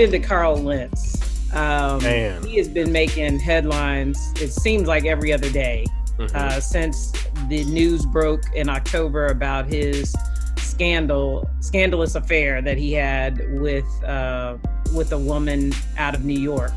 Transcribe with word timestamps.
get 0.00 0.14
into 0.14 0.26
Carl 0.26 0.56
Lentz. 0.56 1.18
Um, 1.54 2.02
Man. 2.02 2.42
He 2.44 2.56
has 2.56 2.68
been 2.68 2.90
making 2.90 3.38
headlines, 3.40 4.18
it 4.36 4.50
seems 4.52 4.86
like 4.88 5.04
every 5.04 5.32
other 5.32 5.50
day, 5.50 5.84
Mhm. 6.18 6.34
uh, 6.34 6.60
since 6.60 7.12
the 7.48 7.64
news 7.64 8.06
broke 8.06 8.42
in 8.54 8.68
October 8.70 9.26
about 9.26 9.66
his 9.66 10.14
scandal, 10.56 11.48
scandalous 11.60 12.14
affair 12.14 12.62
that 12.62 12.78
he 12.78 12.92
had 12.92 13.42
with 13.60 13.84
uh, 14.04 14.56
with 14.94 15.12
a 15.12 15.18
woman 15.18 15.72
out 15.98 16.14
of 16.14 16.24
New 16.24 16.38
York. 16.40 16.72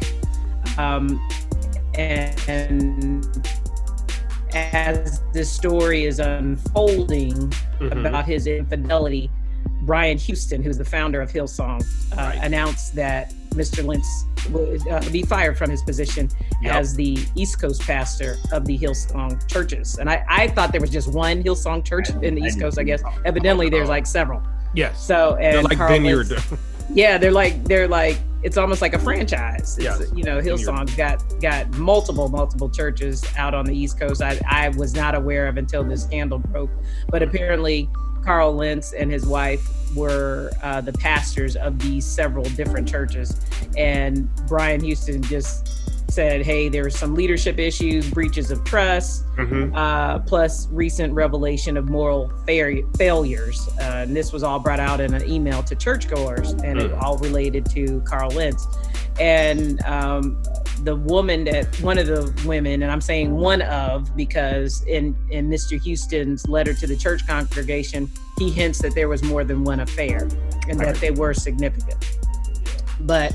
Um, 0.78 1.20
and 1.98 3.26
as 4.54 5.22
this 5.34 5.50
story 5.50 6.06
is 6.06 6.20
unfolding 6.20 7.34
Mhm. 7.80 8.00
about 8.00 8.26
his 8.26 8.46
infidelity, 8.48 9.30
Brian 9.86 10.18
Houston, 10.18 10.62
who's 10.64 10.78
the 10.78 10.86
founder 10.86 11.22
of 11.22 11.32
Hillsong, 11.32 11.82
uh, 12.14 12.16
Right. 12.16 12.40
announced 12.44 12.96
that 12.96 13.34
Mr. 13.52 13.86
Lentz 13.86 14.26
would 14.50 14.86
uh, 14.88 15.00
be 15.12 15.24
fired 15.24 15.58
from 15.58 15.70
his 15.70 15.82
position 15.84 16.30
Yep. 16.62 16.74
as 16.76 16.96
the 16.96 17.18
East 17.36 17.60
Coast 17.62 17.82
pastor 17.82 18.38
of 18.52 18.66
the 18.66 18.78
Hillsong 18.78 19.48
churches. 19.50 19.98
And 20.00 20.10
I, 20.10 20.26
I 20.28 20.48
thought 20.50 20.72
there 20.72 20.82
was 20.82 20.90
just 20.90 21.12
one 21.14 21.44
Hillsong 21.44 21.86
church 21.86 22.10
in 22.22 22.36
the 22.36 22.42
East 22.42 22.60
Coast, 22.60 22.80
I 22.80 22.84
guess. 22.84 23.02
Evidently, 23.26 23.70
there's 23.70 23.90
like 23.90 24.06
several. 24.06 24.42
Yes. 24.74 25.04
So, 25.06 25.36
and 25.36 25.56
They're 25.56 25.64
like 25.64 25.78
Carl 25.78 25.92
vineyard. 25.92 26.30
Lentz- 26.32 26.54
yeah, 26.94 27.18
they're 27.18 27.32
like 27.32 27.64
they're 27.64 27.88
like 27.88 28.18
it's 28.44 28.58
almost 28.58 28.82
like 28.82 28.94
a 28.94 29.00
franchise. 29.00 29.78
It's, 29.78 29.84
Yes. 29.84 30.12
You 30.14 30.24
know, 30.24 30.42
Hillsong's 30.42 30.94
got 30.96 31.22
got 31.42 31.70
multiple 31.78 32.28
multiple 32.28 32.70
churches 32.70 33.24
out 33.38 33.54
on 33.54 33.66
the 33.66 33.76
East 33.78 33.98
Coast. 34.00 34.22
I 34.22 34.38
I 34.50 34.70
was 34.70 34.94
not 34.94 35.16
aware 35.16 35.48
of 35.48 35.56
until 35.58 35.84
this 35.84 36.04
scandal 36.04 36.40
broke, 36.40 36.70
but 37.10 37.24
apparently 37.24 37.88
Carl 38.24 38.54
Lentz 38.56 38.94
and 38.94 39.12
his 39.12 39.26
wife 39.26 39.68
were 39.96 40.50
uh, 40.64 40.82
the 40.82 40.94
pastors 40.94 41.56
of 41.56 41.78
these 41.80 42.06
several 42.06 42.46
different 42.46 42.88
churches, 42.90 43.40
and 43.78 44.28
Brian 44.48 44.82
Houston 44.82 45.22
just 45.24 45.70
said, 46.12 46.44
"Hey, 46.44 46.70
there 46.70 46.84
were 46.84 46.90
some 46.90 47.16
leadership 47.16 47.60
issues, 47.60 48.10
breaches 48.10 48.50
of 48.52 48.64
trust." 48.64 49.26
Mhm. 49.38 49.76
uh, 49.76 50.20
plus 50.20 50.68
recent 50.72 51.12
revelation 51.14 51.76
of 51.76 51.90
moral 51.90 52.32
fair- 52.46 52.82
failures. 52.98 53.68
Uh, 53.80 54.04
and 54.06 54.16
this 54.16 54.32
was 54.32 54.44
all 54.44 54.60
brought 54.60 54.80
out 54.80 55.00
in 55.02 55.14
an 55.14 55.28
email 55.30 55.64
to 55.64 55.76
churchgoers, 55.76 56.52
and 56.64 56.80
it 56.80 56.92
Mm. 56.92 57.02
all 57.02 57.18
related 57.18 57.66
to 57.72 58.00
Carl 58.02 58.30
Lentz. 58.32 58.68
And 59.20 59.80
um, 59.86 60.38
the 60.84 60.96
woman 60.96 61.46
that 61.46 61.80
one 61.82 61.98
of 61.98 62.08
the 62.08 62.34
women, 62.46 62.84
and 62.84 62.92
I'm 62.92 63.02
saying 63.02 63.34
one 63.34 63.62
of 63.62 64.16
because 64.16 64.84
in 64.86 65.16
in 65.30 65.50
Mr. 65.50 65.82
Houston's 65.82 66.48
letter 66.48 66.74
to 66.74 66.88
the 66.88 66.96
church 66.96 67.26
congregation, 67.26 68.10
he 68.38 68.50
hints 68.50 68.82
that 68.82 68.94
there 68.94 69.08
was 69.08 69.24
more 69.24 69.44
than 69.44 69.64
one 69.64 69.80
affair, 69.80 70.28
and 70.68 70.80
that 70.80 70.96
they 70.98 71.12
were 71.12 71.34
significant. 71.34 72.18
But 73.02 73.34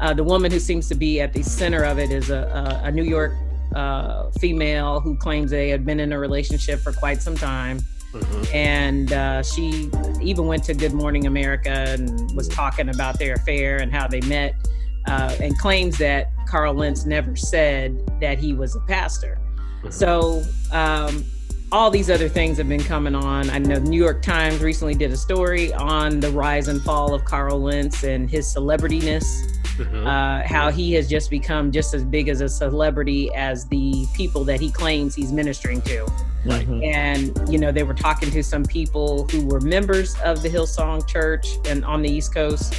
uh, 0.00 0.14
the 0.14 0.24
woman 0.24 0.50
who 0.50 0.58
seems 0.58 0.88
to 0.88 0.94
be 0.94 1.20
at 1.20 1.32
the 1.32 1.42
center 1.42 1.82
of 1.84 1.98
it 1.98 2.10
is 2.10 2.30
a, 2.30 2.80
a, 2.82 2.88
a 2.88 2.92
New 2.92 3.04
York 3.04 3.32
uh, 3.74 4.30
female 4.40 5.00
who 5.00 5.16
claims 5.16 5.50
they 5.50 5.68
had 5.68 5.84
been 5.84 6.00
in 6.00 6.12
a 6.12 6.18
relationship 6.18 6.80
for 6.80 6.92
quite 6.92 7.22
some 7.22 7.36
time. 7.36 7.80
Mhm. 8.12 8.54
And 8.54 9.12
uh, 9.12 9.42
she 9.42 9.90
even 10.22 10.46
went 10.46 10.64
to 10.64 10.74
Good 10.74 10.92
Morning 10.92 11.26
America 11.26 11.70
and 11.70 12.34
was 12.34 12.48
talking 12.48 12.88
about 12.88 13.18
their 13.18 13.34
affair 13.34 13.78
and 13.78 13.92
how 13.92 14.06
they 14.06 14.20
met, 14.22 14.54
uh, 15.06 15.34
and 15.40 15.56
claims 15.58 15.98
that 15.98 16.30
Carl 16.46 16.74
Lentz 16.74 17.06
never 17.06 17.36
said 17.36 17.98
that 18.20 18.38
he 18.38 18.52
was 18.52 18.76
a 18.76 18.80
pastor. 18.80 19.38
Mhm. 19.84 19.92
So, 19.92 20.42
um, 20.72 21.24
all 21.72 21.90
these 21.90 22.08
other 22.08 22.28
things 22.28 22.58
have 22.58 22.68
been 22.68 22.82
coming 22.82 23.14
on. 23.14 23.50
I 23.50 23.58
know 23.58 23.74
the 23.80 23.88
New 23.90 24.00
York 24.00 24.22
Times 24.22 24.60
recently 24.60 24.94
did 24.94 25.10
a 25.10 25.16
story 25.16 25.72
on 25.74 26.20
the 26.20 26.30
rise 26.30 26.68
and 26.68 26.80
fall 26.82 27.12
of 27.12 27.24
Carl 27.24 27.60
Lentz 27.60 28.04
and 28.04 28.30
his 28.30 28.46
celebrityness 28.46 29.24
Mhm. 29.78 30.06
uh, 30.06 30.46
how 30.46 30.70
he 30.70 30.92
has 30.94 31.08
just 31.08 31.28
become 31.28 31.70
just 31.72 31.92
as 31.92 32.04
big 32.04 32.28
as 32.28 32.40
a 32.40 32.48
celebrity 32.48 33.34
as 33.34 33.66
the 33.66 34.06
people 34.14 34.44
that 34.44 34.60
he 34.60 34.70
claims 34.70 35.14
he's 35.14 35.32
ministering 35.32 35.82
to. 35.82 36.06
Right. 36.46 36.66
And 36.68 37.36
you 37.50 37.58
know, 37.58 37.72
they 37.72 37.82
were 37.82 37.94
talking 37.94 38.30
to 38.30 38.42
some 38.42 38.64
people 38.64 39.26
who 39.32 39.44
were 39.44 39.60
members 39.60 40.14
of 40.24 40.42
the 40.42 40.48
Hillsong 40.48 41.06
Church 41.08 41.58
and 41.68 41.84
on 41.84 42.00
the 42.00 42.08
East 42.08 42.32
Coast, 42.32 42.74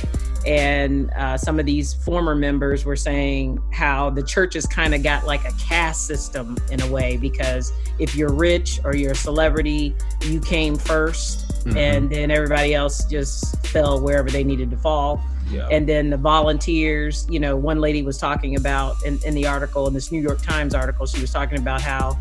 and 0.47 1.11
uh, 1.11 1.37
some 1.37 1.59
of 1.59 1.65
these 1.65 1.93
former 1.93 2.33
members 2.33 2.85
were 2.85 2.95
saying 2.95 3.61
how 3.73 4.09
the 4.09 4.23
church 4.23 4.53
has 4.53 4.65
kind 4.65 4.95
of 4.95 5.03
got 5.03 5.25
like 5.27 5.43
a 5.45 5.51
caste 5.59 6.07
system 6.07 6.57
in 6.71 6.81
a 6.81 6.87
way 6.87 7.17
because 7.17 7.73
if 7.99 8.15
you're 8.15 8.31
rich 8.31 8.79
or 8.85 8.95
you're 8.95 9.11
a 9.11 9.15
celebrity, 9.15 9.93
you 10.21 10.39
came 10.39 10.77
1st 10.77 11.43
Mhm. 11.67 11.75
and 11.75 12.09
then 12.09 12.31
everybody 12.31 12.73
else 12.73 13.03
just 13.05 13.65
fell 13.65 13.99
wherever 13.99 14.29
they 14.29 14.43
needed 14.43 14.71
to 14.71 14.77
fall 14.77 15.21
yeah. 15.51 15.67
and 15.69 15.89
then 15.89 16.09
the 16.09 16.15
volunteers 16.15 17.25
you 17.29 17.39
know 17.41 17.57
one 17.57 17.81
lady 17.81 18.03
was 18.03 18.17
talking 18.17 18.55
about 18.55 18.95
in, 19.03 19.19
in 19.25 19.33
the 19.33 19.45
article 19.45 19.85
in 19.87 19.93
this 19.93 20.09
new 20.11 20.21
york 20.21 20.41
times 20.41 20.73
article 20.73 21.05
she 21.05 21.19
was 21.19 21.31
talking 21.31 21.57
about 21.57 21.81
how 21.81 22.17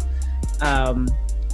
um, 0.63 1.07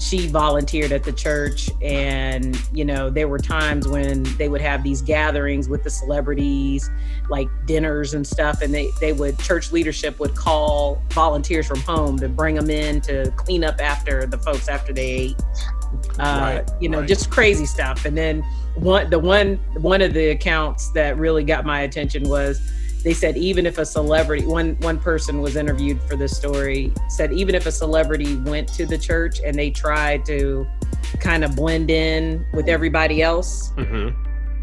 she 0.02 0.26
volunteered 0.26 0.90
at 0.90 1.04
the 1.04 1.12
church. 1.12 1.70
And 1.80 2.60
you 2.72 2.84
know 2.84 3.08
there 3.08 3.28
were 3.28 3.38
times 3.38 3.86
when 3.86 4.24
they 4.36 4.48
would 4.48 4.60
have 4.60 4.82
these 4.82 5.00
gatherings 5.00 5.68
with 5.68 5.84
the 5.84 5.90
celebrities 5.90 6.90
like 7.28 7.48
dinners 7.66 8.14
and 8.14 8.26
stuff. 8.26 8.62
And 8.62 8.74
they, 8.74 8.90
they 9.00 9.12
would 9.12 9.38
church 9.38 9.72
leadership 9.72 10.18
would 10.18 10.34
call 10.34 11.02
volunteers 11.10 11.66
from 11.66 11.80
home 11.80 12.18
to 12.18 12.28
bring 12.28 12.54
them 12.56 12.70
in 12.70 13.00
to 13.02 13.30
clean 13.36 13.64
up 13.64 13.80
after 13.80 14.26
the 14.26 14.38
folks 14.38 14.68
after 14.68 14.92
they 14.92 15.06
ate. 15.06 15.36
Uh, 16.18 16.62
Right, 16.62 16.70
you 16.80 16.88
know 16.88 17.00
right. 17.00 17.08
just 17.08 17.30
crazy 17.30 17.66
stuff. 17.66 18.04
And 18.04 18.16
then 18.16 18.42
one 18.74 19.10
the 19.10 19.18
one 19.18 19.56
one 19.76 20.00
of 20.02 20.14
the 20.14 20.30
accounts 20.30 20.90
that 20.92 21.16
really 21.18 21.44
got 21.44 21.64
my 21.64 21.82
attention 21.82 22.28
was 22.28 22.60
they 23.04 23.12
said 23.14 23.36
even 23.36 23.66
if 23.66 23.78
a 23.78 23.84
celebrity 23.86 24.46
one 24.46 24.76
one 24.80 24.98
person 24.98 25.40
was 25.40 25.56
interviewed 25.56 26.00
for 26.02 26.16
this 26.16 26.36
story 26.36 26.92
said 27.08 27.32
even 27.32 27.54
if 27.54 27.66
a 27.66 27.72
celebrity 27.72 28.36
went 28.36 28.68
to 28.68 28.86
the 28.86 28.96
church 28.98 29.40
and 29.44 29.56
they 29.56 29.70
tried 29.70 30.24
to 30.24 30.66
kind 31.20 31.44
of 31.44 31.54
blend 31.56 31.90
in 31.90 32.44
with 32.52 32.68
everybody 32.68 33.22
else 33.22 33.70
Mhm. 33.76 34.14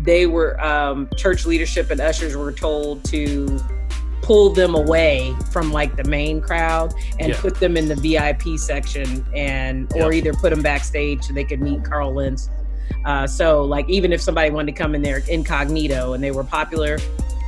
they 0.03 0.25
were 0.25 0.59
um, 0.63 1.09
church 1.17 1.45
leadership 1.45 1.91
and 1.91 2.00
ushers 2.01 2.35
were 2.35 2.51
told 2.51 3.03
to 3.05 3.59
pull 4.22 4.50
them 4.51 4.75
away 4.75 5.33
from 5.51 5.71
like 5.71 5.95
the 5.95 6.03
main 6.03 6.39
crowd 6.41 6.94
and 7.19 7.29
Yeah. 7.29 7.41
put 7.41 7.56
them 7.59 7.75
in 7.77 7.88
the 7.88 7.95
VIP 7.95 8.57
section 8.57 9.25
and 9.35 9.91
or 9.95 10.13
either 10.13 10.33
put 10.33 10.51
them 10.51 10.61
backstage 10.61 11.23
so 11.23 11.33
they 11.33 11.44
could 11.44 11.61
meet 11.61 11.83
Carl 11.83 12.13
Lentz. 12.13 12.50
Uh, 13.06 13.25
so 13.25 13.63
like 13.63 13.89
even 13.89 14.11
if 14.13 14.21
somebody 14.21 14.50
wanted 14.51 14.75
to 14.75 14.77
come 14.83 14.94
in 14.94 15.01
there 15.01 15.21
incognito 15.29 16.13
and 16.13 16.23
they 16.23 16.31
were 16.31 16.44
popular 16.44 17.00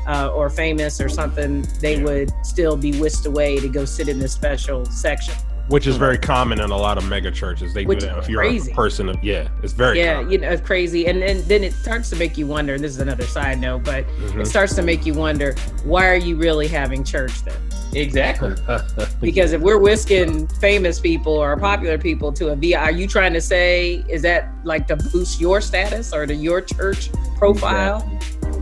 uh, 0.08 0.30
or 0.34 0.50
famous 0.50 1.00
or 1.02 1.10
something, 1.10 1.66
they 1.80 1.98
Yeah. 1.98 2.04
would 2.04 2.32
still 2.44 2.76
be 2.78 2.94
whisked 3.00 3.26
away 3.26 3.60
to 3.60 3.68
go 3.70 3.86
sit 3.86 4.08
in 4.10 4.20
this 4.20 4.34
special 4.34 4.86
section. 4.86 5.34
Which 5.68 5.88
is 5.88 5.96
very 5.96 6.18
common 6.18 6.60
in 6.60 6.70
a 6.72 6.76
lot 6.78 6.98
of 6.98 7.08
mega 7.08 7.32
churches. 7.32 7.74
They 7.74 7.86
Which 7.86 8.00
do 8.02 8.08
that 8.08 8.18
If 8.18 8.28
you're 8.28 8.42
crazy. 8.42 8.72
a 8.72 8.76
person 8.76 9.08
of 9.08 9.24
yeah, 9.24 9.48
it's 9.64 9.72
very 9.72 10.00
yeah, 10.00 10.16
common. 10.16 10.32
you 10.32 10.38
know, 10.40 10.50
it's 10.50 10.62
crazy. 10.66 11.06
And, 11.08 11.24
and 11.24 11.42
then 11.46 11.64
it 11.64 11.72
starts 11.74 12.10
to 12.10 12.18
make 12.18 12.38
you 12.38 12.46
wonder, 12.46 12.74
and 12.74 12.84
this 12.84 12.92
is 12.92 13.00
another 13.00 13.26
side 13.26 13.62
note, 13.62 13.84
but 13.86 14.06
Mhm. 14.08 14.42
it 14.42 14.48
starts 14.48 14.76
to 14.76 14.82
make 14.82 15.06
you 15.06 15.14
wonder 15.14 15.56
why 15.86 16.08
are 16.10 16.16
you 16.18 16.36
really 16.36 16.68
having 16.68 17.04
church 17.06 17.44
then 17.46 17.54
Exactly. 17.94 18.54
because 19.22 19.52
if 19.54 19.62
we're 19.62 19.78
whisking 19.78 20.48
famous 20.60 21.00
people 21.00 21.34
or 21.34 21.56
popular 21.58 21.98
people 21.98 22.32
to 22.34 22.48
a 22.50 22.56
vi 22.56 22.74
are 22.74 22.92
you 22.92 23.06
trying 23.08 23.34
to 23.34 23.42
say 23.42 24.04
is 24.10 24.22
that 24.22 24.50
like 24.64 24.88
to 24.88 24.96
boost 24.96 25.40
your 25.42 25.60
status 25.62 26.14
or 26.14 26.26
to 26.26 26.34
your 26.34 26.62
church 26.62 27.10
profile 27.38 27.98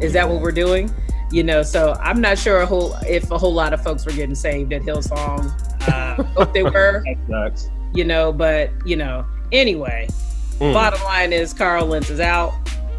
is 0.02 0.14
that 0.14 0.28
what 0.28 0.42
we're 0.42 0.52
doing 0.52 0.92
you 1.32 1.44
know 1.44 1.62
so 1.64 1.96
i'm 2.02 2.20
not 2.20 2.38
sure 2.38 2.62
a 2.62 2.66
whole 2.66 2.96
if 3.08 3.30
a 3.32 3.38
whole 3.38 3.54
lot 3.54 3.72
of 3.74 3.82
folks 3.84 4.06
were 4.06 4.12
getting 4.12 4.34
saved 4.36 4.74
at 4.74 4.82
hillsong 4.82 5.52
uh 5.88 6.24
hope 6.36 6.54
they 6.54 6.64
were 6.64 7.04
That 7.30 7.50
sucks. 7.54 7.70
you 7.94 8.04
know 8.06 8.32
but 8.34 8.72
you 8.86 8.96
know 8.96 9.26
anyway 9.52 10.08
Mm. 10.60 10.74
bottom 10.74 11.02
line 11.04 11.32
is 11.32 11.54
Carl 11.54 11.86
Lentz 11.86 12.10
is 12.10 12.20
out. 12.20 12.52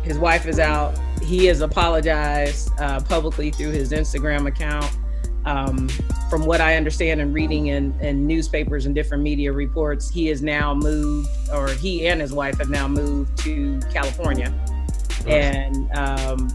His 0.02 0.16
wife 0.16 0.46
is 0.46 0.58
out. 0.58 0.98
He 1.22 1.44
has 1.44 1.60
apologized 1.60 2.70
uh, 2.80 3.00
publicly 3.00 3.50
through 3.50 3.72
his 3.72 3.92
Instagram 3.92 4.46
account. 4.48 4.90
Um, 5.44 5.90
from 6.30 6.46
what 6.46 6.62
I 6.62 6.76
understand 6.76 7.20
and 7.20 7.34
reading 7.34 7.66
in, 7.66 7.92
in 8.00 8.26
newspapers 8.26 8.86
and 8.86 8.94
different 8.94 9.22
media 9.22 9.52
reports, 9.52 10.08
he 10.08 10.26
has 10.28 10.40
now 10.40 10.72
moved, 10.72 11.28
or 11.52 11.68
he 11.68 12.06
and 12.08 12.18
his 12.18 12.32
wife 12.32 12.56
have 12.56 12.70
now 12.70 12.88
moved 12.88 13.36
to 13.44 13.78
California, 13.92 14.54
and 15.26 15.90
um, 15.98 16.48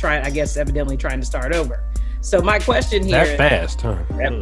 try, 0.00 0.20
I 0.22 0.30
guess, 0.30 0.56
evidently 0.56 0.96
trying 0.96 1.20
to 1.20 1.26
start 1.26 1.54
over. 1.54 1.84
So 2.22 2.40
my 2.40 2.58
question 2.58 3.04
here 3.04 3.24
that 3.24 3.28
is, 3.28 3.74
fast, 3.74 3.80
huh? 3.82 3.96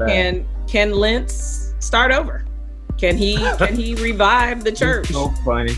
Can 0.07 0.47
can 0.67 0.93
Lentz 0.93 1.75
start 1.81 2.13
over? 2.13 2.45
Can 2.97 3.17
he 3.17 3.37
can 3.59 3.77
he 3.77 3.95
revive 3.97 4.65
the 4.65 4.73
church? 4.83 5.09
So 5.09 5.29
funny. 5.45 5.75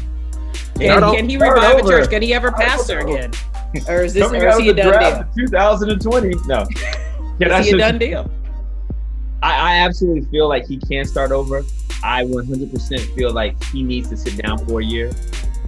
Can, 0.79 1.01
can 1.15 1.29
he 1.29 1.37
start 1.37 1.57
revive 1.57 1.79
a 1.79 1.83
over. 1.83 1.89
church? 1.91 2.11
Can 2.11 2.23
he 2.23 2.33
ever 2.33 2.53
pastor 2.53 3.01
again? 3.01 3.33
Or 3.87 4.03
is 4.03 4.15
this 4.15 4.25
Coming 4.25 4.43
or 4.43 4.49
is 4.49 4.59
he 4.59 4.71
a 4.71 4.75
done 4.75 5.27
deal? 5.37 5.47
2020. 5.49 6.35
No. 6.47 6.67
Can 7.39 7.53
I 7.53 7.61
Is 7.61 7.67
he 7.67 7.73
a 7.73 7.75
say- 7.75 7.79
done 7.79 7.99
deal? 7.99 8.31
I, 9.43 9.53
I 9.53 9.75
absolutely 9.81 10.29
feel 10.31 10.49
like 10.49 10.67
he 10.67 10.79
can 10.79 11.05
start 11.07 11.31
over. 11.33 11.63
I 12.03 12.25
100% 12.25 13.15
feel 13.15 13.33
like 13.33 13.63
he 13.65 13.83
needs 13.83 14.09
to 14.11 14.17
sit 14.17 14.37
down 14.43 14.65
for 14.67 14.81
a 14.81 14.85
year 14.85 15.11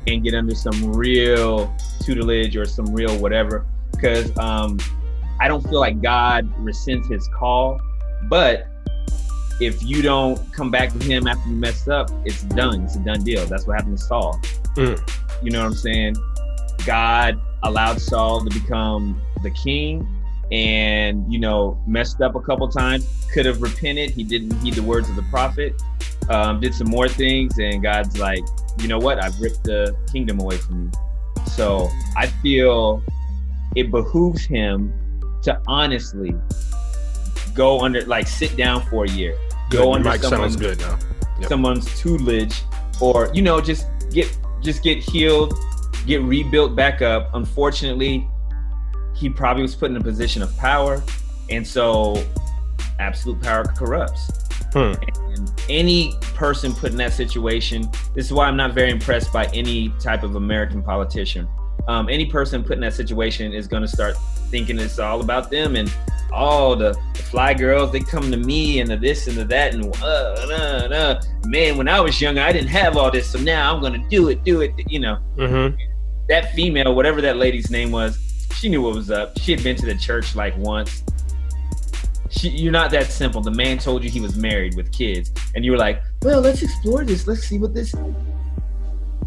and 0.06 0.22
get 0.24 0.34
under 0.34 0.54
some 0.54 0.92
real 0.92 1.74
tutelage 2.00 2.56
or 2.56 2.66
some 2.66 2.86
real 2.92 3.16
whatever. 3.18 3.64
Because 4.02 4.36
um, 4.36 4.78
I 5.38 5.46
don't 5.46 5.62
feel 5.62 5.78
like 5.78 6.02
God 6.02 6.52
rescinds 6.64 7.08
his 7.08 7.28
call. 7.28 7.80
But 8.28 8.66
if 9.60 9.80
you 9.84 10.02
don't 10.02 10.52
come 10.52 10.72
back 10.72 10.92
to 10.92 10.98
him 10.98 11.28
after 11.28 11.48
you 11.48 11.54
mess 11.54 11.86
up, 11.86 12.10
it's 12.24 12.42
done. 12.42 12.82
It's 12.82 12.96
a 12.96 12.98
done 12.98 13.22
deal. 13.22 13.46
That's 13.46 13.64
what 13.64 13.76
happened 13.76 13.98
to 13.98 14.02
Saul. 14.02 14.40
Mm. 14.76 15.10
You 15.40 15.50
know 15.52 15.60
what 15.60 15.66
I'm 15.66 15.74
saying? 15.74 16.16
God 16.84 17.40
allowed 17.62 18.00
Saul 18.00 18.44
to 18.44 18.60
become 18.60 19.20
the 19.44 19.50
king 19.50 20.06
and, 20.50 21.32
you 21.32 21.38
know, 21.38 21.80
messed 21.86 22.20
up 22.20 22.34
a 22.34 22.40
couple 22.40 22.68
times, 22.68 23.06
could 23.32 23.46
have 23.46 23.62
repented. 23.62 24.10
He 24.10 24.24
didn't 24.24 24.58
heed 24.60 24.74
the 24.74 24.82
words 24.82 25.08
of 25.08 25.16
the 25.16 25.22
prophet, 25.30 25.80
um, 26.28 26.60
did 26.60 26.74
some 26.74 26.88
more 26.88 27.08
things, 27.08 27.58
and 27.58 27.82
God's 27.82 28.18
like, 28.18 28.44
you 28.80 28.88
know 28.88 28.98
what? 28.98 29.22
I've 29.22 29.40
ripped 29.40 29.64
the 29.64 29.96
kingdom 30.12 30.40
away 30.40 30.56
from 30.56 30.84
you. 30.84 30.90
So 31.46 31.88
I 32.16 32.26
feel 32.26 33.02
it 33.74 33.90
behooves 33.90 34.44
him 34.44 34.92
to 35.42 35.60
honestly 35.66 36.34
go 37.54 37.80
under, 37.80 38.04
like, 38.06 38.26
sit 38.26 38.56
down 38.56 38.84
for 38.86 39.04
a 39.04 39.10
year, 39.10 39.36
Good. 39.70 39.78
go 39.78 39.94
under 39.94 40.08
Mike 40.08 40.22
someone's, 40.22 40.56
good 40.56 40.78
now. 40.80 40.98
Yep. 41.40 41.48
someone's 41.48 42.00
tutelage, 42.00 42.62
or 43.00 43.30
you 43.34 43.42
know, 43.42 43.60
just 43.60 43.86
get 44.10 44.36
just 44.62 44.82
get 44.82 44.98
healed, 44.98 45.54
get 46.06 46.22
rebuilt 46.22 46.76
back 46.76 47.02
up. 47.02 47.30
Unfortunately, 47.34 48.26
he 49.14 49.28
probably 49.28 49.62
was 49.62 49.74
put 49.74 49.90
in 49.90 49.96
a 49.96 50.00
position 50.00 50.42
of 50.42 50.56
power, 50.56 51.02
and 51.50 51.66
so 51.66 52.22
absolute 52.98 53.40
power 53.42 53.64
corrupts. 53.64 54.30
Hmm. 54.72 54.94
And 55.34 55.52
any 55.68 56.14
person 56.34 56.72
put 56.72 56.92
in 56.92 56.96
that 56.98 57.12
situation, 57.12 57.88
this 58.14 58.26
is 58.26 58.32
why 58.32 58.46
I'm 58.46 58.56
not 58.56 58.72
very 58.72 58.90
impressed 58.90 59.32
by 59.32 59.46
any 59.46 59.90
type 60.00 60.22
of 60.22 60.36
American 60.36 60.82
politician. 60.82 61.48
Um, 61.88 62.08
any 62.08 62.26
person 62.26 62.62
put 62.62 62.72
in 62.72 62.80
that 62.80 62.94
situation 62.94 63.52
is 63.52 63.66
going 63.66 63.82
to 63.82 63.88
start 63.88 64.16
thinking 64.50 64.78
it's 64.78 64.98
all 64.98 65.20
about 65.20 65.50
them 65.50 65.76
and 65.76 65.92
all 66.32 66.76
the, 66.76 66.92
the 67.14 67.22
fly 67.24 67.52
girls 67.52 67.92
they 67.92 68.00
come 68.00 68.30
to 68.30 68.36
me 68.36 68.80
and 68.80 68.90
the 68.90 68.96
this 68.96 69.26
and 69.28 69.36
the 69.36 69.44
that 69.44 69.74
and 69.74 69.84
uh, 70.02 70.06
uh, 70.06 70.88
uh. 70.90 71.22
man 71.46 71.76
when 71.76 71.88
I 71.88 72.00
was 72.00 72.18
younger 72.20 72.40
I 72.40 72.52
didn't 72.52 72.68
have 72.68 72.96
all 72.96 73.10
this 73.10 73.30
so 73.30 73.38
now 73.38 73.74
I'm 73.74 73.80
going 73.80 74.00
to 74.00 74.08
do 74.08 74.28
it 74.28 74.42
do 74.44 74.60
it 74.62 74.72
you 74.88 75.00
know 75.00 75.18
Mm-hmm. 75.36 75.76
that 76.28 76.52
female, 76.54 76.94
whatever 76.94 77.20
that 77.20 77.36
lady's 77.36 77.70
name 77.70 77.90
was, 77.90 78.18
she 78.54 78.68
knew 78.68 78.80
what 78.82 78.94
was 78.94 79.10
up. 79.10 79.36
She 79.38 79.52
had 79.52 79.62
been 79.62 79.76
to 79.76 79.86
the 79.86 79.94
church 79.96 80.36
like 80.36 80.56
once. 80.56 81.02
She, 82.30 82.48
you're 82.48 82.72
not 82.72 82.90
that 82.92 83.06
simple. 83.06 83.40
The 83.42 83.50
man 83.50 83.78
told 83.78 84.04
you 84.04 84.10
he 84.10 84.20
was 84.20 84.36
married 84.36 84.74
with 84.76 84.90
kids, 84.92 85.32
and 85.54 85.64
you 85.64 85.72
were 85.72 85.76
like, 85.78 86.02
"Well, 86.22 86.40
let's 86.40 86.62
explore 86.62 87.04
this. 87.04 87.26
Let's 87.26 87.42
see 87.42 87.58
what 87.58 87.74
this." 87.74 87.94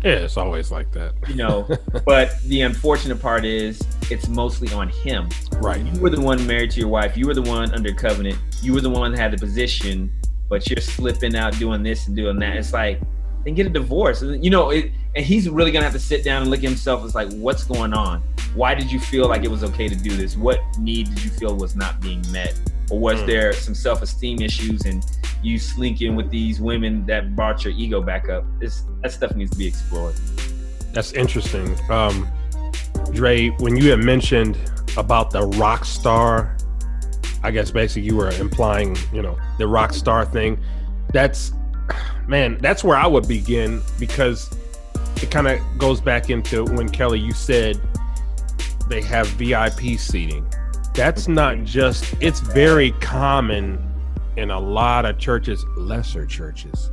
Yeah, 0.16 0.18
it's 0.18 0.38
always 0.38 0.72
like 0.72 0.92
that. 0.92 1.14
You 1.28 1.34
know. 1.34 1.68
but 2.06 2.40
the 2.44 2.62
unfortunate 2.62 3.20
part 3.20 3.44
is, 3.44 3.82
it's 4.12 4.28
mostly 4.28 4.72
on 4.72 4.88
him. 4.88 5.30
Right. 5.54 5.82
You 5.84 6.00
were 6.00 6.12
the 6.12 6.22
one 6.22 6.46
married 6.46 6.70
to 6.72 6.80
your 6.80 6.90
wife. 6.90 7.18
You 7.18 7.26
were 7.26 7.34
the 7.34 7.42
one 7.42 7.74
under 7.74 7.92
covenant. 7.92 8.38
You 8.62 8.76
were 8.76 8.82
the 8.82 8.90
one 8.90 9.14
that 9.14 9.18
had 9.20 9.32
the 9.32 9.38
position, 9.40 10.12
but 10.48 10.70
you're 10.70 10.80
slipping 10.80 11.36
out 11.36 11.58
doing 11.58 11.82
this 11.82 12.06
and 12.06 12.16
doing 12.16 12.38
that. 12.38 12.56
It's 12.56 12.72
like, 12.72 13.02
then 13.46 13.54
get 13.54 13.66
a 13.66 13.70
divorce. 13.70 14.22
And, 14.22 14.44
You 14.44 14.50
know, 14.50 14.72
it, 14.72 14.92
and 15.16 15.26
he's 15.26 15.48
really 15.50 15.72
gonna 15.72 15.86
have 15.86 15.94
to 15.94 16.00
sit 16.00 16.24
down 16.26 16.42
and 16.42 16.52
look 16.52 16.60
at 16.60 16.66
himself. 16.70 17.06
It's 17.06 17.16
like, 17.16 17.32
what's 17.34 17.64
going 17.64 17.94
on? 17.94 18.22
Why 18.56 18.74
did 18.76 18.92
you 18.92 19.00
feel 19.00 19.28
like 19.28 19.44
it 19.44 19.52
was 19.52 19.64
okay 19.64 19.88
to 19.88 19.96
do 19.96 20.16
this? 20.16 20.36
What 20.36 20.60
need 20.80 21.08
did 21.10 21.24
you 21.24 21.30
feel 21.30 21.56
was 21.56 21.76
not 21.76 22.02
being 22.02 22.24
met? 22.32 22.58
Or 22.90 23.00
was 23.00 23.22
Mm. 23.22 23.28
there 23.28 23.54
some 23.54 23.74
self-esteem 23.76 24.42
issues 24.42 24.86
and 24.86 25.04
you 25.42 25.58
slinking 25.60 26.16
with 26.16 26.30
these 26.30 26.60
women 26.62 27.06
that 27.08 27.36
brought 27.36 27.64
your 27.64 27.74
ego 27.74 28.02
back 28.02 28.30
up? 28.30 28.44
This 28.60 28.84
that 29.04 29.12
stuff 29.12 29.36
needs 29.36 29.52
to 29.52 29.58
be 29.58 29.68
explored. 29.68 30.16
That's 30.94 31.12
interesting. 31.14 31.76
Um, 31.90 32.28
Dre, 33.12 33.50
when 33.60 33.76
you 33.76 33.90
had 33.90 34.00
mentioned 34.00 34.58
about 34.98 35.32
the 35.32 35.44
rock 35.44 35.84
star, 35.86 36.56
I 37.44 37.52
guess 37.52 37.70
basically 37.72 38.04
you 38.08 38.16
were 38.16 38.32
implying, 38.32 38.96
you 39.14 39.22
know, 39.22 39.38
the 39.58 39.68
rock 39.68 39.94
star 39.94 40.26
thing. 40.26 40.58
That's, 41.12 41.52
man, 42.28 42.58
that's 42.60 42.84
where 42.84 42.98
I 42.98 43.08
would 43.08 43.28
begin 43.28 43.82
because 44.00 44.50
it 45.22 45.32
kind 45.32 45.48
of 45.48 45.60
goes 45.78 46.02
back 46.02 46.30
into 46.30 46.64
when 46.66 46.90
Kelly, 46.90 47.20
you 47.20 47.32
said 47.34 47.80
they 48.90 49.02
have 49.02 49.28
VIP 49.30 49.98
seating. 50.00 50.46
That's 50.94 51.28
not 51.28 51.64
just, 51.64 52.14
it's 52.22 52.40
very 52.40 52.92
common 53.02 53.82
in 54.38 54.52
a 54.52 54.60
lot 54.60 55.06
of 55.06 55.18
churches, 55.18 55.66
lesser 55.78 56.26
churches 56.26 56.90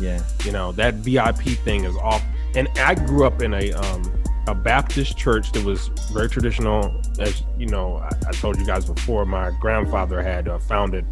Yeah. 0.00 0.22
you 0.44 0.52
know 0.52 0.70
that 0.72 0.94
vip 0.94 1.36
thing 1.38 1.84
is 1.84 1.96
off 1.96 2.22
and 2.56 2.68
i 2.78 2.94
grew 2.94 3.26
up 3.26 3.42
in 3.42 3.52
a 3.54 3.72
um 3.72 4.12
a 4.46 4.54
baptist 4.54 5.16
church 5.18 5.50
that 5.52 5.64
was 5.64 5.88
very 6.12 6.28
traditional 6.28 7.00
as 7.18 7.42
you 7.58 7.66
know 7.66 7.96
i, 7.96 8.08
I 8.28 8.32
told 8.32 8.58
you 8.60 8.64
guys 8.66 8.84
before 8.84 9.24
my 9.26 9.50
grandfather 9.60 10.22
had 10.22 10.46
uh, 10.48 10.58
founded 10.58 11.04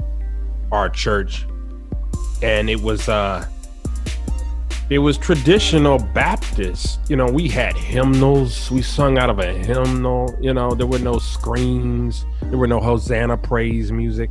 our 0.71 0.89
church 0.89 1.47
and 2.43 2.69
it 2.71 2.81
was 2.81 3.09
uh 3.09 3.45
it 4.91 4.99
was 4.99 5.17
traditional 5.17 5.99
baptist 5.99 6.99
you 7.09 7.17
know 7.17 7.27
we 7.27 7.49
had 7.49 7.77
hymnals 7.77 8.71
we 8.71 8.83
sung 8.83 9.19
out 9.19 9.31
of 9.31 9.39
a 9.39 9.53
hymnal 9.53 10.37
you 10.41 10.53
know 10.53 10.75
there 10.75 10.87
were 10.87 10.99
no 10.99 11.19
screens 11.19 12.25
there 12.43 12.59
were 12.59 12.67
no 12.67 12.81
hosanna 12.81 13.37
praise 13.37 13.91
music 13.93 14.31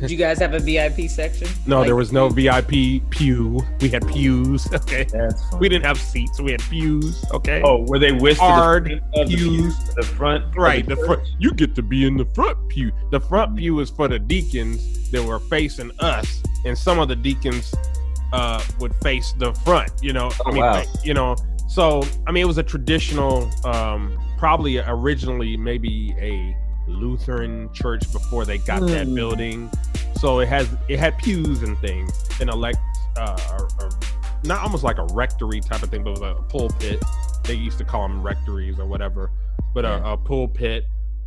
Did 0.00 0.10
you 0.12 0.16
guys 0.18 0.38
have 0.38 0.52
a 0.54 0.60
VIP 0.60 1.08
section? 1.10 1.48
no 1.66 1.78
Like- 1.78 1.86
there 1.86 1.96
was 1.96 2.12
no 2.12 2.28
vip 2.28 2.68
pew 3.10 3.66
we 3.80 3.88
had 3.88 4.06
pews 4.06 4.72
okay 4.80 5.04
That's 5.04 5.42
we 5.58 5.68
didn't 5.68 5.84
have 5.86 5.98
seats. 5.98 6.38
We 6.40 6.52
had 6.52 6.60
pews. 6.62 7.24
Okay. 7.32 7.62
Oh, 7.64 7.84
were 7.88 7.98
they 7.98 8.12
whisked 8.12 8.40
Hard 8.40 8.84
to 8.90 8.94
the 8.96 9.00
front 9.00 9.14
of 9.14 9.28
the 9.30 9.36
pews. 9.36 9.76
pews, 9.76 9.94
the 9.94 10.02
front? 10.02 10.56
right. 10.56 10.86
The 10.86 10.96
church? 10.96 11.06
front. 11.06 11.22
You 11.38 11.52
get 11.54 11.74
to 11.76 11.82
be 11.82 12.06
in 12.06 12.16
the 12.16 12.26
front 12.26 12.56
pew. 12.68 12.92
The 13.10 13.20
front 13.20 13.50
mm-hmm. 13.50 13.58
pew 13.58 13.80
is 13.80 13.90
for 13.90 14.06
the 14.06 14.18
deacons 14.18 15.10
that 15.10 15.22
were 15.24 15.40
facing 15.40 15.90
us, 15.98 16.42
and 16.64 16.76
some 16.76 16.98
of 16.98 17.08
the 17.08 17.16
deacons 17.16 17.74
uh, 18.36 18.62
would 18.80 18.94
face 18.96 19.32
the 19.38 19.52
front. 19.64 19.90
You 20.02 20.12
know. 20.12 20.30
Oh, 20.32 20.50
I 20.50 20.52
mean, 20.52 20.62
wow. 20.62 20.82
You 21.04 21.14
know. 21.14 21.36
So 21.68 22.04
I 22.26 22.32
mean, 22.32 22.42
it 22.42 22.46
was 22.46 22.58
a 22.58 22.62
traditional, 22.62 23.50
um, 23.66 24.16
probably 24.38 24.78
originally 24.78 25.56
maybe 25.56 26.14
a 26.18 26.56
Lutheran 26.88 27.72
church 27.72 28.10
before 28.12 28.44
they 28.44 28.58
got 28.58 28.80
that 28.86 29.06
Hmm. 29.08 29.14
building. 29.14 29.70
So 30.14 30.40
it 30.40 30.48
has 30.48 30.68
it 30.88 30.98
had 30.98 31.18
pews 31.18 31.62
and 31.62 31.76
things, 31.78 32.12
and 32.40 32.48
elect 32.48 32.78
uh, 33.16 33.36
or, 33.58 33.68
or 33.84 33.90
not 34.44 34.62
almost 34.62 34.84
like 34.84 34.98
a 34.98 35.06
rectory 35.12 35.60
type 35.60 35.82
of 35.82 35.90
thing, 35.90 36.04
but 36.04 36.10
it 36.10 36.20
was 36.20 36.36
a 36.38 36.42
pulpit. 36.48 37.02
They 37.44 37.54
used 37.54 37.78
to 37.78 37.84
call 37.84 38.02
them 38.02 38.22
rectories 38.22 38.78
or 38.78 38.86
whatever, 38.86 39.30
but 39.74 39.84
a, 39.84 40.12
a 40.12 40.16
pulpit. 40.16 40.84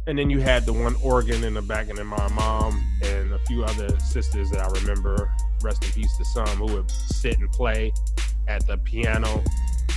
And 0.09 0.17
then 0.17 0.31
you 0.31 0.39
had 0.39 0.65
the 0.65 0.73
one 0.73 0.95
organ 1.03 1.43
in 1.43 1.53
the 1.53 1.61
back, 1.61 1.87
and 1.87 1.99
then 1.99 2.07
my 2.07 2.27
mom 2.29 2.83
and 3.03 3.31
a 3.31 3.37
few 3.45 3.63
other 3.63 3.95
sisters 3.99 4.49
that 4.49 4.59
I 4.59 4.67
remember, 4.81 5.31
rest 5.61 5.85
in 5.85 5.91
peace 5.91 6.17
to 6.17 6.25
some, 6.25 6.47
who 6.47 6.65
would 6.73 6.89
sit 6.89 7.37
and 7.37 7.51
play 7.51 7.93
at 8.47 8.65
the 8.65 8.77
piano. 8.79 9.43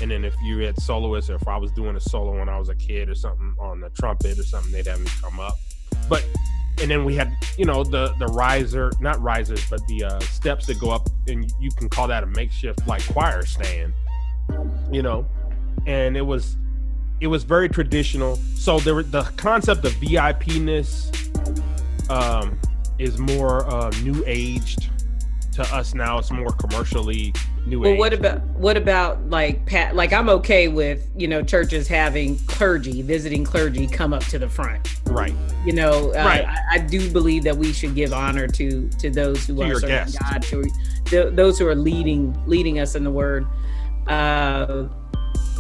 And 0.03 0.11
then 0.11 0.23
if 0.27 0.35
you 0.43 0.59
had 0.59 0.79
soloists, 0.83 1.31
or 1.31 1.37
if 1.37 1.49
I 1.49 1.57
was 1.57 1.73
doing 1.73 1.97
a 1.97 2.01
solo 2.01 2.39
when 2.39 2.51
I 2.51 2.59
was 2.59 2.69
a 2.69 2.75
kid 2.75 3.09
or 3.09 3.15
something 3.15 3.55
on 3.59 3.81
the 3.81 3.89
trumpet 3.89 4.39
or 4.39 4.43
something, 4.43 4.71
they'd 4.71 4.87
have 4.87 5.01
me 5.01 5.09
come 5.23 5.41
up. 5.41 5.55
But 6.11 6.27
and 6.83 6.91
then 6.91 7.07
we 7.07 7.15
had 7.15 7.35
you 7.57 7.65
know 7.65 7.83
the 7.83 8.15
the 8.19 8.27
riser 8.27 8.91
not 8.99 9.21
risers 9.21 9.69
but 9.69 9.87
the 9.89 10.03
uh 10.03 10.19
steps 10.21 10.67
that 10.67 10.81
go 10.81 10.91
up 10.91 11.07
and 11.29 11.53
you 11.61 11.71
can 11.77 11.87
call 11.89 12.09
that 12.09 12.23
a 12.23 12.27
makeshift 12.27 12.85
like 12.89 13.07
choir 13.13 13.45
stand 13.45 13.93
you 14.91 15.03
know 15.03 15.27
and 15.87 16.17
it 16.17 16.23
was 16.23 16.57
it 17.23 17.29
was 17.29 17.45
very 17.45 17.69
traditional 17.69 18.37
so 18.57 18.81
there 18.81 18.95
were 18.97 19.05
the 19.05 19.23
concept 19.37 19.85
of 19.85 19.93
vipness 19.93 21.09
um 22.11 22.59
is 22.99 23.17
more 23.17 23.65
uh 23.71 23.91
new 24.03 24.23
aged 24.27 24.91
to 25.53 25.63
us 25.75 25.95
now 25.95 26.19
it's 26.19 26.31
more 26.33 26.51
commercially 26.53 27.33
new 27.67 27.79
Well, 27.81 27.93
age 27.93 27.99
what 27.99 28.13
about 28.13 28.43
what 28.65 28.77
about 28.77 29.29
like 29.31 29.65
pat? 29.67 29.95
Like 29.95 30.13
I'm 30.13 30.29
okay 30.31 30.67
with 30.67 31.09
you 31.15 31.29
know 31.29 31.43
churches 31.43 31.87
having 31.87 32.39
clergy, 32.47 33.03
visiting 33.03 33.45
clergy, 33.45 33.87
come 33.87 34.13
up 34.13 34.25
to 34.25 34.39
the 34.39 34.49
front. 34.49 34.81
right 35.11 35.35
You 35.65 35.75
know, 35.75 36.09
uh, 36.11 36.25
Right. 36.25 36.45
I, 36.45 36.59
I 36.73 36.79
do 36.79 37.09
believe 37.13 37.45
that 37.45 37.57
we 37.57 37.73
should 37.73 37.95
give 37.95 38.13
honor 38.13 38.49
to 38.49 38.89
to 38.89 39.11
those 39.11 39.47
who 39.47 39.57
To 39.57 39.63
are 39.63 39.79
serving. 39.79 40.15
God, 40.21 40.43
to 40.45 40.65
th- 41.05 41.35
those 41.35 41.59
who 41.59 41.69
are 41.69 41.77
leading 41.77 42.37
leading 42.47 42.81
us 42.81 42.95
in 42.97 43.05
the 43.05 43.11
Word. 43.13 43.47
Uh, 44.09 44.89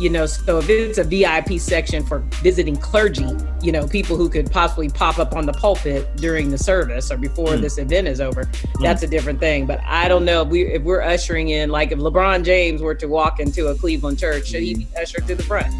you 0.02 0.11
know, 0.11 0.26
so 0.26 0.59
if 0.59 0.68
it's 0.68 0.99
a 0.99 1.04
VIP 1.04 1.61
section 1.61 2.04
for 2.04 2.18
visiting 2.42 2.76
clergy, 2.76 3.26
you 3.62 3.71
know, 3.71 3.87
people 3.87 4.16
who 4.16 4.28
could 4.28 4.50
possibly 4.50 4.88
pop 4.88 5.21
up 5.21 5.35
on 5.37 5.47
the 5.47 5.52
pulpit 5.52 6.16
during 6.16 6.50
the 6.50 6.59
service 6.59 7.12
or 7.12 7.16
before 7.16 7.50
Mm. 7.50 7.61
this 7.61 7.78
event 7.78 8.09
is 8.09 8.21
over, 8.21 8.50
that's 8.80 9.04
a 9.04 9.06
different 9.06 9.38
thing. 9.38 9.64
But 9.64 9.80
I 9.87 10.09
don't 10.09 10.25
know 10.25 10.42
if 10.42 10.49
we 10.49 10.62
if 10.62 10.82
we're 10.82 11.02
ushering 11.02 11.50
in, 11.50 11.71
like 11.71 11.92
if 11.92 12.00
LeBron 12.00 12.44
James 12.44 12.82
were 12.82 12.97
to 12.97 13.06
walk 13.06 13.38
into 13.38 13.68
a 13.68 13.76
Cleveland 13.76 14.18
church, 14.18 14.49
should 14.49 14.62
he 14.62 14.75
be 14.75 14.88
ushered 15.00 15.28
to 15.28 15.37
the 15.37 15.42
front? 15.44 15.73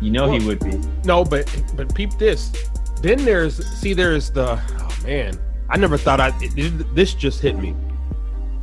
You 0.00 0.12
know 0.12 0.30
he 0.30 0.44
would 0.46 0.60
be. 0.60 0.80
No, 1.04 1.24
but 1.24 1.44
but 1.74 1.92
peep 1.94 2.12
this. 2.16 2.52
Then 3.02 3.24
there's 3.24 3.66
see 3.66 3.92
there's 3.92 4.30
the 4.30 4.60
oh 4.78 4.96
man. 5.04 5.36
I 5.68 5.78
never 5.78 5.98
thought 5.98 6.20
I 6.20 6.32
it, 6.40 6.94
this 6.94 7.12
just 7.12 7.40
hit 7.40 7.58
me. 7.58 7.74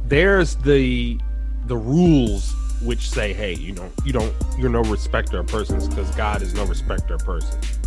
There's 0.08 0.56
the 0.56 1.20
the 1.66 1.76
rules 1.76 2.56
which 2.84 3.10
say, 3.10 3.34
hey, 3.34 3.54
you 3.54 3.74
know, 3.74 3.90
you 4.04 4.14
don't 4.14 4.34
you're 4.58 4.70
no 4.70 4.84
respecter 4.84 5.40
of 5.40 5.48
persons 5.48 5.88
because 5.88 6.10
God 6.16 6.42
is 6.42 6.54
no 6.54 6.66
respecter 6.66 7.16
of 7.16 7.26
persons. 7.26 7.80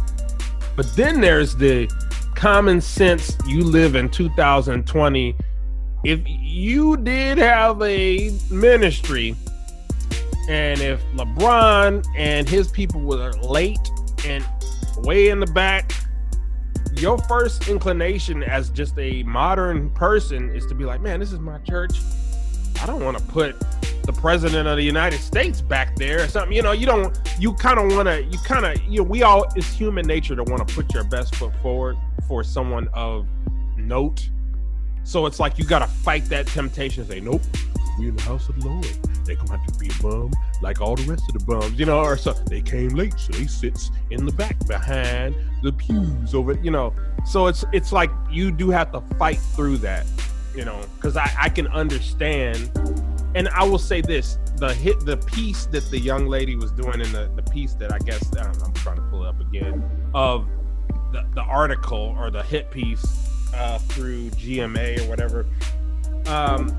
But 0.77 0.95
then 0.97 1.21
there's 1.21 1.57
the 1.57 1.89
common 2.35 2.81
sense 2.81 3.37
you 3.47 3.65
live 3.65 3.95
in 3.95 4.09
2020. 4.09 5.37
If 6.05 6.21
you 6.25 6.97
did 6.97 7.39
have 7.39 7.81
a 7.83 8.31
ministry 8.51 9.37
and 10.49 10.81
if 10.81 11.03
LeBron 11.15 12.05
and 12.17 12.49
his 12.49 12.69
people 12.69 13.01
were 13.01 13.33
late 13.43 13.79
and 14.27 14.45
way 14.99 15.29
in 15.31 15.41
the 15.41 15.47
back, 15.47 15.93
your 16.93 17.19
first 17.19 17.69
inclination 17.69 18.43
as 18.43 18.71
just 18.71 18.99
a 18.99 19.23
modern 19.25 19.91
person 19.91 20.51
is 20.51 20.67
to 20.67 20.75
be 20.75 20.85
like, 20.85 21.01
man, 21.01 21.21
this 21.21 21.33
is 21.33 21.41
my 21.41 21.59
church. 21.59 21.99
I 22.81 22.87
don't 22.87 23.03
want 23.03 23.17
to 23.17 23.25
put 23.25 23.57
the 24.04 24.12
president 24.12 24.68
of 24.68 24.76
the 24.76 24.82
United 24.82 25.20
States 25.20 25.61
back 25.61 25.96
there 25.96 26.23
or 26.23 26.28
something. 26.28 26.54
You 26.54 26.62
know, 26.62 26.73
you 26.73 26.87
don't, 26.87 27.16
you 27.38 27.54
kind 27.54 27.78
of 27.78 27.94
want 27.94 28.08
to, 28.08 28.23
you 28.25 28.38
kind 28.38 28.64
of, 28.64 28.82
you 28.84 28.99
know, 28.99 29.04
we 29.04 29.23
all, 29.23 29.46
it's 29.56 29.73
human 29.73 30.06
nature 30.06 30.37
to 30.37 30.44
want 30.44 30.66
to 30.66 30.75
put 30.75 30.92
your 30.92 31.04
best 31.04 31.34
foot 31.37 31.52
forward 31.62 31.96
for 32.28 32.44
someone 32.44 32.88
of 32.92 33.26
note. 33.76 34.28
So 35.04 35.26
it's 35.26 35.40
like 35.40 35.58
you 35.58 35.64
got 35.64 35.80
to 35.80 35.87
fight 35.87 36.25
that 36.26 36.46
temptation 36.46 37.06
say, 37.06 37.20
nope, 37.20 37.42
we 37.99 38.08
in 38.08 38.16
the 38.16 38.23
house 38.23 38.49
of 38.49 38.61
the 38.61 38.68
Lord. 38.68 38.87
They 39.25 39.37
gonna 39.37 39.56
have 39.56 39.66
to 39.66 39.78
be 39.78 39.88
a 39.88 40.02
bum 40.02 40.32
like 40.61 40.80
all 40.80 40.96
the 40.96 41.11
rest 41.11 41.25
of 41.28 41.38
the 41.38 41.44
bums, 41.44 41.78
you 41.78 41.87
know, 41.87 42.00
or 42.00 42.16
so 42.16 42.32
they 42.32 42.61
came 42.61 42.90
late, 42.90 43.18
so 43.18 43.32
they 43.32 43.46
sits 43.46 43.90
in 44.11 44.26
the 44.26 44.32
back 44.32 44.66
behind 44.66 45.34
the 45.62 45.73
pews 45.73 46.34
over, 46.34 46.52
you 46.54 46.70
know. 46.70 46.92
So 47.26 47.46
it's 47.46 47.64
it's 47.73 47.92
like 47.92 48.11
you 48.30 48.50
do 48.50 48.70
have 48.70 48.92
to 48.92 49.00
fight 49.18 49.38
through 49.38 49.78
that, 49.78 50.06
you 50.54 50.64
know, 50.64 50.78
because 50.96 51.16
I, 51.16 51.30
I 51.38 51.49
can 51.49 51.68
understand 51.68 52.70
and 53.35 53.49
I 53.49 53.64
will 53.64 53.79
say 53.79 54.00
this: 54.00 54.38
the 54.57 54.73
hit, 54.73 55.00
the 55.05 55.17
piece 55.17 55.67
that 55.67 55.91
the 55.91 55.99
young 55.99 56.26
lady 56.26 56.57
was 56.57 56.71
doing 56.73 57.00
in 57.00 57.12
the 57.12 57.31
the 57.35 57.43
piece 57.43 57.75
that 57.75 57.93
I 57.93 57.99
guess 57.99 58.35
I 58.37 58.47
am 58.47 58.73
trying 58.75 58.97
to 58.97 59.03
pull 59.03 59.25
it 59.25 59.29
up 59.29 59.41
again 59.41 59.83
of 60.14 60.49
the, 61.12 61.26
the 61.35 61.43
article 61.43 62.14
or 62.19 62.31
the 62.31 62.43
hit 62.43 62.71
piece 62.71 63.05
uh, 63.55 63.79
through 63.79 64.31
GMA 64.31 65.05
or 65.05 65.09
whatever. 65.09 65.47
Um, 66.26 66.76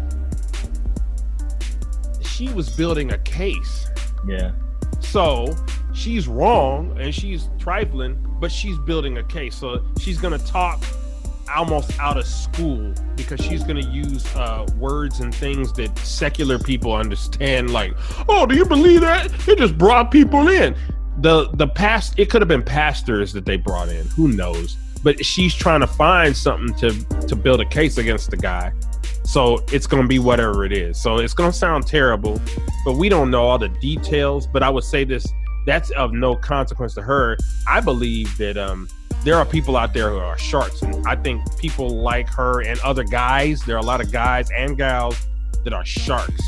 she 2.21 2.49
was 2.49 2.69
building 2.69 3.11
a 3.11 3.17
case. 3.19 3.87
Yeah. 4.27 4.51
So 4.99 5.55
she's 5.93 6.27
wrong 6.27 6.97
and 6.99 7.13
she's 7.13 7.49
trifling, 7.59 8.17
but 8.39 8.51
she's 8.51 8.77
building 8.79 9.17
a 9.17 9.23
case. 9.23 9.55
So 9.55 9.83
she's 9.99 10.17
gonna 10.17 10.37
talk 10.39 10.83
almost 11.49 11.97
out 11.99 12.17
of 12.17 12.25
school 12.25 12.93
because 13.15 13.39
she's 13.39 13.63
going 13.63 13.81
to 13.81 13.89
use 13.89 14.25
uh, 14.35 14.67
words 14.77 15.19
and 15.19 15.33
things 15.33 15.71
that 15.73 15.97
secular 15.99 16.59
people 16.59 16.93
understand. 16.93 17.71
Like, 17.71 17.93
oh, 18.27 18.45
do 18.45 18.55
you 18.55 18.65
believe 18.65 19.01
that? 19.01 19.31
It 19.47 19.57
just 19.57 19.77
brought 19.77 20.11
people 20.11 20.47
in. 20.47 20.75
The 21.19 21.49
the 21.53 21.67
past 21.67 22.19
it 22.19 22.29
could 22.29 22.41
have 22.41 22.49
been 22.49 22.63
pastors 22.63 23.31
that 23.33 23.45
they 23.45 23.57
brought 23.57 23.89
in. 23.89 24.05
Who 24.07 24.27
knows? 24.29 24.77
But 25.03 25.23
she's 25.23 25.53
trying 25.53 25.81
to 25.81 25.87
find 25.87 26.35
something 26.35 26.75
to 26.79 27.27
to 27.27 27.35
build 27.35 27.61
a 27.61 27.65
case 27.65 27.97
against 27.97 28.31
the 28.31 28.37
guy. 28.37 28.73
So 29.23 29.63
it's 29.71 29.87
going 29.87 30.03
to 30.03 30.07
be 30.07 30.19
whatever 30.19 30.65
it 30.65 30.71
is. 30.71 31.01
So 31.01 31.17
it's 31.17 31.33
going 31.33 31.51
to 31.51 31.57
sound 31.57 31.87
terrible, 31.87 32.39
but 32.85 32.93
we 32.93 33.09
don't 33.09 33.31
know 33.31 33.43
all 33.47 33.57
the 33.57 33.69
details. 33.69 34.45
But 34.45 34.61
I 34.61 34.69
would 34.69 34.83
say 34.83 35.03
this: 35.03 35.25
that's 35.65 35.89
of 35.91 36.11
no 36.11 36.35
consequence 36.35 36.93
to 36.95 37.01
her. 37.01 37.37
I 37.67 37.79
believe 37.79 38.37
that 38.37 38.57
um, 38.57 38.87
there 39.25 39.35
are 39.35 39.45
people 39.45 39.75
out 39.75 39.91
there 39.91 40.11
who 40.11 40.19
are 40.19 40.37
sharks, 40.37 40.83
and 40.83 41.05
I 41.07 41.15
think 41.15 41.57
people 41.57 41.89
like 41.89 42.29
her 42.29 42.61
and 42.61 42.79
other 42.81 43.03
guys. 43.03 43.61
There 43.63 43.75
are 43.75 43.79
a 43.79 43.85
lot 43.85 43.99
of 43.99 44.11
guys 44.11 44.49
and 44.51 44.77
gals 44.77 45.17
that 45.63 45.73
are 45.73 45.83
sharks. 45.83 46.41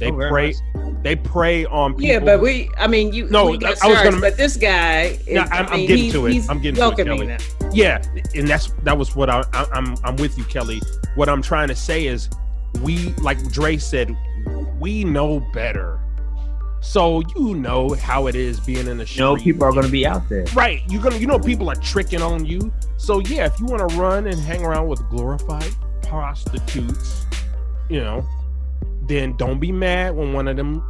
They 0.00 0.10
oh, 0.10 0.30
prey. 0.30 0.54
They 1.02 1.14
prey 1.14 1.66
on 1.66 1.92
people. 1.92 2.06
Yeah, 2.06 2.18
but 2.20 2.40
we. 2.40 2.70
I 2.78 2.86
mean, 2.86 3.12
you. 3.12 3.28
No, 3.28 3.52
I, 3.52 3.74
I 3.82 3.86
was 3.86 4.02
going 4.02 4.14
to. 4.14 4.20
But 4.20 4.38
this 4.38 4.56
guy. 4.56 5.18
Is, 5.26 5.28
no, 5.28 5.42
I'm, 5.42 5.66
I 5.68 5.76
am 5.76 5.86
getting 5.86 6.10
to 6.12 6.26
it. 6.26 6.48
I'm 6.48 6.60
getting 6.62 6.80
to 6.80 6.88
it, 6.88 7.06
Kelly. 7.06 7.36
Yeah, 7.72 8.02
and 8.34 8.48
that's 8.48 8.72
that 8.84 8.96
was 8.96 9.14
what 9.14 9.28
I, 9.28 9.44
I. 9.52 9.66
I'm. 9.70 9.94
I'm 10.02 10.16
with 10.16 10.38
you, 10.38 10.44
Kelly. 10.44 10.80
What 11.14 11.28
I'm 11.28 11.42
trying 11.42 11.68
to 11.68 11.76
say 11.76 12.06
is, 12.06 12.30
we 12.80 13.10
like 13.16 13.42
Dre 13.52 13.76
said, 13.76 14.16
we 14.80 15.04
know 15.04 15.40
better 15.52 16.01
so 16.82 17.22
you 17.36 17.54
know 17.54 17.94
how 17.94 18.26
it 18.26 18.34
is 18.34 18.58
being 18.60 18.88
in 18.88 18.98
the 18.98 19.06
show. 19.06 19.30
You 19.30 19.36
know 19.38 19.42
people 19.42 19.64
are 19.64 19.72
going 19.72 19.86
to 19.86 19.90
be 19.90 20.04
out 20.04 20.28
there. 20.28 20.44
Right. 20.52 20.82
You're 20.88 21.00
going 21.00 21.14
to 21.14 21.20
you 21.20 21.28
know 21.28 21.38
people 21.38 21.70
are 21.70 21.76
tricking 21.76 22.20
on 22.20 22.44
you. 22.44 22.72
So 22.96 23.20
yeah, 23.20 23.46
if 23.46 23.58
you 23.60 23.66
want 23.66 23.88
to 23.88 23.96
run 23.96 24.26
and 24.26 24.38
hang 24.38 24.64
around 24.64 24.88
with 24.88 25.00
glorified 25.08 25.72
prostitutes, 26.02 27.24
you 27.88 28.00
know, 28.00 28.26
then 29.02 29.36
don't 29.36 29.60
be 29.60 29.70
mad 29.72 30.14
when 30.16 30.32
one 30.32 30.48
of 30.48 30.56
them 30.56 30.82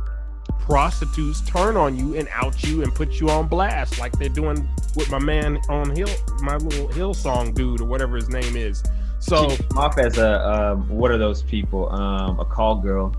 prostitutes 0.61 1.43
turn 1.43 1.77
on 1.77 1.97
you 1.97 2.17
and 2.17 2.27
out 2.33 2.63
you 2.63 2.83
and 2.83 2.95
put 2.95 3.21
you 3.21 3.29
on 3.29 3.47
blast 3.47 3.99
like 3.99 4.13
they're 4.13 4.29
doing 4.29 4.67
with 4.97 5.11
my 5.11 5.19
man 5.19 5.59
on 5.69 5.95
Hill, 5.95 6.09
my 6.41 6.57
little 6.57 6.89
Hillsong 6.89 7.55
dude 7.55 7.83
or 7.83 7.85
whatever 7.85 8.17
his 8.17 8.31
name 8.31 8.57
is. 8.57 8.83
So 9.19 9.57
off 9.77 9.99
as 9.99 10.17
a 10.17 10.41
um, 10.49 10.89
what 10.89 11.11
are 11.11 11.19
those 11.19 11.43
people? 11.43 11.93
Um, 11.93 12.41
a 12.41 12.45
call 12.45 12.77
girl. 12.77 13.15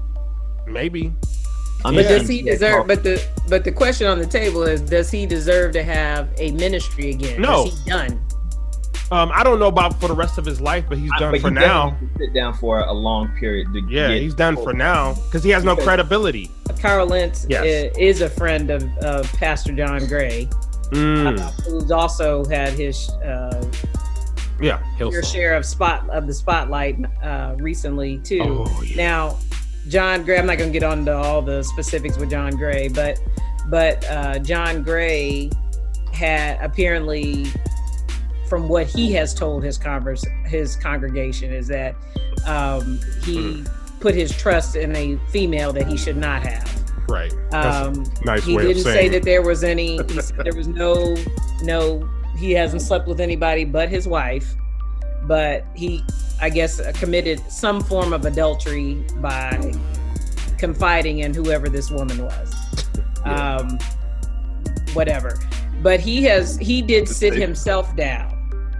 Maybe 0.65 1.13
but 1.83 2.07
does 2.07 2.27
he 2.27 2.41
deserve? 2.41 2.87
But 2.87 3.03
the 3.03 3.25
but 3.49 3.63
the 3.63 3.71
question 3.71 4.07
on 4.07 4.19
the 4.19 4.25
table 4.25 4.63
is: 4.63 4.81
Does 4.81 5.11
he 5.11 5.25
deserve 5.25 5.73
to 5.73 5.83
have 5.83 6.29
a 6.37 6.51
ministry 6.51 7.11
again? 7.11 7.41
No, 7.41 7.65
is 7.65 7.83
he 7.83 7.89
done? 7.89 8.21
Um, 9.11 9.31
I 9.31 9.43
don't 9.43 9.59
know 9.59 9.67
about 9.67 9.99
for 9.99 10.07
the 10.07 10.15
rest 10.15 10.39
of 10.39 10.45
his 10.45 10.59
life, 10.59 10.85
but 10.89 10.97
he's 10.97 11.11
done 11.19 11.33
but 11.33 11.41
for 11.41 11.49
he 11.49 11.53
now. 11.53 11.95
Sit 12.17 12.33
down 12.33 12.53
for 12.55 12.79
a 12.79 12.91
long 12.91 13.29
period. 13.37 13.67
yeah, 13.87 14.13
he's 14.15 14.33
done 14.33 14.55
for 14.55 14.73
now 14.73 15.13
because 15.25 15.43
he 15.43 15.51
has 15.51 15.63
no 15.63 15.75
credibility. 15.75 16.49
Carl 16.79 17.07
Lentz 17.07 17.45
yes. 17.47 17.93
is 17.97 18.21
a 18.21 18.29
friend 18.29 18.71
of, 18.71 18.83
of 18.97 19.31
Pastor 19.33 19.71
John 19.73 20.05
Gray, 20.07 20.49
mm. 20.89 21.39
uh, 21.39 21.51
who's 21.63 21.91
also 21.91 22.43
had 22.45 22.73
his 22.73 23.09
uh, 23.09 23.63
yeah 24.59 24.81
your 24.97 25.23
share 25.23 25.55
of 25.55 25.65
spot 25.65 26.09
of 26.09 26.25
the 26.25 26.33
spotlight 26.33 26.97
uh, 27.21 27.55
recently 27.59 28.17
too. 28.19 28.65
Oh, 28.67 28.81
yeah. 28.81 28.95
Now 28.95 29.37
John 29.87 30.23
Gray. 30.23 30.37
I'm 30.37 30.45
not 30.45 30.57
going 30.57 30.71
to 30.71 30.79
get 30.79 30.85
on 30.85 31.05
to 31.05 31.15
all 31.15 31.41
the 31.41 31.63
specifics 31.63 32.17
with 32.17 32.29
John 32.29 32.55
Gray, 32.55 32.87
but 32.87 33.19
but 33.69 34.03
uh, 34.09 34.39
John 34.39 34.83
Gray 34.83 35.49
had 36.13 36.59
apparently, 36.61 37.47
from 38.47 38.67
what 38.67 38.87
he 38.87 39.11
has 39.13 39.33
told 39.33 39.63
his 39.63 39.77
converse 39.77 40.25
his 40.45 40.75
congregation, 40.75 41.51
is 41.53 41.67
that 41.67 41.95
um, 42.45 42.99
he 43.23 43.37
mm. 43.37 43.71
put 43.99 44.15
his 44.15 44.35
trust 44.35 44.75
in 44.75 44.95
a 44.95 45.17
female 45.29 45.73
that 45.73 45.87
he 45.87 45.97
should 45.97 46.17
not 46.17 46.43
have. 46.43 46.83
Right. 47.09 47.33
Um, 47.53 48.05
nice 48.23 48.43
he 48.45 48.57
didn't 48.57 48.83
say 48.83 49.09
that 49.09 49.23
there 49.23 49.41
was 49.41 49.63
any. 49.63 49.97
He 50.07 50.21
said 50.21 50.45
there 50.45 50.55
was 50.55 50.67
no 50.67 51.15
no. 51.61 52.09
He 52.37 52.51
hasn't 52.51 52.81
slept 52.81 53.07
with 53.07 53.19
anybody 53.19 53.63
but 53.63 53.89
his 53.89 54.07
wife, 54.07 54.55
but 55.27 55.65
he 55.75 56.03
I 56.43 56.50
guess, 56.50 56.81
uh, 56.81 56.91
committed 56.93 57.39
some 57.50 57.81
form 57.81 58.12
of 58.12 58.25
adultery 58.25 58.95
by 59.21 59.73
confiding 60.57 61.19
in 61.19 61.33
whoever 61.33 61.69
this 61.69 61.89
woman 61.89 62.23
was. 62.23 62.53
Yeah. 63.25 63.55
Um, 63.55 63.79
whatever. 64.91 65.39
But 65.81 66.01
he 66.01 66.23
has 66.23 66.57
he 66.57 66.81
did 66.81 67.07
sit 67.07 67.33
himself 67.33 67.95
down. 67.95 68.33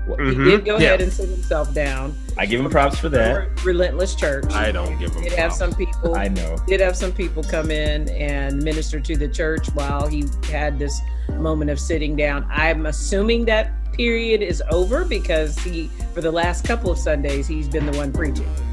Mm-hmm. 0.06 0.44
He 0.44 0.52
did 0.52 0.66
go 0.66 0.78
yeah. 0.78 0.88
ahead 0.88 1.02
and 1.02 1.14
sit 1.14 1.30
himself 1.30 1.74
down. 1.74 2.14
I 2.38 2.46
give 2.46 2.60
him 2.60 2.70
props 2.70 3.00
for 3.00 3.08
that. 3.08 3.64
Relentless 3.64 4.16
Church. 4.16 4.52
I 4.52 4.74
don't 4.74 5.00
give 5.00 5.14
him. 5.14 5.24
Did 5.24 5.32
have 5.32 5.54
some 5.54 5.74
people. 5.74 6.16
I 6.16 6.28
know. 6.28 6.58
Did 6.68 6.82
have 6.82 6.98
some 6.98 7.14
people 7.14 7.42
come 7.42 7.72
in 7.72 8.10
and 8.10 8.62
minister 8.62 9.00
to 9.00 9.16
the 9.16 9.30
church 9.30 9.66
while 9.76 10.08
he 10.08 10.26
had 10.52 10.78
this 10.78 11.00
moment 11.40 11.72
of 11.72 11.80
sitting 11.80 12.18
down. 12.18 12.46
I'm 12.52 12.86
assuming 12.86 13.46
that 13.46 13.72
period 13.94 14.42
is 14.42 14.62
over 14.70 15.06
because 15.06 15.58
he, 15.60 15.88
for 16.14 16.22
the 16.22 16.32
last 16.32 16.66
couple 16.66 16.92
of 16.92 16.98
Sundays, 16.98 17.48
he's 17.48 17.68
been 17.68 17.86
the 17.86 17.98
one 17.98 18.12
preaching. 18.12 18.50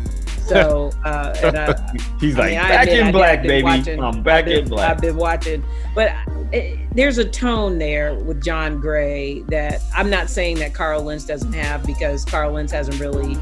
So 0.50 0.90
uh, 1.04 1.32
I, 1.44 1.96
he's 2.20 2.36
like 2.36 2.56
I 2.56 2.56
mean, 2.56 2.58
back 2.58 2.88
in 2.88 3.12
black, 3.12 3.42
baby. 3.44 3.62
Watching, 3.62 4.02
I'm 4.02 4.20
back 4.20 4.46
been, 4.46 4.64
in 4.64 4.68
black. 4.68 4.90
I've 4.90 5.00
been 5.00 5.16
watching, 5.16 5.62
but 5.94 6.12
it, 6.50 6.88
there's 6.92 7.18
a 7.18 7.24
tone 7.24 7.78
there 7.78 8.14
with 8.16 8.42
John 8.42 8.80
Gray 8.80 9.42
that 9.42 9.80
I'm 9.94 10.10
not 10.10 10.28
saying 10.28 10.58
that 10.58 10.74
Carl 10.74 11.02
Lentz 11.02 11.24
doesn't 11.24 11.52
have 11.52 11.86
because 11.86 12.24
Carl 12.24 12.54
Lentz 12.54 12.72
hasn't 12.72 12.98
really 12.98 13.36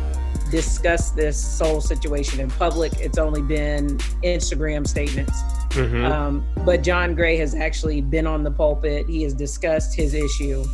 discussed 0.50 1.16
this 1.16 1.42
soul 1.42 1.80
situation 1.80 2.40
in 2.40 2.50
public. 2.50 2.92
It's 3.00 3.16
only 3.16 3.42
been 3.42 3.99
Instagram 4.23 4.87
statements. 4.87 5.40
Mm-hmm. 5.70 6.04
Um, 6.04 6.47
but 6.64 6.82
John 6.82 7.14
Gray 7.14 7.37
has 7.37 7.54
actually 7.54 8.00
been 8.00 8.26
on 8.26 8.42
the 8.42 8.50
pulpit. 8.50 9.08
He 9.08 9.23
has 9.23 9.35
discussed 9.35 9.94
his 9.94 10.14
issue. 10.14 10.64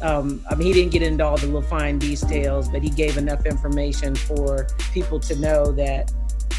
Um, 0.00 0.44
I 0.48 0.54
mean, 0.54 0.68
he 0.68 0.72
didn't 0.72 0.92
get 0.92 1.02
into 1.02 1.24
all 1.24 1.36
the 1.36 1.46
little 1.46 1.62
fine 1.62 1.98
details, 1.98 2.68
but 2.68 2.82
he 2.82 2.90
gave 2.90 3.16
enough 3.16 3.46
information 3.46 4.14
for 4.14 4.66
people 4.92 5.18
to 5.20 5.36
know 5.36 5.72
that 5.72 6.12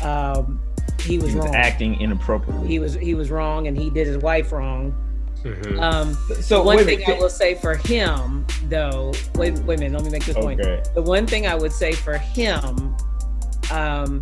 um, 0.03 0.61
he 1.01 1.17
was, 1.17 1.29
he 1.31 1.35
was 1.37 1.45
wrong. 1.45 1.55
acting 1.55 1.99
inappropriately. 2.01 2.67
He 2.67 2.79
was 2.79 2.95
he 2.95 3.15
was 3.15 3.31
wrong, 3.31 3.67
and 3.67 3.77
he 3.77 3.89
did 3.89 4.07
his 4.07 4.17
wife 4.17 4.51
wrong. 4.51 4.93
Mhm. 5.43 5.81
Um, 5.81 6.17
So 6.41 6.61
one 6.63 6.79
thing 6.79 6.99
wait, 6.99 7.07
I 7.09 7.17
will 7.17 7.29
say 7.29 7.55
for 7.55 7.75
him, 7.75 8.45
though, 8.67 9.13
wait, 9.35 9.53
wait 9.59 9.77
a 9.77 9.81
minute, 9.81 9.93
let 9.93 10.03
me 10.03 10.09
make 10.09 10.25
this 10.25 10.35
point. 10.35 10.59
The 10.61 11.01
one 11.01 11.25
thing 11.25 11.47
I 11.47 11.55
would 11.55 11.71
say 11.71 11.93
for 11.93 12.17
him, 12.17 12.93
um, 13.71 14.21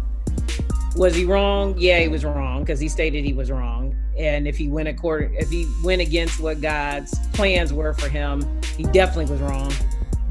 was 0.96 1.16
he 1.16 1.26
wrong? 1.26 1.74
Yeah, 1.76 2.00
he 2.02 2.08
was 2.08 2.24
wrong 2.24 2.62
because 2.62 2.80
he 2.80 2.88
stated 2.88 3.26
he 3.26 3.34
was 3.34 3.50
wrong. 3.50 3.96
And 4.18 4.48
if 4.48 4.58
he 4.58 4.68
went 4.68 4.88
according, 4.88 5.36
if 5.36 5.50
he 5.50 5.68
went 5.84 6.02
against 6.02 6.40
what 6.40 6.60
God's 6.62 7.18
plans 7.34 7.72
were 7.72 7.94
for 7.94 8.10
him, 8.10 8.44
he 8.76 8.84
definitely 8.84 9.32
was 9.32 9.42
wrong. 9.42 9.72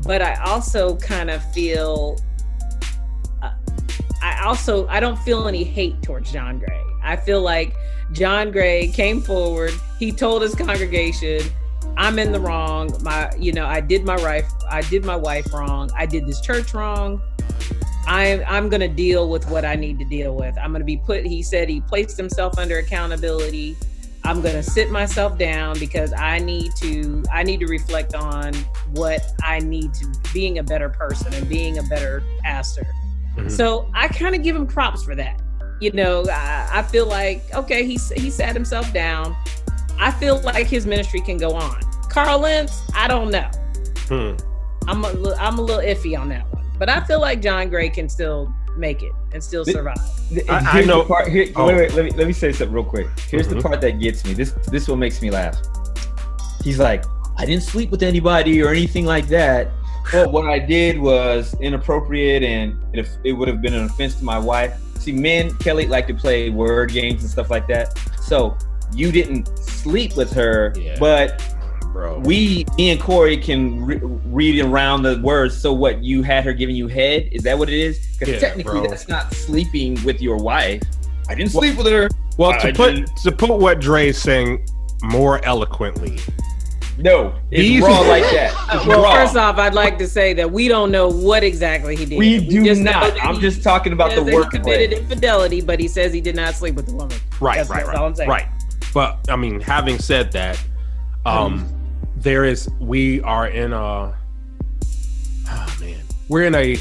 But 0.03 0.23
I 0.23 0.35
also 0.43 0.97
kind 0.97 1.31
of 1.31 1.43
feel, 1.53 2.21
uh, 3.43 3.53
I 4.23 4.45
also 4.45 4.87
I 4.89 5.01
don't 5.01 5.19
feel 5.21 5.47
any 5.49 5.65
hate 5.65 6.03
towards 6.03 6.33
John 6.33 6.59
Gray. 6.59 6.83
I 7.03 7.17
feel 7.17 7.43
like 7.43 7.75
John 8.13 8.51
Gray 8.51 8.89
came 8.89 9.21
forward. 9.21 9.73
He 9.99 10.11
told 10.13 10.43
his 10.43 10.55
congregation, 10.55 11.43
"I'm 11.97 12.19
in 12.19 12.33
the 12.33 12.41
wrong. 12.41 12.97
My, 13.03 13.33
you 13.39 13.53
know, 13.53 13.67
I 13.67 13.81
did 13.81 14.05
my 14.05 14.17
wife, 14.17 14.51
I 14.69 14.83
did 14.83 15.05
my 15.05 15.17
wife 15.17 15.53
wrong. 15.53 15.91
I 15.97 16.07
did 16.07 16.27
this 16.27 16.41
church 16.41 16.75
wrong. 16.75 17.21
I'm 18.07 18.43
I'm 18.47 18.69
gonna 18.69 18.89
deal 18.89 19.29
with 19.29 19.49
what 19.51 19.65
I 19.65 19.75
need 19.75 19.99
to 19.99 20.05
deal 20.05 20.35
with. 20.35 20.57
I'm 20.59 20.73
gonna 20.73 20.85
be 20.85 20.97
put." 20.97 21.25
He 21.27 21.43
said 21.43 21.69
he 21.69 21.81
placed 21.81 22.17
himself 22.17 22.59
under 22.59 22.79
accountability. 22.79 23.77
I'm 24.25 24.43
gonna 24.43 24.63
sit 24.63 24.91
myself 24.91 25.39
down 25.39 25.79
because 25.79 26.13
I 26.13 26.39
need 26.39 26.73
to 26.79 27.23
I 27.33 27.43
need 27.43 27.61
to 27.61 27.67
reflect 27.67 28.15
on 28.15 28.55
what 28.93 29.23
I 29.43 29.61
need 29.61 29.95
to 29.95 30.13
being 30.33 30.59
a 30.59 30.63
better 30.63 30.89
person 30.89 31.33
and 31.35 31.49
being 31.49 31.79
a 31.79 31.83
better 31.85 32.23
pastor. 32.43 32.87
Mhm. 33.37 33.51
So 33.51 33.91
I 33.95 34.09
kind 34.09 34.35
of 34.35 34.43
give 34.43 34.57
him 34.57 34.67
props 34.67 35.05
for 35.05 35.15
that. 35.15 35.41
You 35.81 35.93
know, 35.93 36.25
I, 36.31 36.69
I 36.73 36.83
feel 36.83 37.07
like 37.07 37.43
okay, 37.55 37.85
he 37.85 37.99
he 38.17 38.31
sat 38.31 38.55
himself 38.55 38.93
down. 38.93 39.37
I 39.99 40.11
feel 40.11 40.41
like 40.43 40.67
his 40.67 40.87
ministry 40.87 41.21
can 41.21 41.39
go 41.39 41.53
on. 41.55 41.81
Carl 42.09 42.41
Lentz, 42.41 42.83
I 42.95 43.09
don't 43.09 43.31
know. 43.31 43.51
Hmm. 44.09 44.37
I'm 44.89 45.05
a 45.05 45.35
I'm 45.39 45.59
a 45.59 45.63
little 45.63 45.83
iffy 45.83 46.19
on 46.19 46.29
that 46.31 46.51
one, 46.53 46.56
but 46.79 46.89
I 46.89 47.01
feel 47.05 47.21
like 47.21 47.41
John 47.43 47.69
Gray 47.69 47.89
can 47.91 48.09
still 48.09 48.53
make 48.77 49.03
it 49.03 49.13
and 49.33 49.43
still 49.43 49.65
survive. 49.65 49.97
I- 50.49 50.81
I 50.81 50.85
know- 50.85 51.03
part, 51.05 51.29
here, 51.29 51.49
oh. 51.57 51.67
Wait, 51.67 51.77
wait. 51.77 51.95
Let 51.95 52.05
me 52.05 52.11
let 52.13 52.27
me 52.27 52.33
say 52.33 52.53
something 52.53 52.75
real 52.75 52.85
quick. 52.85 53.07
Here's 53.31 53.47
Mhm. 53.49 53.57
the 53.57 53.61
part 53.63 53.81
that 53.81 53.99
gets 54.01 54.25
me. 54.25 54.35
This 54.35 54.53
this 54.71 54.87
what 54.89 54.99
makes 54.99 55.23
me 55.23 55.31
laugh. 55.31 55.57
He's 56.63 56.79
like, 56.79 57.05
I 57.39 57.47
didn't 57.47 57.63
sleep 57.63 57.91
with 57.91 58.03
anybody 58.03 58.63
or 58.63 58.71
anything 58.71 59.07
like 59.07 59.29
that. 59.29 59.69
But 60.13 60.31
what 60.33 60.47
I 60.47 60.59
did 60.59 60.99
was 61.01 61.55
inappropriate, 61.61 62.43
and 62.43 62.77
if 62.93 63.09
it 63.25 63.33
would 63.33 63.49
have 63.49 63.61
been 63.61 63.75
an 63.75 63.85
offense 63.85 64.15
to 64.17 64.25
my 64.25 64.39
wife. 64.39 64.75
See, 64.99 65.13
men, 65.13 65.53
Kelly, 65.59 65.87
like 65.87 66.07
to 66.09 66.15
play 66.15 66.51
word 66.51 66.93
games 66.93 67.23
and 67.23 67.31
stuff 67.31 67.51
like 67.51 67.67
that. 67.69 67.99
So 68.21 68.57
you 68.95 69.11
didn't 69.13 69.49
sleep 69.59 70.17
with 70.17 70.33
her, 70.33 70.73
Yeah. 70.77 70.97
but 70.99 71.41
bro. 71.97 72.19
we, 72.21 72.65
me 72.77 72.91
and 72.91 73.01
Corey, 73.01 73.37
can 73.37 73.85
re- 73.85 74.01
read 74.03 74.65
around 74.65 75.03
the 75.03 75.19
words. 75.23 75.57
So 75.61 75.73
what? 75.73 76.03
You 76.03 76.23
had 76.23 76.45
her 76.45 76.53
giving 76.53 76.77
you 76.77 76.89
head? 76.89 77.29
Is 77.33 77.43
that 77.45 77.59
what 77.59 77.69
it 77.69 77.79
is? 77.79 77.99
Because 78.19 78.35
Yeah, 78.35 78.39
technically, 78.41 78.81
bro. 78.81 78.87
that's 78.89 79.09
not 79.09 79.33
sleeping 79.33 80.03
with 80.05 80.21
your 80.21 80.37
wife. 80.37 80.83
I 81.29 81.35
didn't 81.35 81.51
sleep 81.53 81.77
with 81.77 81.87
her. 81.87 82.09
well, 82.39 82.53
to 82.53 82.69
I 82.69 82.73
put 82.73 82.95
didn't- 82.95 83.17
to 83.25 83.33
put 83.33 83.59
what 83.59 83.81
Dre's 83.81 84.19
saying 84.19 84.67
more 85.03 85.45
eloquently, 85.45 86.19
No, 86.99 87.35
it's 87.51 87.61
These- 87.61 87.83
raw 87.83 88.01
like 88.01 88.23
that. 88.31 88.85
Well, 88.87 89.03
raw. 89.03 89.13
first 89.15 89.37
off, 89.37 89.59
I'd 89.59 89.75
like 89.75 89.99
to 89.99 90.07
say 90.09 90.33
that 90.35 90.51
we 90.51 90.69
don't 90.69 90.91
know 90.91 91.09
what 91.09 91.43
exactly 91.45 91.95
he 91.97 92.05
did. 92.07 92.19
we 92.19 92.39
do 92.47 92.65
just 92.65 92.81
know 92.81 92.93
not. 92.93 93.23
I'm 93.23 93.39
just 93.41 93.63
talking 93.63 93.93
about 93.93 94.11
the 94.11 94.17
says 94.17 94.25
that 94.27 94.31
he 94.33 94.37
work 94.39 94.51
committed 94.51 94.93
infidelity, 94.99 95.61
but 95.61 95.79
he 95.81 95.89
says 95.89 96.13
he 96.13 96.21
did 96.23 96.37
not 96.37 96.55
sleep 96.55 96.75
with 96.75 96.87
the 96.87 96.95
woman. 96.95 97.19
right, 97.41 97.57
That's- 97.57 97.69
right, 97.71 97.77
that's 97.79 97.89
right, 97.89 97.97
all 97.97 98.07
I'm 98.07 98.15
saying. 98.15 98.31
right. 98.31 98.47
But 98.95 99.19
I 99.29 99.37
mean, 99.37 99.61
having 99.61 99.99
said 99.99 100.33
that, 100.33 100.63
um, 101.27 101.69
there 102.17 102.45
is 102.45 102.69
we 102.81 103.21
are 103.23 103.49
in 103.49 103.73
a. 103.73 104.17
Oh 105.49 105.77
man, 105.81 106.01
we're 106.29 106.45
in 106.45 106.55
a. 106.55 106.77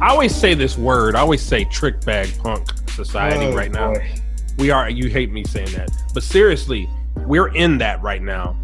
I 0.00 0.08
always 0.10 0.34
say 0.34 0.54
this 0.54 0.76
word. 0.76 1.14
I 1.14 1.20
always 1.20 1.42
say 1.42 1.64
trick 1.64 2.00
bag 2.04 2.36
punk 2.38 2.68
society 2.90 3.46
Oh, 3.46 3.54
right 3.54 3.70
now. 3.70 3.94
boy. 3.94 4.10
We 4.58 4.70
are. 4.70 4.88
You 4.90 5.08
hate 5.08 5.30
me 5.30 5.44
saying 5.44 5.72
that, 5.72 5.90
but 6.14 6.22
seriously, 6.22 6.88
we're 7.26 7.54
in 7.54 7.78
that 7.78 8.02
right 8.02 8.22
now. 8.22 8.56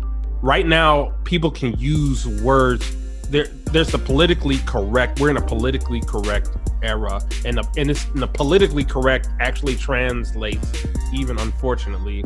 Right 0.43 0.67
now, 0.67 1.15
people 1.25 1.51
can 1.51 1.79
use 1.79 2.27
words. 2.27 2.95
There, 3.29 3.47
there's 3.73 3.91
the 3.91 3.99
politically 3.99 4.59
correct. 4.59 5.21
We're 5.21 5.31
in 5.31 5.37
a 5.37 5.43
politically 5.47 6.01
correct 6.01 6.51
era, 6.83 7.21
and 7.45 7.59
the, 7.59 7.69
and, 7.77 7.91
it's, 7.91 8.05
and 8.07 8.23
the 8.23 8.27
politically 8.29 8.85
correct 8.85 9.29
actually 9.41 9.75
translates, 9.77 10.87
even 11.13 11.39
unfortunately, 11.39 12.25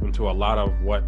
into 0.00 0.28
a 0.28 0.32
lot 0.32 0.58
of 0.58 0.80
what 0.80 1.04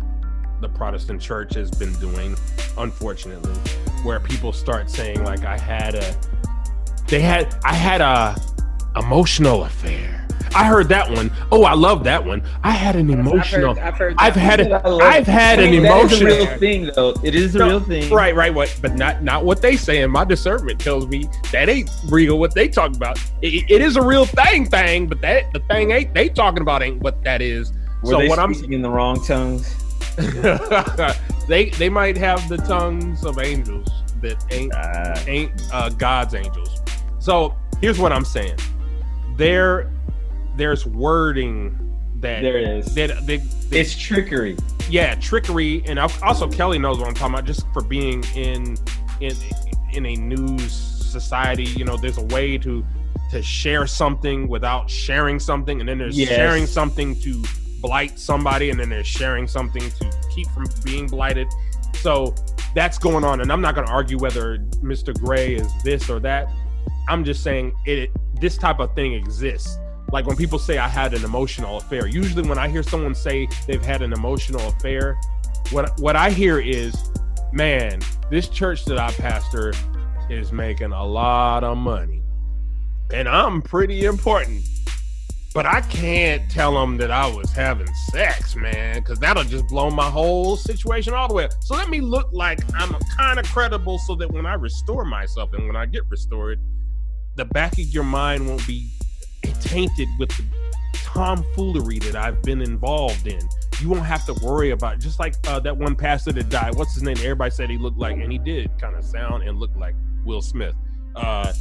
the 0.61 0.69
Protestant 0.69 1.21
church 1.21 1.55
has 1.55 1.71
been 1.71 1.93
doing. 1.95 2.37
Unfortunately, 2.79 3.55
where 4.03 4.21
people 4.21 4.53
start 4.53 4.90
saying 4.90 5.23
like, 5.25 5.45
"I 5.45 5.59
had 5.59 5.95
a," 5.95 6.17
they 7.09 7.21
had, 7.21 7.55
I 7.64 7.75
had 7.75 8.01
a 8.01 8.37
emotional 8.97 9.64
affair. 9.64 10.14
I 10.55 10.64
heard 10.64 10.88
that 10.90 11.11
one. 11.11 11.33
Oh, 11.51 11.64
I 11.64 11.75
love 11.75 12.05
that 12.05 12.25
one. 12.25 12.43
I 12.62 12.71
had 12.71 12.95
an 12.95 13.11
emotional. 13.11 13.71
I've 13.79 13.97
heard. 13.97 14.14
I've, 14.19 14.35
heard 14.37 14.61
I've 14.61 14.71
had 14.71 14.85
love 14.85 15.01
I've 15.03 15.27
had 15.27 15.59
an 15.59 15.71
mean, 15.71 15.83
that 15.83 16.05
is 16.05 16.21
a 16.21 16.25
emotional. 16.25 16.47
real 16.47 16.59
thing, 16.59 16.90
though. 16.95 17.14
It 17.25 17.35
is 17.35 17.57
a 17.57 17.59
No, 17.59 17.69
real 17.69 17.81
thing. 17.81 18.12
Right, 18.12 18.35
right. 18.37 18.55
What? 18.55 18.77
But 18.81 18.95
not 18.95 19.25
not 19.25 19.45
what 19.45 19.61
they 19.61 19.77
saying. 19.77 20.11
My 20.11 20.25
discernment 20.25 20.81
tells 20.81 21.09
me 21.09 21.29
that 21.51 21.69
ain't 21.69 21.90
real. 22.09 22.38
What 22.38 22.55
they 22.55 22.69
talk 22.69 22.95
about. 22.95 23.19
It, 23.43 23.69
it 23.69 23.83
is 23.83 23.97
a 23.97 24.03
real 24.03 24.27
thing, 24.27 24.67
thing. 24.67 25.09
But 25.09 25.21
that 25.23 25.53
the 25.53 25.59
thing 25.61 25.90
ain't 25.90 26.14
they 26.14 26.29
talking 26.29 26.62
about 26.62 26.83
ain't 26.83 27.01
what 27.01 27.23
that 27.25 27.43
is. 27.43 27.73
Were 28.03 28.12
so 28.12 28.19
they 28.19 28.29
what 28.29 28.38
I'm 28.38 28.55
speaking 28.55 28.75
in 28.75 28.83
the 28.83 28.90
wrong 28.90 29.25
tongues? 29.25 29.84
they 31.48 31.70
they 31.70 31.88
might 31.88 32.16
have 32.16 32.48
the 32.48 32.57
tongues 32.59 33.24
of 33.24 33.38
angels 33.38 33.88
that 34.22 34.42
ain't 34.50 34.72
Uh, 34.74 35.18
ain't 35.27 35.53
uh, 35.72 35.88
God's 35.90 36.35
angels. 36.35 36.81
So 37.18 37.55
here's 37.81 37.98
what 37.98 38.12
I'm 38.12 38.24
saying. 38.24 38.59
There, 39.37 39.90
there's 40.57 40.87
wording 40.87 41.79
that 42.20 42.42
there 42.42 42.59
it 42.59 42.68
is. 42.68 42.94
that, 42.94 43.09
that, 43.27 43.27
that 43.27 43.42
It's 43.72 43.94
trickery. 43.96 44.57
yeah, 44.88 45.14
trickery, 45.16 45.83
and 45.87 45.98
also 45.98 46.48
Kelly 46.48 46.79
knows 46.79 46.98
what 46.98 47.09
I'm 47.09 47.14
talking 47.14 47.35
about. 47.35 47.44
Just 47.44 47.66
for 47.72 47.83
being 47.83 48.22
in 48.35 48.77
in 49.20 49.35
in 49.92 50.07
a 50.07 50.14
news 50.16 50.72
society, 50.72 51.64
you 51.64 51.85
know, 51.85 51.96
there's 51.96 52.18
a 52.18 52.24
way 52.27 52.57
to 52.59 52.85
to 53.31 53.42
share 53.42 53.87
something 53.87 54.48
without 54.48 54.88
sharing 54.88 55.38
something, 55.40 55.81
and 55.81 55.88
then 55.88 55.98
there's 55.98 56.16
Yes. 56.18 56.29
sharing 56.29 56.66
something 56.66 57.18
to 57.20 57.42
blight 57.85 58.18
somebody, 58.18 58.70
and 58.70 58.81
then 58.81 58.88
they're 58.88 59.05
sharing 59.05 59.47
something 59.47 59.83
to 59.90 60.11
keep 60.35 60.49
from 60.49 60.64
being 60.83 61.07
blighted. 61.07 61.47
So 61.97 62.35
that's 62.75 62.97
going 62.97 63.25
on, 63.25 63.42
and 63.42 63.53
I'm 63.53 63.61
not 63.61 63.75
going 63.75 63.87
to 63.87 63.92
argue 63.92 64.18
whether 64.18 64.57
Mr. 64.83 65.16
Gray 65.20 65.55
is 65.55 65.70
this 65.83 66.09
or 66.09 66.18
that. 66.20 66.51
I'm 67.09 67.25
just 67.25 67.42
saying 67.42 67.75
it. 67.85 68.11
This 68.40 68.57
type 68.57 68.81
of 68.81 68.94
thing 68.94 69.12
exists. 69.12 69.77
Like 70.11 70.27
when 70.27 70.35
people 70.35 70.59
say 70.59 70.79
I 70.79 70.88
had 70.88 71.12
an 71.12 71.25
emotional 71.25 71.77
affair. 71.77 72.07
Usually, 72.07 72.49
when 72.49 72.59
I 72.59 72.68
hear 72.68 72.83
someone 72.83 73.14
say 73.14 73.49
they've 73.66 73.85
had 73.85 74.01
an 74.01 74.14
emotional 74.14 74.66
affair, 74.66 75.18
what 75.70 75.99
what 76.01 76.16
I 76.16 76.31
hear 76.31 76.59
is, 76.59 76.94
"Man, 77.53 78.01
this 78.31 78.49
church 78.49 78.87
that 78.87 78.99
I 78.99 79.12
pastor 79.12 79.75
is 80.31 80.53
making 80.53 80.92
a 80.92 81.05
lot 81.05 81.64
of 81.64 81.77
money, 81.77 82.23
and 83.12 83.29
I'm 83.29 83.61
pretty 83.61 84.07
important." 84.07 84.64
But 85.55 85.67
I 85.67 85.83
can't 85.83 86.51
tell 86.51 86.75
them 86.75 86.97
that 86.97 87.12
I 87.12 87.29
was 87.29 87.53
having 87.53 87.87
sex, 88.11 88.57
man, 88.57 88.99
because 88.99 89.21
that'll 89.21 89.45
just 89.45 89.69
blow 89.69 89.88
my 89.88 90.11
whole 90.11 90.57
situation 90.57 91.14
all 91.14 91.29
the 91.29 91.35
way 91.35 91.45
up. 91.45 91.53
So 91.61 91.77
let 91.77 91.88
me 91.88 92.01
look 92.01 92.29
like 92.33 92.59
I'm 92.75 92.93
kind 93.17 93.38
of 93.38 93.47
credible 93.47 93.99
so 93.99 94.17
that 94.17 94.33
when 94.33 94.47
I 94.47 94.55
restore 94.55 95.05
myself 95.05 95.53
and 95.53 95.69
when 95.69 95.77
I 95.77 95.87
get 95.87 96.03
restored, 96.11 96.59
the 97.37 97.45
back 97.45 97.75
of 97.75 97.87
your 97.87 98.03
mind 98.03 98.49
won't 98.49 98.67
be 98.67 98.90
tainted 99.61 100.09
with 100.19 100.31
the 100.31 100.45
tomfoolery 100.93 102.01
that 102.01 102.17
I've 102.17 102.43
been 102.43 102.61
involved 102.61 103.29
in. 103.29 103.40
You 103.81 103.88
won't 103.88 104.07
have 104.07 104.27
to 104.27 104.35
worry 104.45 104.71
about 104.71 104.99
just 104.99 105.21
like 105.21 105.37
uh, 105.47 105.61
that 105.61 105.77
one 105.77 105.95
pastor 105.95 106.33
that 106.33 106.49
died. 106.49 106.75
What's 106.75 106.95
his 106.95 107.05
name? 107.05 107.17
Everybody 107.19 107.53
said 107.53 107.71
he 107.71 107.79
looked 107.79 107.99
like, 107.99 108.17
and 108.17 108.33
he 108.33 108.38
did 108.38 108.71
kind 108.81 108.97
of 108.97 109.05
sound 109.05 109.45
and 109.45 109.61
look 109.61 109.71
like 109.77 109.95
Will 110.25 110.43
Smith. 110.43 110.75
Uh, 111.14 111.53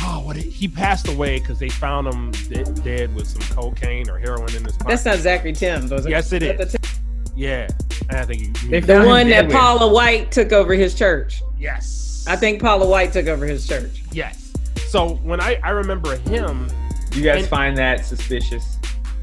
oh, 0.00 0.22
what 0.24 0.36
he 0.36 0.68
passed 0.68 1.08
away 1.08 1.38
because 1.38 1.58
they 1.58 1.68
found 1.68 2.06
him 2.06 2.30
de- 2.48 2.64
dead 2.82 3.14
with 3.14 3.26
some 3.28 3.42
cocaine 3.56 4.08
or 4.10 4.18
heroin 4.18 4.54
in 4.54 4.64
his 4.64 4.76
pocket. 4.76 4.88
That's 4.88 5.04
not 5.04 5.18
Zachery 5.18 5.56
Tims, 5.56 5.90
was 5.90 6.06
it? 6.06 6.10
Yes, 6.10 6.32
it 6.32 6.42
Is 6.42 6.58
that 6.58 6.66
is. 6.66 6.72
the 6.72 6.88
yeah, 7.34 7.66
I 8.10 8.24
think 8.24 8.58
he, 8.58 8.68
They 8.68 8.80
The 8.80 9.04
one 9.04 9.26
dead 9.28 9.44
that 9.44 9.46
with- 9.48 9.56
Paula 9.56 9.92
White 9.92 10.30
took 10.32 10.52
over 10.52 10.74
his 10.74 10.94
church. 10.94 11.42
yes. 11.58 12.24
I 12.28 12.36
think 12.36 12.60
Paula 12.62 12.86
White 12.88 13.12
took 13.12 13.26
over 13.26 13.44
his 13.46 13.66
church. 13.66 14.02
yes. 14.12 14.52
So 14.88 15.14
when 15.24 15.40
I 15.40 15.58
I 15.62 15.70
remember 15.70 16.16
him, 16.18 16.68
You 17.14 17.22
guys 17.24 17.40
And- 17.40 17.48
find 17.48 17.76
that 17.78 18.04
suspicious? 18.06 18.78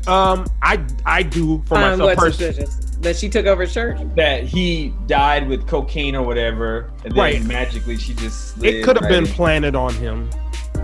um, 0.08 0.46
I 0.62 0.80
I 1.06 1.24
do 1.24 1.62
for 1.66 1.76
Um, 1.76 1.82
myself 1.82 2.00
what's 2.02 2.20
personally. 2.20 2.54
suspicious? 2.56 2.86
That 3.02 3.16
she 3.16 3.30
took 3.30 3.46
over 3.46 3.66
church? 3.66 3.98
That 4.18 4.44
he 4.44 4.94
died 5.08 5.48
with 5.48 5.66
cocaine 5.68 6.16
or 6.16 6.24
whatever, 6.24 6.90
and 7.06 7.14
then 7.14 7.18
Right. 7.20 7.44
magically 7.44 7.98
she 7.98 8.14
just 8.16 8.56
slid 8.56 8.74
It 8.76 8.84
could 8.84 8.98
have 8.98 9.04
right 9.04 9.12
been 9.12 9.26
in. 9.26 9.32
planted 9.32 9.76
on 9.76 9.94
him. 9.94 10.30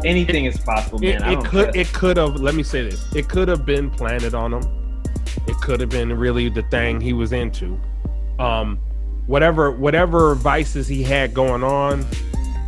Anything 0.04 0.46
is 0.46 0.58
possible, 0.60 1.00
man. 1.00 1.24
It, 1.24 1.40
it 1.40 1.46
could 1.46 1.76
it 1.76 1.94
could 1.94 2.18
have 2.18 2.36
let 2.42 2.56
me 2.56 2.64
say 2.64 2.84
this. 2.88 3.14
It 3.16 3.30
could 3.30 3.48
have 3.48 3.66
been 3.66 3.90
planted 3.90 4.34
on 4.36 4.54
him. 4.54 4.64
It 5.48 5.56
could 5.62 5.80
have 5.80 5.90
been 5.90 6.14
really 6.18 6.50
the 6.50 6.64
thing 6.64 7.00
he 7.00 7.14
was 7.14 7.32
into. 7.32 7.80
Um, 8.40 8.80
whatever 9.28 9.72
whatever 9.72 10.36
vices 10.36 10.88
he 10.88 11.04
had 11.04 11.34
going 11.34 11.64
on, 11.64 12.06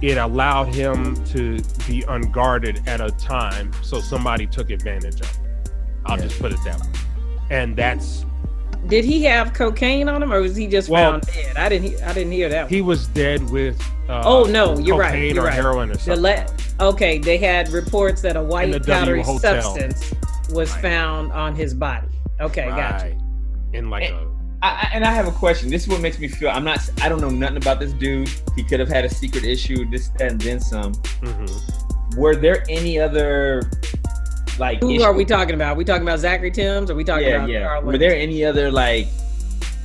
it 0.02 0.18
allowed 0.18 0.74
him 0.74 1.24
to 1.26 1.60
be 1.88 2.04
unguarded 2.08 2.82
at 2.88 3.02
a 3.02 3.12
time, 3.12 3.72
so 3.82 4.00
somebody 4.00 4.46
took 4.48 4.70
advantage 4.70 5.22
of 5.22 5.30
it. 5.30 5.40
I'll 6.06 6.18
Yeah. 6.18 6.24
just 6.28 6.40
put 6.40 6.52
it 6.52 6.60
that 6.66 6.80
way, 6.80 6.88
and 7.50 7.76
that's 7.76 8.26
Did 8.88 9.04
he 9.04 9.24
have 9.24 9.54
cocaine 9.54 10.08
on 10.08 10.22
him, 10.24 10.32
or 10.32 10.40
was 10.42 10.56
he 10.56 10.68
just 10.68 10.88
Well, 10.90 11.12
found 11.14 11.24
dead? 11.24 11.58
I 11.58 11.68
didn't. 11.70 11.90
he- 11.92 12.02
I 12.02 12.14
didn't 12.14 12.32
hear 12.32 12.48
that. 12.50 12.70
he 12.70 12.82
was 12.82 13.08
dead 13.08 13.50
with. 13.50 13.82
Uh, 14.08 14.22
Oh, 14.26 14.44
no, 14.46 14.78
you're 14.78 14.98
right, 14.98 15.34
you're 15.34 15.44
or 15.44 15.48
right. 15.48 15.54
heroin 15.54 15.92
or 15.92 15.96
The 15.96 16.16
le- 16.16 16.46
okay, 16.80 17.18
they 17.18 17.38
had 17.38 17.70
reports 17.70 18.22
that 18.22 18.38
a 18.38 18.42
white 18.42 18.72
the 18.72 18.80
powdery 18.80 19.22
hotel. 19.24 19.62
substance 19.62 20.14
was 20.52 20.72
Right. 20.72 20.82
found 20.82 21.32
on 21.34 21.56
his 21.56 21.74
body. 21.74 22.08
Okay, 22.40 22.68
gotcha. 22.68 23.06
right. 23.08 23.18
In 23.74 23.90
like 23.90 24.10
a 24.10 24.28
I, 24.64 24.68
I- 24.70 24.90
and 24.94 25.04
I 25.06 25.12
have 25.12 25.28
a 25.28 25.32
question. 25.32 25.70
This 25.70 25.84
is 25.84 25.88
what 25.90 26.00
makes 26.02 26.18
me 26.20 26.28
feel. 26.30 26.50
I'm 26.50 26.64
not. 26.64 26.80
I 27.02 27.10
don't 27.10 27.20
know 27.22 27.30
nothing 27.30 27.58
about 27.58 27.80
this 27.80 27.92
dude. 27.94 28.30
He 28.56 28.64
could 28.64 28.80
have 28.80 28.90
had 28.90 29.04
a 29.06 29.10
secret 29.10 29.44
issue. 29.44 29.88
This, 29.92 30.08
that, 30.18 30.32
and 30.32 30.42
then 30.42 30.60
some. 30.60 30.94
mhm. 31.22 32.16
Were 32.16 32.36
there 32.36 32.64
any 32.70 32.98
other, 33.00 33.70
like? 34.60 34.80
Who 34.82 35.02
are 35.04 35.14
we 35.14 35.26
talking 35.26 35.56
about? 35.56 35.78
we 35.78 35.84
talking 35.86 36.04
about 36.04 36.20
Zachery 36.20 36.54
Tims? 36.54 36.90
Are 36.90 36.96
we 36.96 37.04
talking 37.04 37.28
Yeah, 37.28 37.36
about 37.38 37.50
yeah. 37.50 37.64
Carl 37.66 37.82
Were 37.84 37.98
there 37.98 38.16
any 38.16 38.44
other 38.46 38.72
like? 38.72 39.08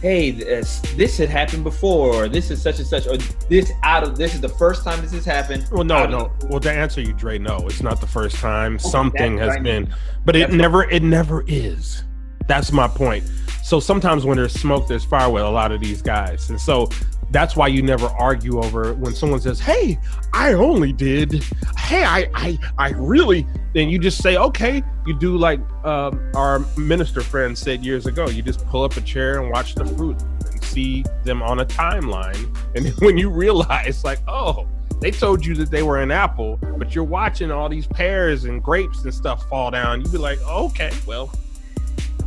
Hey, 0.00 0.32
this, 0.32 0.80
this 0.96 1.16
had 1.16 1.28
happened 1.28 1.62
before. 1.62 2.12
Or 2.24 2.28
this 2.28 2.50
is 2.50 2.61
such 2.61 2.78
and 2.78 2.87
such. 2.87 3.06
Or 3.06 3.16
this 3.48 3.70
out 3.85 4.02
of 4.02 4.16
this 4.18 4.35
is 4.35 4.40
the 4.40 4.48
first 4.48 4.82
time 4.85 5.00
this 5.00 5.12
has 5.12 5.24
happened. 5.24 5.64
Well, 5.70 5.85
no, 5.85 6.06
no. 6.06 6.18
of- 6.26 6.50
Well, 6.50 6.58
to 6.61 6.72
answer 6.72 7.00
you, 7.00 7.12
Dre, 7.12 7.38
no, 7.38 7.58
it's 7.68 7.82
not 7.82 8.00
the 8.00 8.06
first 8.08 8.37
time. 8.37 8.74
Okay, 8.74 8.88
Something 8.88 9.38
has 9.38 9.48
what 9.48 9.58
I 9.58 9.62
been, 9.62 9.85
mean. 9.85 9.94
but 10.24 10.35
it 10.35 10.40
That's 10.40 10.50
what- 10.50 10.56
never, 10.58 10.90
it 10.90 11.02
never 11.04 11.44
is. 11.46 12.02
That's 12.48 12.72
my 12.72 12.88
point. 12.88 13.22
So 13.62 13.78
sometimes 13.78 14.24
when 14.24 14.37
there's 14.38 14.52
smoke, 14.54 14.88
there's 14.88 15.04
fire 15.04 15.30
with 15.30 15.44
a 15.44 15.48
lot 15.48 15.70
of 15.70 15.80
these 15.80 16.02
guys, 16.02 16.50
and 16.50 16.61
so 16.61 16.88
that's 17.32 17.56
why 17.56 17.66
you 17.66 17.82
never 17.82 18.06
argue 18.06 18.60
over 18.62 18.94
when 18.94 19.14
someone 19.14 19.40
says, 19.40 19.58
"Hey, 19.58 19.98
I 20.32 20.52
only 20.52 20.92
did," 20.92 21.42
"Hey, 21.78 22.04
I, 22.04 22.30
I, 22.34 22.58
I 22.78 22.90
really," 22.90 23.46
then 23.74 23.88
you 23.88 23.98
just 23.98 24.22
say, 24.22 24.36
"Okay." 24.36 24.82
You 25.06 25.18
do 25.18 25.36
like 25.36 25.60
um, 25.84 26.30
our 26.36 26.60
minister 26.76 27.22
friend 27.22 27.58
said 27.58 27.84
years 27.84 28.06
ago. 28.06 28.28
You 28.28 28.42
just 28.42 28.64
pull 28.66 28.84
up 28.84 28.96
a 28.96 29.00
chair 29.00 29.40
and 29.40 29.50
watch 29.50 29.74
the 29.74 29.84
fruit 29.84 30.22
and 30.22 30.62
see 30.62 31.04
them 31.24 31.42
on 31.42 31.60
a 31.60 31.66
timeline, 31.66 32.56
and 32.76 32.88
when 33.00 33.18
you 33.18 33.30
realize, 33.30 34.04
like, 34.04 34.20
oh, 34.28 34.68
they 35.00 35.10
told 35.10 35.44
you 35.44 35.56
that 35.56 35.70
they 35.70 35.82
were 35.82 36.00
an 36.00 36.12
apple, 36.12 36.60
but 36.78 36.94
you're 36.94 37.02
watching 37.02 37.50
all 37.50 37.68
these 37.68 37.88
pears 37.88 38.44
and 38.44 38.62
grapes 38.62 39.02
and 39.02 39.12
stuff 39.12 39.48
fall 39.48 39.70
down. 39.70 40.00
You'd 40.00 40.12
be 40.12 40.18
like, 40.18 40.40
okay, 40.42 40.92
well, 41.06 41.32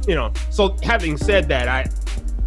you 0.08 0.16
know. 0.16 0.34
So 0.50 0.76
having 0.84 1.16
said 1.16 1.48
that, 1.48 1.70
I, 1.70 1.90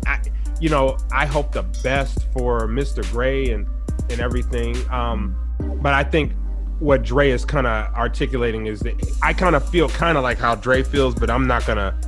I, 0.07 0.21
you 0.61 0.69
know, 0.69 0.97
I 1.13 1.27
hope 1.27 1.53
the 1.53 1.63
best 1.83 2.27
for 2.33 2.67
Mr. 2.67 3.09
Gray 3.11 3.51
and 3.51 3.67
and 4.11 4.21
everything. 4.21 4.77
Um, 4.91 5.37
but 5.83 5.95
I 5.95 6.05
think 6.05 6.33
what 6.79 7.03
Dre 7.03 7.31
is 7.31 7.45
kind 7.45 7.67
of 7.67 7.93
articulating 7.95 8.67
is 8.67 8.81
that 8.81 8.95
I 9.23 9.33
kind 9.33 9.57
of 9.57 9.69
feel 9.69 9.89
kind 9.89 10.17
of 10.17 10.23
like 10.23 10.39
how 10.39 10.55
Dre 10.55 10.83
feels, 10.83 11.15
but 11.15 11.31
I'm 11.31 11.47
not 11.47 11.67
gonna. 11.67 11.99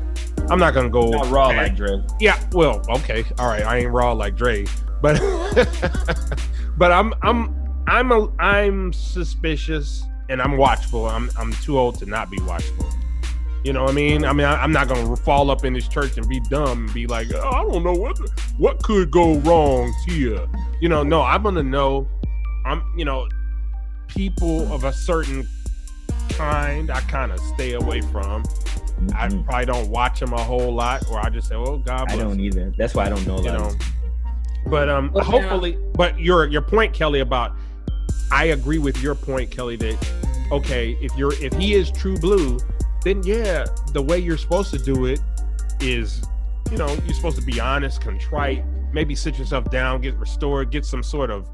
I'm 0.48 0.58
not 0.58 0.74
gonna 0.74 0.88
go 0.88 1.10
Not 1.10 1.30
raw 1.30 1.48
like 1.48 1.76
Dre. 1.76 2.02
yeah, 2.18 2.42
well, 2.52 2.82
okay, 2.88 3.24
all 3.38 3.46
right. 3.46 3.62
I 3.62 3.78
ain't 3.78 3.90
raw 3.90 4.12
like 4.12 4.36
Dre, 4.36 4.66
but 5.00 5.20
but 6.76 6.90
I'm 6.90 7.12
I'm 7.22 7.54
I'm 7.86 8.10
a, 8.10 8.28
I'm 8.38 8.92
suspicious 8.92 10.02
and 10.28 10.40
I'm 10.40 10.56
watchful. 10.56 11.06
I'm 11.06 11.30
I'm 11.36 11.52
too 11.54 11.78
old 11.78 11.98
to 11.98 12.06
not 12.06 12.30
be 12.30 12.40
watchful. 12.40 12.88
You 13.64 13.72
know 13.74 13.82
what 13.82 13.90
I 13.92 13.94
mean? 13.94 14.24
I 14.24 14.32
mean, 14.32 14.46
I, 14.46 14.62
I'm 14.62 14.72
not 14.72 14.88
gonna 14.88 15.14
fall 15.16 15.50
up 15.50 15.64
in 15.64 15.74
this 15.74 15.86
church 15.86 16.16
and 16.16 16.26
be 16.28 16.40
dumb 16.48 16.86
and 16.86 16.94
be 16.94 17.06
like, 17.06 17.28
oh, 17.34 17.40
I 17.48 17.62
don't 17.62 17.82
know 17.82 17.92
what 17.92 18.18
what 18.58 18.82
could 18.82 19.10
go 19.10 19.34
wrong 19.40 19.92
here. 20.06 20.46
You 20.80 20.88
know, 20.88 21.02
no, 21.02 21.22
I'm 21.22 21.42
gonna 21.42 21.62
know. 21.62 22.08
I'm 22.64 22.82
you 22.96 23.04
know, 23.04 23.28
people 24.08 24.72
of 24.72 24.84
a 24.84 24.92
certain 24.92 25.46
kind, 26.30 26.90
I 26.90 27.00
kind 27.02 27.32
of 27.32 27.40
stay 27.54 27.72
away 27.74 28.00
from. 28.00 28.44
I 29.14 29.28
Mhm. 29.28 29.44
probably 29.44 29.66
don't 29.66 29.88
watch 29.90 30.20
them 30.20 30.32
a 30.32 30.42
whole 30.42 30.74
lot, 30.74 31.04
or 31.10 31.18
I 31.18 31.30
just 31.30 31.48
say, 31.48 31.54
"Oh 31.54 31.78
God 31.78 32.10
I 32.10 32.16
don't 32.16 32.38
either. 32.40 32.72
That's 32.76 32.94
why 32.94 33.06
I 33.06 33.08
don't 33.08 33.26
know 33.26 33.38
you 33.38 33.50
know. 33.52 33.72
But 34.66 34.88
um, 34.90 35.10
Well, 35.12 35.24
now- 35.24 35.30
hopefully, 35.30 35.76
but 35.94 36.18
your 36.18 36.46
your 36.46 36.60
point, 36.62 36.92
Kelly, 36.92 37.20
about 37.20 37.52
I 38.32 38.44
agree 38.46 38.78
with 38.78 39.02
your 39.02 39.14
point, 39.14 39.50
Kelly. 39.50 39.76
That 39.76 39.96
okay, 40.52 40.96
if 41.00 41.16
you're 41.16 41.32
if 41.42 41.52
he 41.54 41.74
is 41.74 41.90
true 41.90 42.18
blue, 42.18 42.58
then 43.02 43.22
yeah, 43.22 43.64
the 43.92 44.02
way 44.02 44.18
you're 44.18 44.36
supposed 44.36 44.72
to 44.72 44.78
do 44.78 45.06
it 45.06 45.20
is, 45.80 46.22
you 46.70 46.76
know, 46.76 46.88
you're 47.04 47.14
supposed 47.14 47.38
to 47.38 47.44
be 47.44 47.60
honest, 47.60 48.00
contrite, 48.00 48.64
maybe 48.92 49.14
sit 49.14 49.38
yourself 49.38 49.70
down, 49.70 50.00
get 50.00 50.14
restored, 50.16 50.70
get 50.70 50.84
some 50.84 51.02
sort 51.02 51.30
of, 51.30 51.48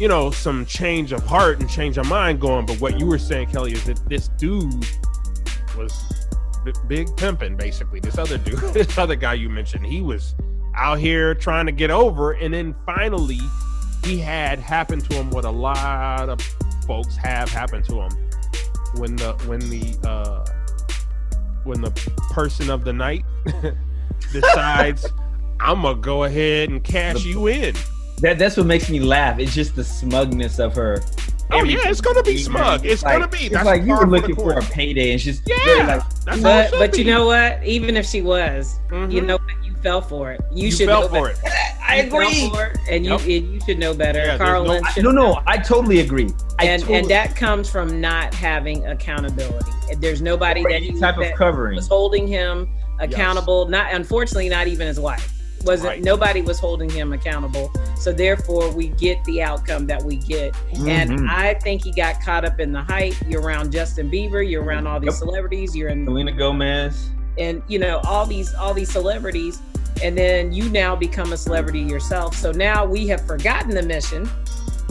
you 0.00 0.08
know, 0.08 0.30
some 0.30 0.66
change 0.66 1.12
of 1.12 1.24
heart 1.24 1.60
and 1.60 1.70
change 1.70 1.98
of 1.98 2.06
mind 2.08 2.40
going. 2.40 2.66
But 2.66 2.80
what 2.80 2.98
you 2.98 3.06
were 3.06 3.18
saying, 3.18 3.48
Kelly, 3.48 3.72
is 3.72 3.84
that 3.84 4.08
this 4.08 4.28
dude 4.28 4.86
was 5.76 5.94
big 6.88 7.16
pimping, 7.16 7.56
basically. 7.56 8.00
This 8.00 8.18
other 8.18 8.38
dude, 8.38 8.58
this 8.74 8.98
other 8.98 9.16
guy 9.16 9.34
you 9.34 9.48
mentioned, 9.48 9.86
he 9.86 10.00
was 10.00 10.34
out 10.74 10.98
here 10.98 11.34
trying 11.34 11.66
to 11.66 11.72
get 11.72 11.90
over, 11.90 12.32
and 12.32 12.52
then 12.52 12.74
finally, 12.84 13.38
he 14.04 14.18
had 14.18 14.58
happened 14.58 15.08
to 15.10 15.16
him 15.16 15.30
what 15.30 15.44
a 15.44 15.50
lot 15.50 16.28
of 16.28 16.40
folks 16.86 17.16
have 17.16 17.50
happened 17.50 17.84
to 17.84 18.00
him 18.00 18.25
when 18.94 19.16
the 19.16 19.32
when 19.46 19.60
the 19.70 19.96
uh 20.08 20.44
when 21.64 21.80
the 21.80 21.90
person 22.32 22.70
of 22.70 22.84
the 22.84 22.92
night 22.92 23.24
decides 24.32 25.06
I'm 25.60 25.82
gonna 25.82 26.00
go 26.00 26.24
ahead 26.24 26.68
and 26.68 26.82
cash 26.82 27.22
The- 27.22 27.28
you 27.30 27.46
in. 27.48 27.74
That 28.20 28.38
that's 28.38 28.56
what 28.56 28.66
makes 28.66 28.88
me 28.88 29.00
laugh. 29.00 29.38
It's 29.38 29.54
just 29.54 29.76
the 29.76 29.84
smugness 29.84 30.58
of 30.58 30.74
her. 30.74 31.02
Oh 31.52 31.62
yeah, 31.64 31.88
it's 31.88 32.00
gonna 32.00 32.22
be 32.22 32.38
smug. 32.38 32.84
It's 32.86 33.02
like, 33.02 33.18
gonna 33.18 33.28
be. 33.28 33.38
It's 33.38 33.50
That's 33.54 33.66
like 33.66 33.82
you 33.84 33.92
were 33.94 34.06
looking 34.06 34.34
for 34.34 34.52
a 34.54 34.62
payday, 34.62 35.12
and 35.12 35.20
she's 35.20 35.42
Yeah, 35.46 35.54
like, 35.86 36.24
that's 36.24 36.42
how 36.42 36.58
it 36.60 36.70
But 36.70 36.78
but 36.78 36.98
you 36.98 37.04
know 37.04 37.26
what? 37.26 37.62
Even 37.64 37.96
if 37.96 38.06
she 38.06 38.22
was, 38.22 38.78
you 38.90 38.96
Mhm. 38.96 39.26
know 39.26 39.36
what? 39.36 39.64
You 39.64 39.65
fell 39.86 40.00
for 40.00 40.32
it. 40.32 40.40
You, 40.52 40.64
you 40.66 40.72
should 40.72 40.88
fell 40.88 41.02
know 41.02 41.08
for 41.08 41.28
better. 41.28 41.40
it. 41.46 41.52
I 41.88 42.00
You 42.02 42.10
fell 42.10 42.20
agree. 42.22 42.50
for 42.50 42.64
it, 42.66 42.78
and 42.90 43.04
you 43.04 43.12
Yep. 43.12 43.20
and 43.20 43.54
you 43.54 43.60
should 43.64 43.78
know 43.78 43.94
better. 43.94 44.18
Yeah, 44.18 44.36
Carl 44.36 44.64
no- 44.64 44.70
Lentz 44.70 44.98
I- 44.98 45.00
no, 45.00 45.12
no, 45.12 45.40
I 45.46 45.58
totally 45.58 46.00
agree. 46.00 46.28
I 46.58 46.64
and 46.64 46.82
totally, 46.82 46.98
and 46.98 47.08
that 47.10 47.36
comes 47.36 47.70
from 47.70 48.00
not 48.00 48.34
having 48.34 48.84
accountability. 48.86 49.70
There's 50.00 50.20
nobody 50.20 50.64
or 50.64 50.70
that 50.70 50.82
he 50.82 50.90
type 50.98 51.16
that 51.18 51.32
of 51.32 51.38
covering. 51.38 51.76
was 51.76 51.86
holding 51.86 52.26
him 52.26 52.68
accountable. 52.98 53.68
Not 53.68 53.94
unfortunately, 53.94 54.48
not 54.48 54.66
even 54.66 54.88
his 54.88 54.98
wife. 54.98 55.32
Wasn't 55.64 55.88
Right. 55.88 56.02
nobody 56.02 56.42
was 56.42 56.58
holding 56.58 56.90
him 56.90 57.12
accountable. 57.12 57.70
So 57.96 58.12
therefore, 58.12 58.70
we 58.72 58.88
get 58.88 59.22
the 59.24 59.42
outcome 59.42 59.86
that 59.86 60.02
we 60.02 60.16
get. 60.16 60.54
And 60.86 61.10
Mhm. 61.10 61.28
I 61.30 61.54
think 61.54 61.82
he 61.84 61.92
got 61.92 62.20
caught 62.22 62.44
up 62.44 62.58
in 62.60 62.72
the 62.72 62.82
hype. 62.82 63.14
You're 63.28 63.42
around 63.42 63.70
Justin 63.72 64.10
Bieber. 64.10 64.48
You're 64.48 64.62
around 64.64 64.86
all 64.88 64.98
these 65.00 65.08
Yep. 65.08 65.14
celebrities. 65.14 65.74
You're 65.76 65.88
in 65.90 66.04
Selena 66.04 66.32
Gomez. 66.32 67.10
And 67.38 67.62
you 67.68 67.78
know 67.78 68.00
all 68.04 68.26
these 68.26 68.54
all 68.54 68.72
these 68.74 68.90
celebrities 68.90 69.60
and 70.02 70.16
then 70.16 70.52
you 70.52 70.68
now 70.68 70.94
become 70.94 71.32
a 71.32 71.36
celebrity 71.36 71.80
yourself. 71.80 72.34
So 72.34 72.52
now 72.52 72.84
we 72.84 73.06
have 73.08 73.26
forgotten 73.26 73.70
the 73.74 73.82
mission. 73.82 74.28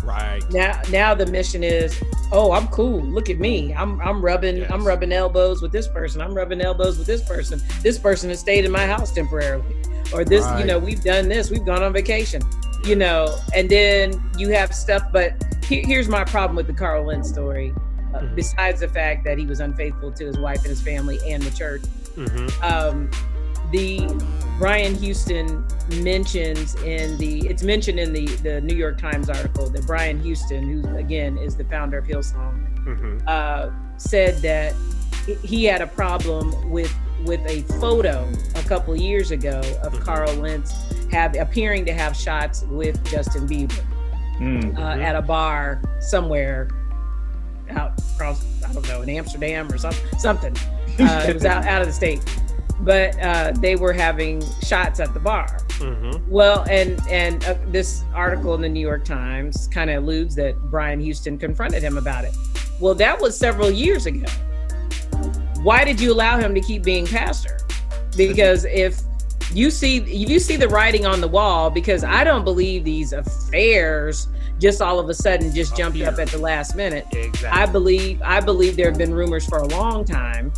Right. 0.04 0.44
now 0.52 0.80
now 0.92 1.16
the 1.16 1.26
mission 1.26 1.64
is 1.64 2.00
oh 2.32 2.52
i'm 2.52 2.68
cool. 2.68 3.02
Look 3.02 3.30
at 3.32 3.40
me. 3.40 3.74
I'm 3.74 4.00
i'm 4.02 4.24
rubbing 4.24 4.58
Yes. 4.58 4.72
i'm 4.72 4.86
rubbing 4.86 5.12
elbows 5.12 5.62
with 5.64 5.72
this 5.72 5.88
person. 5.88 6.22
I'm 6.22 6.34
rubbing 6.36 6.62
elbows 6.62 6.98
with 7.00 7.08
this 7.08 7.24
person. 7.24 7.60
This 7.82 7.98
person 7.98 8.30
has 8.30 8.40
stayed 8.40 8.66
in 8.66 8.72
my 8.72 8.86
house 8.86 9.12
temporarily. 9.12 9.76
Or 10.14 10.24
this 10.24 10.46
you 10.60 10.66
know 10.66 10.78
we've 10.78 11.04
done 11.04 11.28
this. 11.28 11.50
We've 11.50 11.66
gone 11.66 11.82
on 11.82 11.92
vacation 11.94 12.42
you 12.84 12.96
know 12.96 13.36
and 13.56 13.68
then 13.68 14.22
you 14.38 14.50
have 14.50 14.76
stuff. 14.76 15.02
But 15.12 15.44
here, 15.64 15.84
here's 15.84 16.08
my 16.08 16.24
problem 16.24 16.56
with 16.56 16.68
the 16.68 16.74
Carl 16.74 17.06
Lentz 17.08 17.28
story 17.30 17.74
uh, 18.14 18.20
Mhm. 18.20 18.36
besides 18.36 18.82
the 18.82 18.88
fact 18.88 19.24
that 19.24 19.40
he 19.40 19.48
was 19.48 19.60
unfaithful 19.60 20.12
to 20.12 20.26
his 20.26 20.38
wife 20.38 20.60
and 20.60 20.68
his 20.68 20.82
family 20.82 21.18
and 21.28 21.42
the 21.42 21.50
church 21.58 21.82
hmm 22.16 22.48
um, 22.64 23.10
the 23.72 24.08
Brian 24.60 24.96
Houston 24.96 25.66
mentions 26.02 26.76
in 26.76 27.18
the 27.18 27.48
it's 27.48 27.64
mentioned 27.64 28.00
in 28.00 28.14
the 28.14 28.26
the 28.38 28.62
New 28.62 28.76
York 28.76 28.98
Times 29.00 29.30
article 29.30 29.70
that 29.70 29.86
Brian 29.86 30.22
Houston, 30.22 30.64
who 30.82 30.96
again 30.96 31.38
is 31.38 31.56
the 31.56 31.66
founder 31.66 31.98
of 31.98 32.06
Hillsong, 32.06 32.68
hmm 32.84 33.18
uh, 33.28 33.70
said 33.98 34.36
that 34.42 34.74
he 35.44 35.66
had 35.66 35.82
a 35.82 35.88
problem 35.88 36.70
with 36.70 36.94
with 37.26 37.42
a 37.48 37.62
photo 37.80 38.30
a 38.56 38.62
couple 38.64 38.96
years 38.96 39.32
ago 39.32 39.60
of 39.84 39.94
Mhm. 39.94 40.02
Carl 40.06 40.34
Lentz 40.36 40.74
have 41.12 41.36
appearing 41.36 41.86
to 41.86 41.94
have 41.94 42.16
shots 42.16 42.64
with 42.70 43.04
Justin 43.10 43.48
Bieber 43.48 43.82
Mm. 44.40 44.78
uh, 44.78 44.82
Mhm. 44.96 45.04
at 45.04 45.16
a 45.16 45.22
bar 45.22 45.82
somewhere 46.02 46.68
out 47.72 47.94
across 48.14 48.44
I 48.68 48.72
don't 48.74 48.88
know 48.88 49.02
in 49.02 49.10
Amsterdam 49.10 49.72
or 49.72 49.78
something 49.78 50.20
something. 50.20 50.56
Uh, 51.00 51.26
it 51.28 51.34
was 51.34 51.46
out, 51.46 51.66
out 51.66 51.82
of 51.82 51.88
the 51.88 51.94
state, 51.94 52.22
but 52.80 53.20
uh, 53.22 53.52
they 53.58 53.76
were 53.76 53.92
having 53.92 54.42
shots 54.62 55.00
at 55.00 55.14
the 55.14 55.20
bar. 55.20 55.60
hmm 55.74 56.12
Well, 56.30 56.66
and 56.70 57.02
and 57.10 57.44
uh, 57.46 57.56
this 57.68 58.04
article 58.14 58.54
in 58.56 58.62
the 58.62 58.70
New 58.70 58.80
York 58.80 59.04
Times 59.04 59.68
kind 59.68 59.90
of 59.90 60.04
alludes 60.04 60.36
that 60.36 60.56
Brian 60.72 61.00
Houston 61.02 61.38
confronted 61.38 61.84
him 61.84 61.98
about 61.98 62.24
it. 62.24 62.34
Well, 62.80 62.96
that 62.96 63.20
was 63.20 63.38
several 63.38 63.70
years 63.70 64.06
ago. 64.06 64.26
Why 65.64 65.84
did 65.84 66.00
you 66.00 66.14
allow 66.14 66.38
him 66.38 66.54
to 66.56 66.62
keep 66.62 66.84
being 66.84 67.06
pastor? 67.08 67.58
because 68.18 68.66
if 68.66 69.02
you 69.54 69.70
see 69.70 70.00
you 70.00 70.40
see 70.40 70.56
the 70.56 70.68
writing 70.68 71.06
on 71.06 71.22
the 71.22 71.28
wall 71.28 71.70
because 71.70 72.04
I 72.04 72.24
don't 72.24 72.44
believe 72.44 72.84
these 72.84 73.14
affairs 73.14 74.28
just 74.60 74.82
all 74.82 75.00
of 75.00 75.10
a 75.10 75.14
sudden 75.14 75.54
just 75.54 75.76
jumped 75.76 76.00
up 76.02 76.18
at 76.18 76.30
the 76.30 76.38
last 76.38 76.76
minute. 76.76 77.06
Exactly. 77.12 77.48
I 77.48 77.66
believe 77.66 78.22
I 78.24 78.40
believe 78.40 78.76
there 78.78 78.90
have 78.90 78.98
been 78.98 79.14
rumors 79.14 79.46
for 79.46 79.60
a 79.60 79.68
long 79.68 80.06
time. 80.06 80.52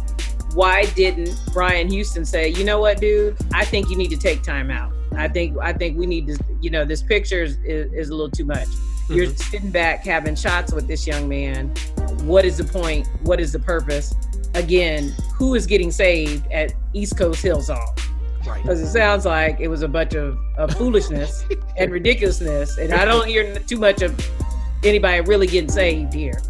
Why 0.58 0.86
didn't 0.86 1.39
Brian 1.54 1.88
Houston 1.88 2.26
say, 2.26 2.50
you 2.50 2.63
know 2.63 2.80
what, 2.80 3.00
dude? 3.00 3.38
I 3.54 3.63
think 3.63 3.91
you 3.91 3.96
need 3.96 4.10
to 4.10 4.17
take 4.17 4.41
time 4.41 4.72
out. 4.72 4.91
I 5.15 5.28
think 5.28 5.56
I 5.62 5.72
think 5.72 6.00
we 6.00 6.08
need 6.08 6.26
to, 6.26 6.38
you 6.60 6.72
know, 6.72 6.84
this 6.84 7.04
picture 7.04 7.43
is, 7.43 7.58
is, 7.58 7.93
is 7.93 8.10
a 8.10 8.15
little 8.15 8.32
too 8.32 8.43
much. 8.43 8.65
Mm-hmm. 8.65 9.13
You're 9.13 9.36
sitting 9.36 9.70
back 9.70 10.04
having 10.04 10.34
shots 10.34 10.74
with 10.74 10.88
this 10.88 11.06
young 11.06 11.30
man. 11.30 11.67
What 12.24 12.43
is 12.43 12.58
the 12.58 12.63
point? 12.63 13.08
What 13.22 13.39
is 13.39 13.52
the 13.52 13.60
purpose? 13.60 14.15
Again, 14.56 15.13
who 15.36 15.54
is 15.54 15.67
getting 15.67 15.91
saved 15.91 16.52
at 16.52 16.74
East 16.91 17.20
Coast 17.20 17.46
Hillsong? 17.46 17.96
Right. 18.48 18.60
Because 18.63 18.82
it 18.82 18.88
sounds 18.88 19.28
like 19.28 19.60
it 19.60 19.67
was 19.67 19.84
a 19.84 19.88
bunch 19.88 20.15
of, 20.15 20.39
of 20.58 20.72
foolishness 20.76 21.46
and 21.78 21.91
ridiculousness. 21.91 22.80
And 22.80 22.96
I 22.96 23.06
don't 23.06 23.28
hear 23.28 23.60
too 23.60 23.78
much 23.78 24.02
of 24.02 24.20
anybody 24.84 25.22
really 25.22 25.46
getting 25.46 25.70
saved 25.70 26.15
here. 26.15 26.41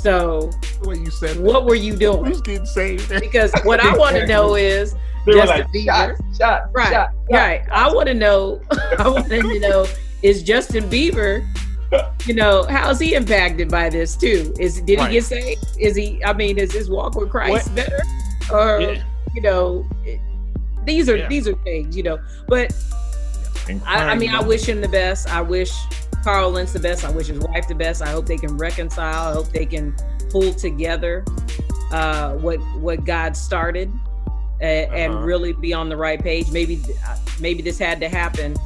So, 0.00 0.50
what 0.82 0.98
you 0.98 1.10
said? 1.10 1.38
What 1.40 1.64
were 1.64 1.74
you 1.74 1.96
doing? 1.96 2.24
Who's 2.24 2.40
getting 2.40 2.66
saved? 2.66 3.08
Because 3.08 3.52
what 3.64 3.80
I 3.80 3.96
want 3.96 4.16
to 4.16 4.26
know 4.26 4.54
is 4.54 4.94
they 5.26 5.32
Justin 5.32 5.60
like, 5.60 5.66
Bieber. 5.68 5.86
Shot, 5.86 6.36
shot, 6.38 6.70
right, 6.72 6.90
shot, 6.90 7.10
right. 7.30 7.68
I 7.70 7.92
want 7.92 8.06
to 8.06 8.14
know. 8.14 8.60
I 8.98 9.08
want 9.08 9.28
to 9.28 9.58
know 9.58 9.86
is 10.22 10.42
Justin 10.42 10.88
Bieber. 10.90 11.46
You 12.26 12.34
know, 12.34 12.64
how's 12.64 13.00
he 13.00 13.14
impacted 13.14 13.70
by 13.70 13.88
this 13.88 14.14
too? 14.14 14.52
Is 14.60 14.82
did 14.82 14.98
right. 14.98 15.08
he 15.08 15.16
get 15.16 15.24
saved? 15.24 15.64
Is 15.78 15.96
he? 15.96 16.22
I 16.22 16.34
mean, 16.34 16.58
is 16.58 16.70
his 16.70 16.90
walk 16.90 17.14
with 17.14 17.30
Christ 17.30 17.68
what? 17.68 17.74
better? 17.74 18.02
Or 18.52 18.80
yeah. 18.82 19.02
you 19.34 19.40
know, 19.40 19.88
these 20.84 21.08
are 21.08 21.16
yeah. 21.16 21.28
these 21.28 21.48
are 21.48 21.54
things, 21.64 21.96
you 21.96 22.02
know. 22.02 22.18
But 22.46 22.74
I, 23.86 24.10
I, 24.10 24.14
mean, 24.16 24.28
I 24.28 24.42
wish 24.42 24.68
him 24.68 24.82
the 24.82 24.88
best. 24.88 25.28
I 25.28 25.40
wish 25.40 25.72
Carl 26.24 26.50
Lentz 26.50 26.72
the 26.72 26.80
best. 26.80 27.04
I 27.04 27.10
wish 27.10 27.28
his 27.28 27.38
wife 27.38 27.68
the 27.68 27.74
best. 27.74 28.02
I 28.02 28.08
hope 28.10 28.26
they 28.26 28.36
can 28.36 28.56
reconcile. 28.56 29.30
I 29.30 29.32
hope 29.32 29.48
they 29.48 29.66
can 29.66 29.94
pull 30.30 30.52
together 30.52 31.24
uh, 31.92 32.34
what 32.34 32.58
what 32.76 33.04
God 33.04 33.36
started 33.36 33.90
and, 34.60 34.90
uh-huh. 34.90 34.96
and 34.96 35.24
really 35.24 35.52
be 35.52 35.72
on 35.72 35.88
the 35.88 35.96
right 35.96 36.22
page. 36.22 36.50
Maybe 36.50 36.80
uh, 37.06 37.16
maybe 37.40 37.62
this 37.62 37.78
had 37.78 38.00
to 38.00 38.08
happen 38.08 38.56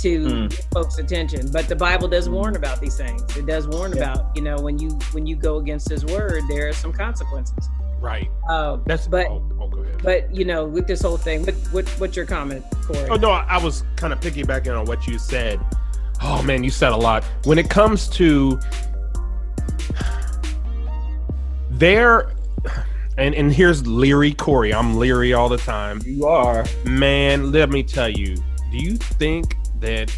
to 0.00 0.26
mm. 0.26 0.72
folks' 0.72 0.98
attention. 0.98 1.50
But 1.50 1.68
the 1.68 1.76
Bible 1.76 2.08
does 2.08 2.28
warn 2.28 2.56
about 2.56 2.80
these 2.80 2.96
things. 2.96 3.36
It 3.36 3.46
does 3.46 3.66
warn 3.66 3.92
yeah. 3.92 4.12
about 4.12 4.36
you 4.36 4.42
know 4.42 4.58
when 4.58 4.78
you 4.78 4.90
when 5.12 5.26
you 5.26 5.36
go 5.36 5.56
against 5.58 5.88
His 5.88 6.04
word, 6.04 6.42
there 6.48 6.68
are 6.68 6.72
some 6.72 6.92
consequences. 6.92 7.68
Right. 8.00 8.30
Uh, 8.48 8.78
That's 8.84 9.08
but. 9.08 9.26
Oh, 9.26 9.42
oh, 9.60 9.68
go 9.68 9.80
ahead. 9.80 10.02
But 10.02 10.34
you 10.34 10.44
know, 10.44 10.66
with 10.66 10.86
this 10.86 11.02
whole 11.02 11.16
thing, 11.16 11.44
what, 11.46 11.54
what 11.72 11.88
what's 12.00 12.16
your 12.16 12.26
comment, 12.26 12.64
Corey? 12.82 13.08
Oh 13.08 13.16
no, 13.16 13.30
I 13.30 13.62
was 13.62 13.84
kind 13.96 14.12
of 14.12 14.20
piggybacking 14.20 14.78
on 14.78 14.86
what 14.86 15.06
you 15.06 15.18
said. 15.18 15.60
Oh 16.22 16.42
man, 16.42 16.64
you 16.64 16.70
said 16.70 16.92
a 16.92 16.96
lot. 16.96 17.24
When 17.44 17.58
it 17.58 17.68
comes 17.70 18.08
to 18.10 18.58
there, 21.70 22.32
and 23.18 23.34
and 23.34 23.52
here's 23.52 23.86
leery 23.86 24.32
Corey. 24.32 24.72
I'm 24.72 24.96
leery 24.98 25.32
all 25.32 25.48
the 25.48 25.58
time. 25.58 26.00
You 26.04 26.26
are, 26.26 26.64
man. 26.84 27.52
Let 27.52 27.70
me 27.70 27.82
tell 27.82 28.08
you. 28.08 28.36
Do 28.70 28.78
you 28.78 28.96
think 28.96 29.56
that? 29.80 30.14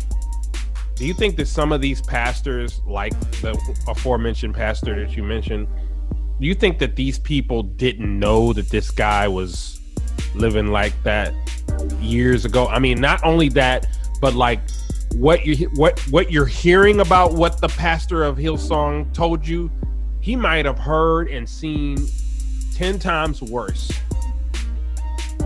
Do 0.97 1.07
you 1.07 1.15
think 1.15 1.37
that 1.37 1.47
some 1.47 1.73
of 1.73 1.81
these 1.81 2.03
pastors, 2.03 2.81
like 2.85 3.13
the 3.41 3.53
aforementioned 3.87 4.55
pastor 4.55 5.05
that 5.05 5.17
you 5.17 5.23
mentioned, 5.23 5.69
do 6.41 6.47
you 6.47 6.55
think 6.55 6.79
that 6.81 6.97
these 6.97 7.19
people 7.19 7.63
didn't 7.63 8.19
know 8.19 8.53
that 8.53 8.69
this 8.69 8.91
guy 8.91 9.29
was 9.29 9.81
living 10.35 10.69
like 10.69 11.01
that 11.05 11.35
years 12.01 12.45
ago? 12.45 12.67
I 12.67 12.81
mean, 12.81 13.01
not 13.01 13.23
only 13.23 13.49
that, 13.51 13.87
but 14.21 14.35
like 14.35 14.61
what 15.14 15.44
you 15.44 15.68
what 15.75 15.99
what 16.11 16.31
you're 16.31 16.47
hearing 16.47 17.01
about 17.01 17.35
what 17.35 17.61
the 17.61 17.68
pastor 17.68 18.25
of 18.25 18.37
Hillsong 18.37 19.12
told 19.12 19.47
you, 19.47 19.71
he 20.21 20.37
might 20.37 20.64
have 20.64 20.79
heard 20.79 21.29
and 21.29 21.49
seen 21.49 22.07
10 22.75 22.99
times 22.99 23.42
worse. 23.42 23.90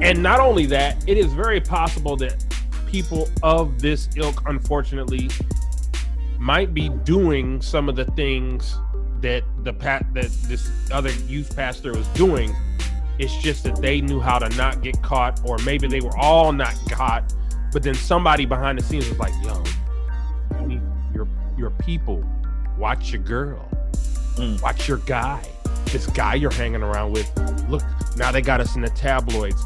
And 0.00 0.22
not 0.22 0.40
only 0.40 0.66
that, 0.66 1.02
it 1.08 1.16
is 1.16 1.32
very 1.32 1.60
possible 1.60 2.16
that 2.16 2.44
people 2.86 3.28
of 3.42 3.80
this 3.80 4.08
ilk 4.16 4.42
unfortunately 4.46 5.30
might 6.38 6.74
be 6.74 6.88
doing 6.88 7.62
some 7.62 7.88
of 7.88 7.96
the 7.96 8.04
things 8.04 8.76
that 9.20 9.44
the 9.62 9.72
pat 9.72 10.04
that 10.12 10.30
this 10.44 10.70
other 10.90 11.12
youth 11.26 11.54
pastor 11.54 11.92
was 11.92 12.06
doing. 12.08 12.54
It's 13.18 13.36
just 13.36 13.64
that 13.64 13.76
they 13.76 14.00
knew 14.00 14.20
how 14.20 14.38
to 14.38 14.48
not 14.56 14.82
get 14.82 15.00
caught, 15.02 15.40
or 15.44 15.56
maybe 15.58 15.86
they 15.86 16.00
were 16.00 16.16
all 16.18 16.52
not 16.52 16.74
caught. 16.90 17.32
But 17.72 17.82
then 17.82 17.94
somebody 17.94 18.44
behind 18.44 18.78
the 18.78 18.82
scenes 18.82 19.08
was 19.08 19.18
like, 19.18 19.32
"Yo, 19.42 19.62
you 20.68 20.80
your 21.14 21.28
your 21.56 21.70
people. 21.70 22.24
Watch 22.78 23.12
your 23.12 23.22
girl. 23.22 23.68
Mm. 24.36 24.60
Watch 24.62 24.88
your 24.88 24.98
guy. 24.98 25.42
This 25.86 26.06
guy 26.08 26.34
you're 26.34 26.52
hanging 26.52 26.82
around 26.82 27.12
with. 27.12 27.30
Look, 27.68 27.82
now 28.16 28.32
they 28.32 28.42
got 28.42 28.60
us 28.60 28.76
in 28.76 28.82
the 28.82 28.90
tabloids." 28.90 29.64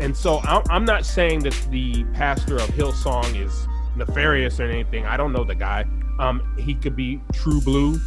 And 0.00 0.16
so 0.16 0.40
I'm 0.44 0.84
not 0.84 1.04
saying 1.04 1.40
that 1.40 1.54
the 1.70 2.04
pastor 2.14 2.56
of 2.56 2.68
Hillsong 2.70 3.44
is 3.44 3.66
nefarious 3.96 4.60
or 4.60 4.64
anything. 4.64 5.04
I 5.06 5.16
don't 5.16 5.32
know 5.32 5.42
the 5.44 5.56
guy. 5.56 5.84
Um, 6.20 6.54
he 6.56 6.74
could 6.74 6.94
be 6.94 7.20
true 7.32 7.60
blue 7.60 8.00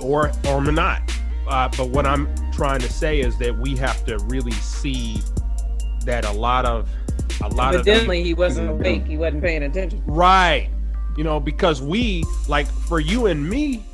or 0.00 0.32
or 0.48 0.60
not. 0.62 1.02
Uh, 1.46 1.68
but 1.76 1.88
what 1.88 2.04
I'm 2.04 2.28
trying 2.52 2.80
to 2.80 2.92
say 2.92 3.20
is 3.20 3.38
that 3.38 3.56
we 3.56 3.76
have 3.76 4.04
to 4.04 4.18
really 4.24 4.52
see 4.52 5.22
that 6.04 6.24
a 6.24 6.32
lot 6.32 6.64
of 6.64 6.88
a 7.42 7.48
lot 7.48 7.74
Evidently, 7.74 8.20
of 8.20 8.26
he 8.26 8.34
wasn't 8.34 8.70
awake. 8.70 9.06
He 9.06 9.16
wasn't 9.16 9.42
paying 9.42 9.62
attention. 9.62 10.02
Right. 10.06 10.70
You 11.16 11.24
know, 11.24 11.40
because 11.40 11.82
we 11.82 12.24
like 12.48 12.66
for 12.66 13.00
you 13.00 13.26
and 13.26 13.48
me, 13.48 13.84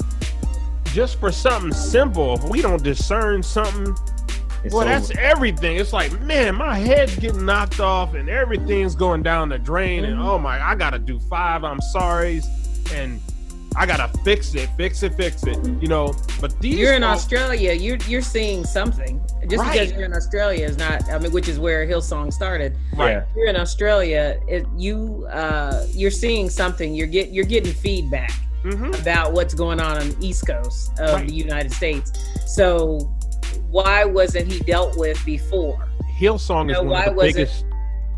just 0.86 1.18
for 1.18 1.32
something 1.32 1.72
simple, 1.72 2.34
if 2.34 2.44
we 2.44 2.62
don't 2.62 2.82
discern 2.82 3.42
something. 3.42 3.94
It's 4.62 4.72
well, 4.72 4.84
over. 4.84 4.90
that's 4.90 5.10
everything. 5.18 5.76
It's 5.76 5.92
like, 5.92 6.18
man, 6.20 6.54
my 6.54 6.78
head's 6.78 7.16
getting 7.16 7.44
knocked 7.44 7.80
off 7.80 8.14
and 8.14 8.30
everything's 8.30 8.94
going 8.94 9.22
down 9.22 9.50
the 9.50 9.58
drain. 9.58 10.04
Mm-hmm. 10.04 10.12
And 10.12 10.22
oh 10.22 10.38
my, 10.38 10.58
I 10.58 10.74
gotta 10.74 10.98
do 10.98 11.20
five 11.20 11.64
I'm 11.64 11.80
sorry's 11.80 12.46
and 12.92 13.20
I 13.76 13.86
gotta 13.86 14.08
fix 14.18 14.54
it, 14.54 14.70
fix 14.76 15.02
it, 15.02 15.14
fix 15.14 15.44
it. 15.44 15.58
You 15.82 15.88
know, 15.88 16.14
but 16.40 16.58
these 16.60 16.76
you're 16.76 16.94
in 16.94 17.02
Australia. 17.02 17.72
You're 17.72 17.98
you're 18.08 18.22
seeing 18.22 18.64
something. 18.64 19.20
Just 19.48 19.62
right. 19.62 19.72
because 19.72 19.92
you're 19.92 20.04
in 20.04 20.14
Australia 20.14 20.66
is 20.66 20.78
not. 20.78 21.10
I 21.10 21.18
mean, 21.18 21.32
which 21.32 21.48
is 21.48 21.58
where 21.58 21.86
Hillsong 21.86 22.32
started. 22.32 22.76
Right. 22.96 23.22
You're 23.36 23.48
in 23.48 23.56
Australia. 23.56 24.40
It, 24.46 24.66
you 24.76 25.26
uh, 25.30 25.86
you're 25.90 26.10
seeing 26.10 26.48
something. 26.48 26.94
You're 26.94 27.08
get 27.08 27.30
you're 27.30 27.44
getting 27.44 27.72
feedback 27.72 28.32
mm-hmm. 28.64 28.94
about 28.94 29.32
what's 29.32 29.54
going 29.54 29.80
on 29.80 29.98
on 29.98 30.10
the 30.10 30.26
East 30.26 30.46
Coast 30.46 30.92
of 31.00 31.14
right. 31.14 31.26
the 31.26 31.34
United 31.34 31.72
States. 31.72 32.12
So 32.46 33.00
why 33.70 34.04
wasn't 34.04 34.50
he 34.50 34.60
dealt 34.60 34.96
with 34.96 35.22
before? 35.24 35.88
Hillsong 36.18 36.68
you 36.68 36.74
know, 36.74 36.80
is 36.82 36.86
one 36.86 37.08
of 37.08 37.16
the 37.16 37.22
biggest. 37.22 37.64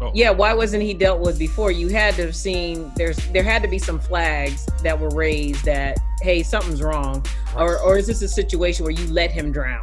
Oh. 0.01 0.13
Yeah, 0.15 0.31
why 0.31 0.53
wasn't 0.53 0.83
he 0.83 0.93
dealt 0.93 1.21
with 1.21 1.39
before? 1.39 1.71
You 1.71 1.89
had 1.89 2.15
to 2.17 2.27
have 2.27 2.37
seen 2.37 2.93
there's 2.97 3.17
there 3.29 3.43
had 3.43 3.63
to 3.63 3.69
be 3.69 3.79
some 3.79 3.99
flags 3.99 4.67
that 4.83 4.99
were 4.99 5.09
raised 5.09 5.65
that 5.65 5.97
hey 6.21 6.43
something's 6.43 6.83
wrong, 6.83 7.25
or 7.57 7.79
or 7.79 7.97
is 7.97 8.07
this 8.07 8.21
a 8.21 8.29
situation 8.29 8.85
where 8.85 8.93
you 8.93 9.07
let 9.07 9.31
him 9.31 9.53
drown? 9.53 9.81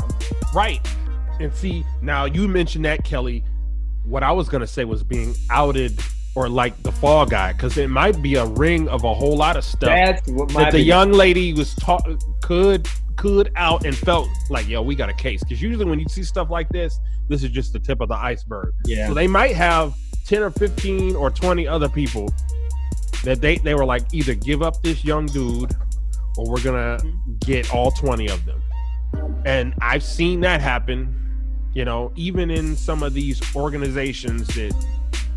Right. 0.53 0.79
And 1.39 1.51
see 1.53 1.83
now 2.01 2.25
you 2.25 2.47
mentioned 2.47 2.85
that 2.85 3.03
Kelly. 3.03 3.43
What 4.03 4.21
I 4.21 4.31
was 4.31 4.49
gonna 4.49 4.67
say 4.67 4.85
was 4.85 5.03
being 5.03 5.33
outed 5.49 5.99
or 6.35 6.49
like 6.49 6.81
the 6.83 6.91
fall 6.91 7.25
guy 7.25 7.53
because 7.53 7.77
it 7.77 7.89
might 7.89 8.21
be 8.21 8.35
a 8.35 8.45
ring 8.45 8.87
of 8.89 9.03
a 9.03 9.13
whole 9.13 9.37
lot 9.37 9.55
of 9.55 9.63
stuff 9.63 9.89
that 9.89 10.25
the 10.25 10.69
be. 10.71 10.79
young 10.79 11.11
lady 11.11 11.53
was 11.53 11.75
taught 11.75 12.07
could 12.41 12.87
could 13.15 13.51
out 13.55 13.85
and 13.85 13.95
felt 13.95 14.27
like 14.49 14.67
yo 14.67 14.81
we 14.81 14.95
got 14.95 15.09
a 15.09 15.13
case. 15.13 15.43
Because 15.43 15.61
usually 15.61 15.85
when 15.85 15.99
you 15.99 16.05
see 16.09 16.23
stuff 16.23 16.49
like 16.49 16.69
this 16.69 16.99
this 17.29 17.43
is 17.43 17.51
just 17.51 17.73
the 17.73 17.79
tip 17.79 18.01
of 18.01 18.09
the 18.09 18.15
iceberg. 18.15 18.73
Yeah. 18.85 19.07
So 19.07 19.13
they 19.13 19.27
might 19.27 19.55
have 19.55 19.93
10 20.25 20.41
or 20.41 20.51
15 20.51 21.15
or 21.15 21.29
20 21.29 21.67
other 21.67 21.89
people 21.89 22.33
that 23.23 23.39
they, 23.39 23.57
they 23.57 23.73
were 23.73 23.85
like 23.85 24.03
either 24.13 24.33
give 24.33 24.61
up 24.61 24.81
this 24.81 25.05
young 25.05 25.27
dude 25.27 25.71
or 26.37 26.49
we're 26.49 26.61
gonna 26.61 26.99
get 27.39 27.73
all 27.73 27.91
20 27.91 28.27
of 28.29 28.43
them. 28.45 28.61
And 29.45 29.73
i've 29.81 30.03
seen 30.03 30.39
that 30.41 30.59
happen 30.59 31.19
you 31.73 31.85
know 31.85 32.11
even 32.15 32.49
in 32.49 32.75
some 32.75 33.03
of 33.03 33.13
these 33.13 33.41
organizations 33.55 34.47
that 34.47 34.73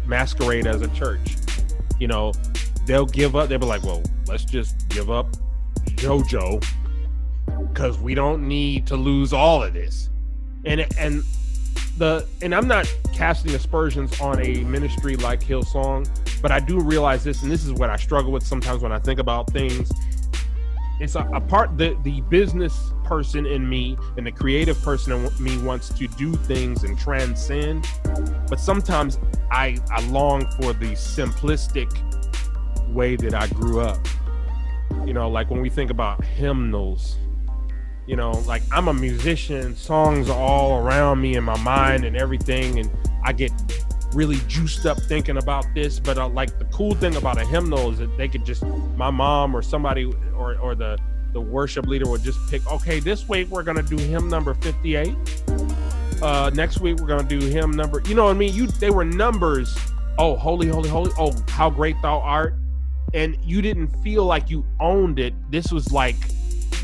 masquerade 0.09 0.67
as 0.67 0.83
a 0.83 0.89
church 0.89 1.37
you 1.99 2.07
know 2.07 2.33
they'll 2.87 3.07
give 3.07 3.37
up 3.37 3.49
they'll 3.49 3.59
be 3.59 3.67
like 3.67 3.83
well 3.83 4.03
let's 4.29 4.45
just 4.45 4.89
give 4.89 5.11
up 5.11 5.27
jojo 5.97 6.65
because 7.73 7.99
we 7.99 8.15
don't 8.15 8.47
need 8.47 8.87
to 8.87 8.97
lose 8.97 9.33
all 9.33 9.63
of 9.63 9.73
this 9.73 10.11
and 10.65 10.87
and 10.99 11.23
the 11.97 12.27
and 12.43 12.55
I'm 12.55 12.69
not 12.69 12.93
casting 13.15 13.55
aspersions 13.55 14.21
on 14.21 14.41
a 14.45 14.63
ministry 14.65 15.17
like 15.17 15.41
Hillsong, 15.41 16.09
but 16.43 16.53
I 16.53 16.61
do 16.61 16.81
realize 16.81 17.25
this, 17.25 17.43
and 17.43 17.51
this 17.51 17.65
is 17.65 17.73
what 17.73 17.91
I 17.91 17.97
struggle 17.97 18.33
with 18.33 18.47
sometimes 18.47 18.83
when 18.83 18.93
I 18.93 18.99
think 18.99 19.19
about 19.19 19.51
things. 19.51 19.91
It's 21.01 21.15
a, 21.15 21.29
a 21.35 21.41
part 21.41 21.77
that 21.79 22.03
the 22.05 22.21
business 22.23 22.93
person 23.05 23.47
in 23.47 23.69
me 23.69 23.97
and 24.17 24.27
the 24.27 24.33
creative 24.33 24.81
person 24.83 25.13
in 25.13 25.43
me 25.43 25.59
wants 25.59 25.91
to 25.91 26.09
do 26.09 26.35
things 26.35 26.85
and 26.85 26.99
transcend. 26.99 27.87
But 28.49 28.61
sometimes 28.61 29.19
i 29.51 29.77
i 29.91 30.05
long 30.09 30.47
for 30.53 30.73
the 30.73 30.93
simplistic 30.93 31.91
way 32.93 33.17
that 33.17 33.35
i 33.35 33.47
grew 33.49 33.81
up. 33.81 33.99
You 35.05 35.13
know 35.13 35.29
like 35.29 35.51
when 35.51 35.61
we 35.61 35.71
think 35.71 35.91
about 35.91 36.25
hymnals 36.25 37.19
you 38.07 38.15
know 38.15 38.31
like 38.47 38.63
i'm 38.73 38.89
a 38.89 38.95
musician 38.95 39.75
songs 39.75 40.31
are 40.31 40.39
all 40.39 40.79
around 40.79 41.21
me 41.21 41.37
in 41.37 41.45
my 41.45 41.59
mind 41.63 42.05
and 42.05 42.17
everything 42.17 42.79
and 42.79 42.91
i 43.25 43.33
get 43.33 43.51
really 44.15 44.39
juiced 44.47 44.87
up 44.87 44.99
thinking 44.99 45.37
about 45.37 45.67
this 45.75 45.99
but 45.99 46.17
uh, 46.17 46.29
like 46.29 46.59
the 46.59 46.65
cool 46.67 46.95
thing 46.95 47.17
about 47.17 47.37
a 47.37 47.45
hymnal 47.45 47.91
is 47.91 47.99
that 47.99 48.17
they 48.17 48.29
could 48.29 48.45
just 48.45 48.65
my 48.97 49.11
mom 49.11 49.55
or 49.55 49.61
somebody 49.61 50.11
or 50.37 50.57
or 50.59 50.75
the 50.75 50.99
the 51.33 51.41
worship 51.41 51.87
leader 51.87 52.09
would 52.09 52.23
just 52.23 52.39
pick 52.51 52.67
okay 52.71 52.99
this 53.01 53.29
week 53.29 53.49
we're 53.49 53.63
gonna 53.63 53.83
do 53.83 53.97
hymn 53.97 54.29
number 54.31 54.55
58 54.55 55.15
uh 56.23 56.51
next 56.55 56.81
week 56.81 56.97
we're 56.99 57.07
gonna 57.07 57.23
do 57.29 57.39
hymn 57.41 57.73
number 57.73 58.01
you 58.07 58.15
know 58.15 58.25
what 58.25 58.31
i 58.31 58.35
mean? 58.35 58.55
You 58.55 58.67
they 58.67 58.91
were 58.91 59.05
numbers. 59.05 59.77
Oh 60.19 60.35
holy 60.37 60.69
holy 60.69 60.89
holy. 60.89 61.11
Oh 61.19 61.33
how 61.49 61.69
great 61.69 61.97
thou 62.01 62.21
art. 62.21 62.55
And 63.13 63.37
you 63.45 63.61
didn't 63.61 63.89
feel 64.03 64.25
like 64.25 64.49
you 64.49 64.65
owned 64.81 65.19
it. 65.19 65.35
This 65.51 65.71
was 65.71 65.93
like 65.93 66.17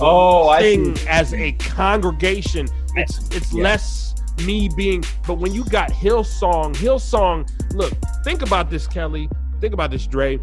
oh 0.01 0.49
I 0.51 0.61
thing 0.61 0.99
as 1.09 1.33
a 1.33 1.53
congregation. 1.53 2.69
It's 2.97 3.29
it's 3.35 3.53
Yeah. 3.55 3.63
less 3.65 4.15
me 4.45 4.69
being 4.77 5.03
but 5.27 5.35
when 5.35 5.55
you 5.55 5.65
got 5.65 5.91
hillsong 5.91 6.75
hillsong 6.75 7.49
look 7.75 7.93
think 8.25 8.43
about 8.43 8.69
this 8.69 8.87
kelly. 8.87 9.29
Think 9.61 9.73
about 9.73 9.91
this 9.91 10.07
dre 10.07 10.39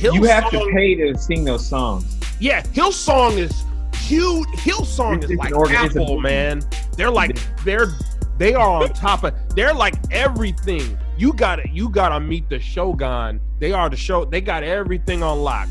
you 0.00 0.22
have 0.24 0.50
to 0.50 0.70
pay 0.72 0.94
to 0.94 1.16
sing 1.18 1.44
those 1.44 1.66
songs 1.66 2.10
yeah, 2.40 2.62
Hillsong 2.62 3.38
is 3.38 3.62
huge. 3.94 4.48
Hillsong 4.48 5.18
It's- 5.18 5.24
is 5.26 5.30
it's 5.30 5.38
like 5.38 5.54
organ- 5.54 5.76
Apple, 5.76 6.20
man. 6.20 6.62
They're 6.96 7.10
like 7.10 7.38
they're 7.64 7.86
they 8.38 8.54
are 8.54 8.82
on 8.82 8.92
top 8.92 9.22
of. 9.22 9.32
They're 9.54 9.72
like 9.72 9.94
everything. 10.10 10.98
You 11.16 11.32
got 11.32 11.56
to 11.56 11.68
You 11.70 11.88
got 11.88 12.08
to 12.08 12.18
meet 12.18 12.48
the 12.48 12.58
Shogun. 12.58 13.40
They 13.60 13.70
are 13.72 13.88
the 13.88 13.96
show. 13.96 14.24
They 14.24 14.40
got 14.40 14.64
everything 14.64 15.22
on 15.22 15.38
lock. 15.44 15.68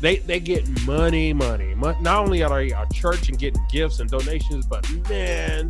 They 0.00 0.16
they 0.16 0.40
get 0.40 0.68
money, 0.84 1.32
money. 1.32 1.74
Mo- 1.76 1.96
Not 2.00 2.24
only 2.24 2.42
are 2.42 2.48
they 2.64 2.72
a 2.72 2.84
church 2.92 3.28
and 3.28 3.38
getting 3.38 3.64
gifts 3.70 4.00
and 4.00 4.10
donations, 4.10 4.66
but 4.66 4.84
man, 5.08 5.68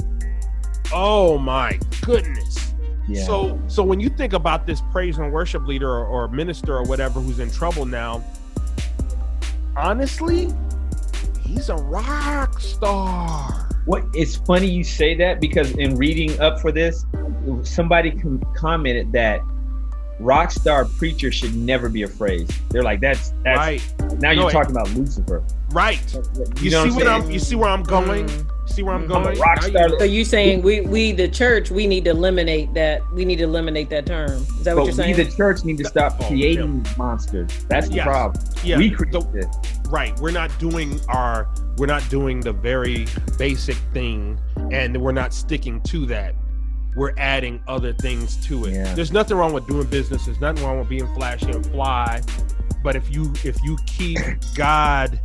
oh 0.93 1.37
my 1.37 1.79
goodness. 2.01 2.73
Yeah 3.11 3.25
So 3.25 3.61
so 3.67 3.83
when 3.83 4.01
you 4.01 4.09
think 4.09 4.33
about 4.33 4.67
this 4.67 4.81
praise 4.93 5.19
and 5.19 5.33
worship 5.33 5.67
leader 5.67 5.89
or, 5.89 6.07
or 6.07 6.29
minister 6.29 6.77
or 6.77 6.85
whatever 6.85 7.21
who's 7.21 7.39
in 7.41 7.51
trouble 7.51 7.85
now, 7.85 8.25
honestly, 9.77 10.49
he's 11.43 11.69
a 11.69 11.77
rock 11.77 12.61
star. 12.61 13.69
What 13.85 14.05
it's 14.15 14.37
funny 14.37 14.69
you 14.69 14.85
say 14.85 15.15
that 15.17 15.41
because 15.41 15.73
in 15.73 15.97
reading 15.97 16.39
up 16.41 16.61
for 16.61 16.71
this, 16.71 17.05
somebody 17.63 18.11
com- 18.13 18.43
commented 18.55 19.13
that 19.13 19.41
rock 20.21 20.51
star 20.51 20.85
preacher 20.85 21.33
should 21.33 21.55
never 21.55 21.89
be 21.89 22.03
afraid. 22.03 22.49
They're 22.71 22.83
like, 22.83 23.01
that's 23.01 23.33
that's 23.45 23.57
right, 23.59 23.95
now 24.21 24.33
No, 24.33 24.43
you're 24.43 24.49
it- 24.51 24.53
talking 24.53 24.71
about 24.73 24.91
Lucifer. 24.95 25.43
right. 25.73 26.01
You, 26.61 26.71
know 26.71 26.85
see 26.85 26.91
what 26.91 27.05
what 27.05 27.09
I'm 27.09 27.23
I'm 27.23 27.31
you 27.31 27.39
see 27.39 27.55
where 27.57 27.69
I'm 27.71 27.83
going? 27.83 28.27
Mm. 28.27 28.47
See 28.71 28.83
where 28.85 28.95
I'm 28.95 29.09
Mhm. 29.09 29.17
I'm 29.17 29.23
going? 29.25 29.39
rock 29.41 29.63
you- 29.63 29.71
star. 29.71 29.89
So 29.99 30.05
you 30.05 30.25
saying 30.25 30.63
we 30.63 30.83
we 30.83 31.13
the 31.13 31.27
church 31.29 31.71
we 31.71 31.87
need 31.87 32.05
to 32.05 32.11
eliminate 32.11 32.73
that 32.75 33.03
we 33.15 33.25
need 33.25 33.37
to 33.39 33.45
eliminate 33.45 33.89
that 33.91 34.07
term? 34.07 34.31
Is 34.31 34.65
that 34.65 34.77
what 34.77 34.85
you're 34.85 34.93
saying? 34.93 35.11
we, 35.11 35.17
saying? 35.17 35.31
the 35.31 35.37
church, 35.37 35.65
need 35.65 35.79
to 35.79 35.85
stop 35.85 36.17
Oh, 36.21 36.27
creating 36.29 36.87
monsters. 36.97 37.51
That's 37.69 37.89
the 37.89 37.95
Yes. 37.97 38.05
problem. 38.07 38.45
Yeah, 38.63 38.77
we 38.79 38.91
the- 38.91 38.95
created 38.97 39.35
it. 39.35 39.47
right. 39.89 40.17
We're 40.21 40.31
not 40.31 40.51
doing 40.59 41.01
our 41.09 41.49
we're 41.79 41.87
not 41.87 42.07
doing 42.11 42.41
the 42.41 42.53
very 42.53 43.07
basic 43.39 43.77
thing 43.95 44.39
and 44.71 44.97
we're 45.01 45.13
not 45.13 45.33
sticking 45.33 45.81
to 45.83 46.05
that. 46.07 46.35
We're 46.97 47.15
adding 47.17 47.63
other 47.69 47.93
things 47.93 48.37
to 48.47 48.65
it. 48.65 48.73
Yeah. 48.73 48.95
There's 48.95 49.13
nothing 49.13 49.37
wrong 49.37 49.53
with 49.53 49.67
doing 49.67 49.87
business. 49.87 50.27
There's 50.27 50.41
nothing 50.41 50.65
wrong 50.65 50.79
with 50.79 50.89
being 50.89 51.13
flashy 51.15 51.51
and 51.51 51.65
fly. 51.67 52.21
But 52.83 52.97
if 52.97 53.11
you 53.11 53.33
if 53.45 53.63
you 53.63 53.79
keep 53.87 54.19
God 54.55 55.21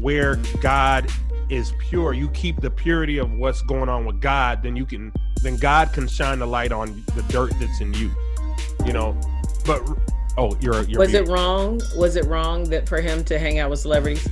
where 0.00 0.36
God 0.62 1.10
is 1.50 1.72
pure, 1.78 2.12
you 2.12 2.28
keep 2.30 2.60
the 2.60 2.70
purity 2.70 3.18
of 3.18 3.32
what's 3.32 3.62
going 3.62 3.88
on 3.88 4.04
with 4.04 4.20
God, 4.20 4.62
then 4.62 4.76
you 4.76 4.86
can 4.86 5.12
then 5.42 5.56
God 5.56 5.92
can 5.92 6.08
shine 6.08 6.38
the 6.38 6.46
light 6.46 6.72
on 6.72 7.04
the 7.14 7.22
dirt 7.28 7.52
that's 7.60 7.80
in 7.80 7.92
you. 7.94 8.10
You 8.84 8.92
know. 8.92 9.18
But 9.64 9.82
oh, 10.38 10.56
you're 10.60 10.82
you're 10.84 11.00
was 11.00 11.10
muted. 11.10 11.28
it 11.28 11.32
wrong? 11.32 11.80
Was 11.96 12.16
it 12.16 12.24
wrong 12.26 12.64
that 12.70 12.88
for 12.88 13.00
him 13.00 13.24
to 13.24 13.38
hang 13.38 13.58
out 13.58 13.68
with 13.68 13.80
celebrities? 13.80 14.26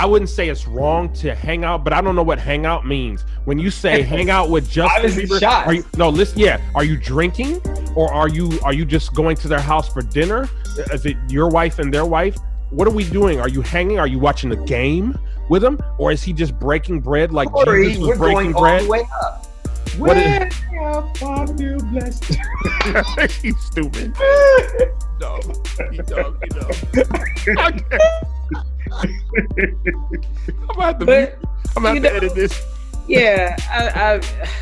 I 0.00 0.06
wouldn't 0.06 0.30
say 0.30 0.48
it's 0.48 0.66
wrong 0.66 1.12
to 1.14 1.34
hang 1.34 1.62
out, 1.62 1.84
but 1.84 1.92
I 1.92 2.00
don't 2.00 2.16
know 2.16 2.22
what 2.22 2.38
hang 2.38 2.64
out 2.64 2.86
means. 2.86 3.26
When 3.44 3.58
you 3.58 3.70
say 3.70 4.00
hang 4.14 4.30
out 4.30 4.48
with 4.48 4.70
Justin 4.70 5.10
Bieber, 5.10 5.66
are 5.66 5.74
you 5.74 5.84
no 5.98 6.08
listen? 6.08 6.38
Yeah, 6.38 6.58
are 6.74 6.84
you 6.84 6.96
drinking 6.96 7.60
or 7.94 8.10
are 8.10 8.28
you 8.30 8.58
are 8.64 8.72
you 8.72 8.86
just 8.86 9.14
going 9.14 9.36
to 9.36 9.48
their 9.48 9.60
house 9.60 9.92
for 9.92 10.00
dinner? 10.00 10.48
Is 10.90 11.04
it 11.04 11.18
your 11.28 11.50
wife 11.50 11.78
and 11.78 11.92
their 11.92 12.06
wife? 12.06 12.38
What 12.70 12.88
are 12.88 12.92
we 12.92 13.04
doing? 13.04 13.40
Are 13.40 13.48
you 13.50 13.60
hanging? 13.60 13.98
Are 13.98 14.06
you 14.06 14.18
watching 14.18 14.48
the 14.48 14.56
game 14.56 15.18
with 15.50 15.62
him, 15.62 15.78
or 15.98 16.12
is 16.12 16.22
he 16.22 16.32
just 16.32 16.58
breaking 16.58 17.00
bread 17.00 17.30
like 17.30 17.50
Corey, 17.50 17.88
Jesus 17.88 17.98
was 18.00 18.08
we're 18.08 18.16
breaking 18.16 18.52
going 18.52 18.72
all 18.72 18.82
the 18.82 18.88
way 18.88 19.02
up. 19.20 19.46
What 19.98 20.16
is- 20.16 20.54
feel 21.58 21.78
blessed. 21.90 22.36
He's 23.42 23.58
stupid. 23.60 24.16
No, 25.20 25.38
he 25.90 25.98
dumb. 25.98 26.38
He 26.40 27.52
dumb. 27.52 27.80
I'm 28.92 30.70
about 30.70 31.00
to, 31.00 31.06
But 31.06 31.38
I'm 31.76 31.84
you 31.94 32.00
to 32.00 32.08
know- 32.08 32.16
edit 32.16 32.34
this. 32.34 32.62
yeah, 33.06 33.56
I, 33.70 34.20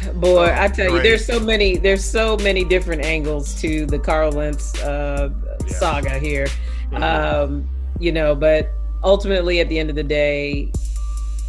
I 0.09 0.12
boy, 0.12 0.53
I 0.57 0.69
tell 0.69 0.95
you, 0.97 1.03
there's 1.03 1.25
so 1.25 1.38
many, 1.41 1.77
there's 1.77 2.05
so 2.05 2.37
many 2.38 2.64
different 2.64 3.05
angles 3.05 3.55
to 3.61 3.87
the 3.87 3.99
Carl 3.99 4.33
Lentz 4.33 4.81
uh, 4.83 5.31
Yeah. 5.67 5.75
saga 5.79 6.19
here. 6.19 6.47
Mhm. 6.93 7.03
Um, 7.03 7.69
you 7.99 8.12
know, 8.12 8.35
but 8.35 8.71
ultimately, 9.05 9.61
at 9.61 9.69
the 9.69 9.79
end 9.79 9.91
of 9.91 9.97
the 9.97 10.03
day, 10.05 10.71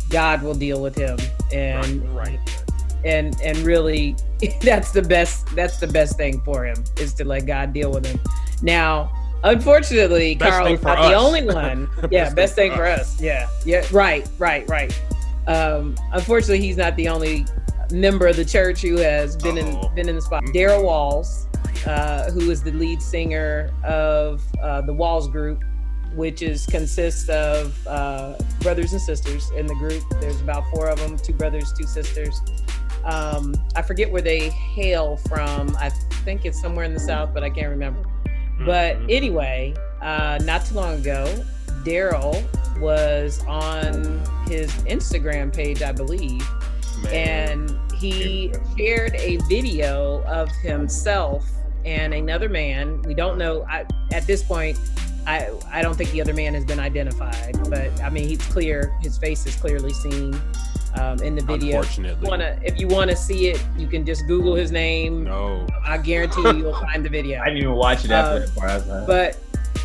God 0.10 0.42
will 0.42 0.56
deal 0.56 0.82
with 0.82 0.96
him, 0.96 1.18
and 1.54 2.04
right, 2.16 2.28
right. 2.40 2.64
and 3.06 3.40
and 3.42 3.58
really, 3.60 4.16
that's 4.62 4.92
the 4.92 5.02
best. 5.02 5.48
That's 5.56 5.78
the 5.80 5.88
best 5.88 6.18
thing 6.18 6.42
for 6.42 6.66
him 6.66 6.84
is 6.98 7.14
to 7.16 7.24
let 7.26 7.46
God 7.46 7.72
deal 7.74 7.92
with 7.92 8.06
him. 8.06 8.20
Now, 8.62 9.12
unfortunately, 9.44 10.36
Best 10.36 10.52
Carl 10.52 10.74
is 10.74 10.82
not 10.82 11.00
us. 11.00 11.10
the 11.10 11.16
only 11.16 11.44
one. 11.54 11.90
yeah, 12.12 12.26
Best 12.26 12.36
best 12.36 12.56
thing 12.56 12.70
thing 12.72 12.78
for 12.78 12.86
for 12.86 12.86
us. 12.88 13.20
Yeah, 13.22 13.50
yeah, 13.66 13.86
right, 13.92 14.28
right, 14.38 14.68
right. 14.70 15.02
Um, 15.48 15.96
unfortunately, 16.14 16.60
he's 16.66 16.78
not 16.78 16.96
the 16.96 17.08
only 17.08 17.46
member 17.92 18.28
of 18.28 18.36
the 18.36 18.46
church 18.46 18.82
who 18.82 18.98
has 18.98 19.36
been 19.36 19.58
Uh-oh. 19.58 19.88
in 19.90 19.96
been 19.96 20.10
in 20.10 20.16
the 20.16 20.22
spot. 20.22 20.44
Darrel 20.54 20.84
Walls, 20.84 21.48
uh, 21.86 22.30
who 22.32 22.52
is 22.52 22.62
the 22.62 22.72
lead 22.72 23.02
singer 23.02 23.72
of 23.84 24.44
uh, 24.62 24.82
the 24.82 24.94
Walls 24.94 25.28
Group, 25.28 25.64
which 26.14 26.42
is 26.42 26.66
consists 26.68 27.30
of 27.30 27.76
uh, 27.88 28.36
brothers 28.62 28.94
and 28.94 29.02
sisters 29.02 29.50
in 29.52 29.66
the 29.66 29.76
group. 29.76 30.04
There's 30.22 30.40
about 30.42 30.64
four 30.70 30.88
of 30.88 31.00
them, 31.00 31.18
two 31.18 31.34
brothers, 31.34 31.74
two 31.74 31.88
sisters. 31.88 32.40
Um, 33.06 33.56
I 33.76 33.82
forget 33.82 34.12
where 34.12 34.22
they 34.22 34.50
hail 34.50 35.16
from. 35.18 35.76
I 35.78 35.90
think 36.26 36.46
it's 36.46 36.62
somewhere 36.62 36.84
in 36.86 36.94
the 36.94 37.00
south, 37.00 37.34
but 37.34 37.44
I 37.44 37.50
can't 37.50 37.70
remember. 37.70 38.04
But 38.66 38.98
Mhm. 38.98 39.06
anyway, 39.10 39.74
uh, 40.02 40.40
not 40.44 40.66
too 40.66 40.76
long 40.76 40.96
ago, 40.96 41.26
Darrel 41.84 42.44
was 42.80 43.42
on 43.48 44.22
his 44.48 44.72
Instagram 44.84 45.54
page, 45.54 45.82
I 45.82 45.92
believe, 45.92 46.48
Man. 47.04 47.14
and 47.14 47.94
he 47.94 48.52
shared 48.78 49.16
a 49.16 49.38
video 49.50 50.24
of 50.26 50.50
himself 50.64 51.46
and 51.86 52.14
another 52.14 52.50
man. 52.50 53.02
We 53.04 53.14
don't 53.14 53.38
know 53.38 53.66
I, 53.70 53.86
at 54.12 54.26
this 54.28 54.44
point. 54.44 54.78
I 55.28 55.50
I 55.72 55.82
don't 55.82 55.96
think 55.98 56.12
the 56.12 56.22
other 56.22 56.34
man 56.34 56.54
has 56.54 56.64
been 56.66 56.80
identified, 56.80 57.58
but 57.70 57.90
I 58.02 58.10
mean 58.10 58.28
he's 58.28 58.42
clear. 58.42 58.94
His 59.02 59.18
face 59.18 59.46
is 59.46 59.56
clearly 59.56 59.94
seen 59.94 60.40
um, 60.96 61.20
in 61.22 61.36
the 61.36 61.42
video. 61.44 61.78
Unfortunately, 61.80 62.30
if 62.66 62.80
you 62.80 62.88
want 62.88 63.10
to 63.10 63.16
see 63.16 63.48
it, 63.48 63.64
you 63.78 63.88
can 63.88 64.06
just 64.06 64.26
Google 64.28 64.56
his 64.56 64.72
name. 64.72 65.24
no. 65.26 65.66
I 65.84 65.98
guarantee 65.98 66.42
you, 66.42 66.58
you'll 66.58 66.74
find 66.74 67.04
the 67.06 67.10
video. 67.10 67.40
I 67.42 67.46
didn't 67.46 67.60
even 67.64 67.74
watch 67.74 68.06
it 68.06 68.12
after 68.12 68.36
Uh, 68.36 68.40
that 68.46 68.56
part. 68.56 68.70
I 68.72 68.76
was 68.78 68.88
like, 68.88 69.08
But 69.08 69.38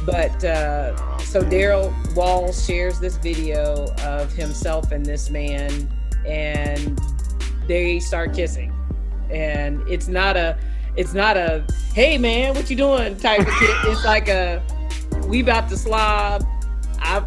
but 0.07 0.45
uh, 0.45 0.95
Oh, 0.99 1.19
so. 1.25 1.43
Darrel 1.43 1.95
Wall 2.15 2.53
shares 2.53 3.01
this 3.01 3.17
video 3.17 3.93
of 4.05 4.33
himself 4.33 4.93
and 4.93 5.05
this 5.05 5.31
man, 5.31 5.91
and 6.27 7.01
they 7.67 8.01
start 8.01 8.35
kissing. 8.35 8.73
And 9.31 9.81
it's 9.89 10.07
not 10.09 10.37
a, 10.37 10.59
it's 10.97 11.15
not 11.15 11.37
a, 11.37 11.65
hey 11.95 12.19
man, 12.19 12.55
what 12.55 12.69
you 12.69 12.77
doing 12.77 13.17
type 13.17 13.41
of 13.41 13.47
kiss. 13.47 13.71
It's 13.87 14.05
like 14.05 14.29
a, 14.29 14.63
we 15.27 15.41
about 15.41 15.69
to 15.71 15.77
slob. 15.77 16.45
I'm, 16.99 17.25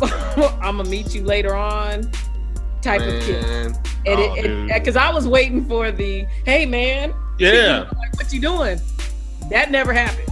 I'm 0.61 0.77
gonna 0.77 0.85
meet 0.85 1.13
you 1.15 1.23
later 1.23 1.55
on, 1.55 2.09
type 2.87 3.01
of 3.01 3.21
kiss. 3.23 3.45
Man. 3.45 3.75
And 4.05 4.71
Oh, 4.71 4.73
because 4.73 4.95
I 4.95 5.11
was 5.11 5.27
waiting 5.27 5.65
for 5.65 5.91
the, 5.91 6.25
hey 6.45 6.65
man, 6.65 7.13
yeah. 7.37 7.89
like, 7.97 8.15
what 8.15 8.31
you 8.31 8.39
doing? 8.39 8.79
That 9.49 9.71
never 9.71 9.91
happened. 9.91 10.29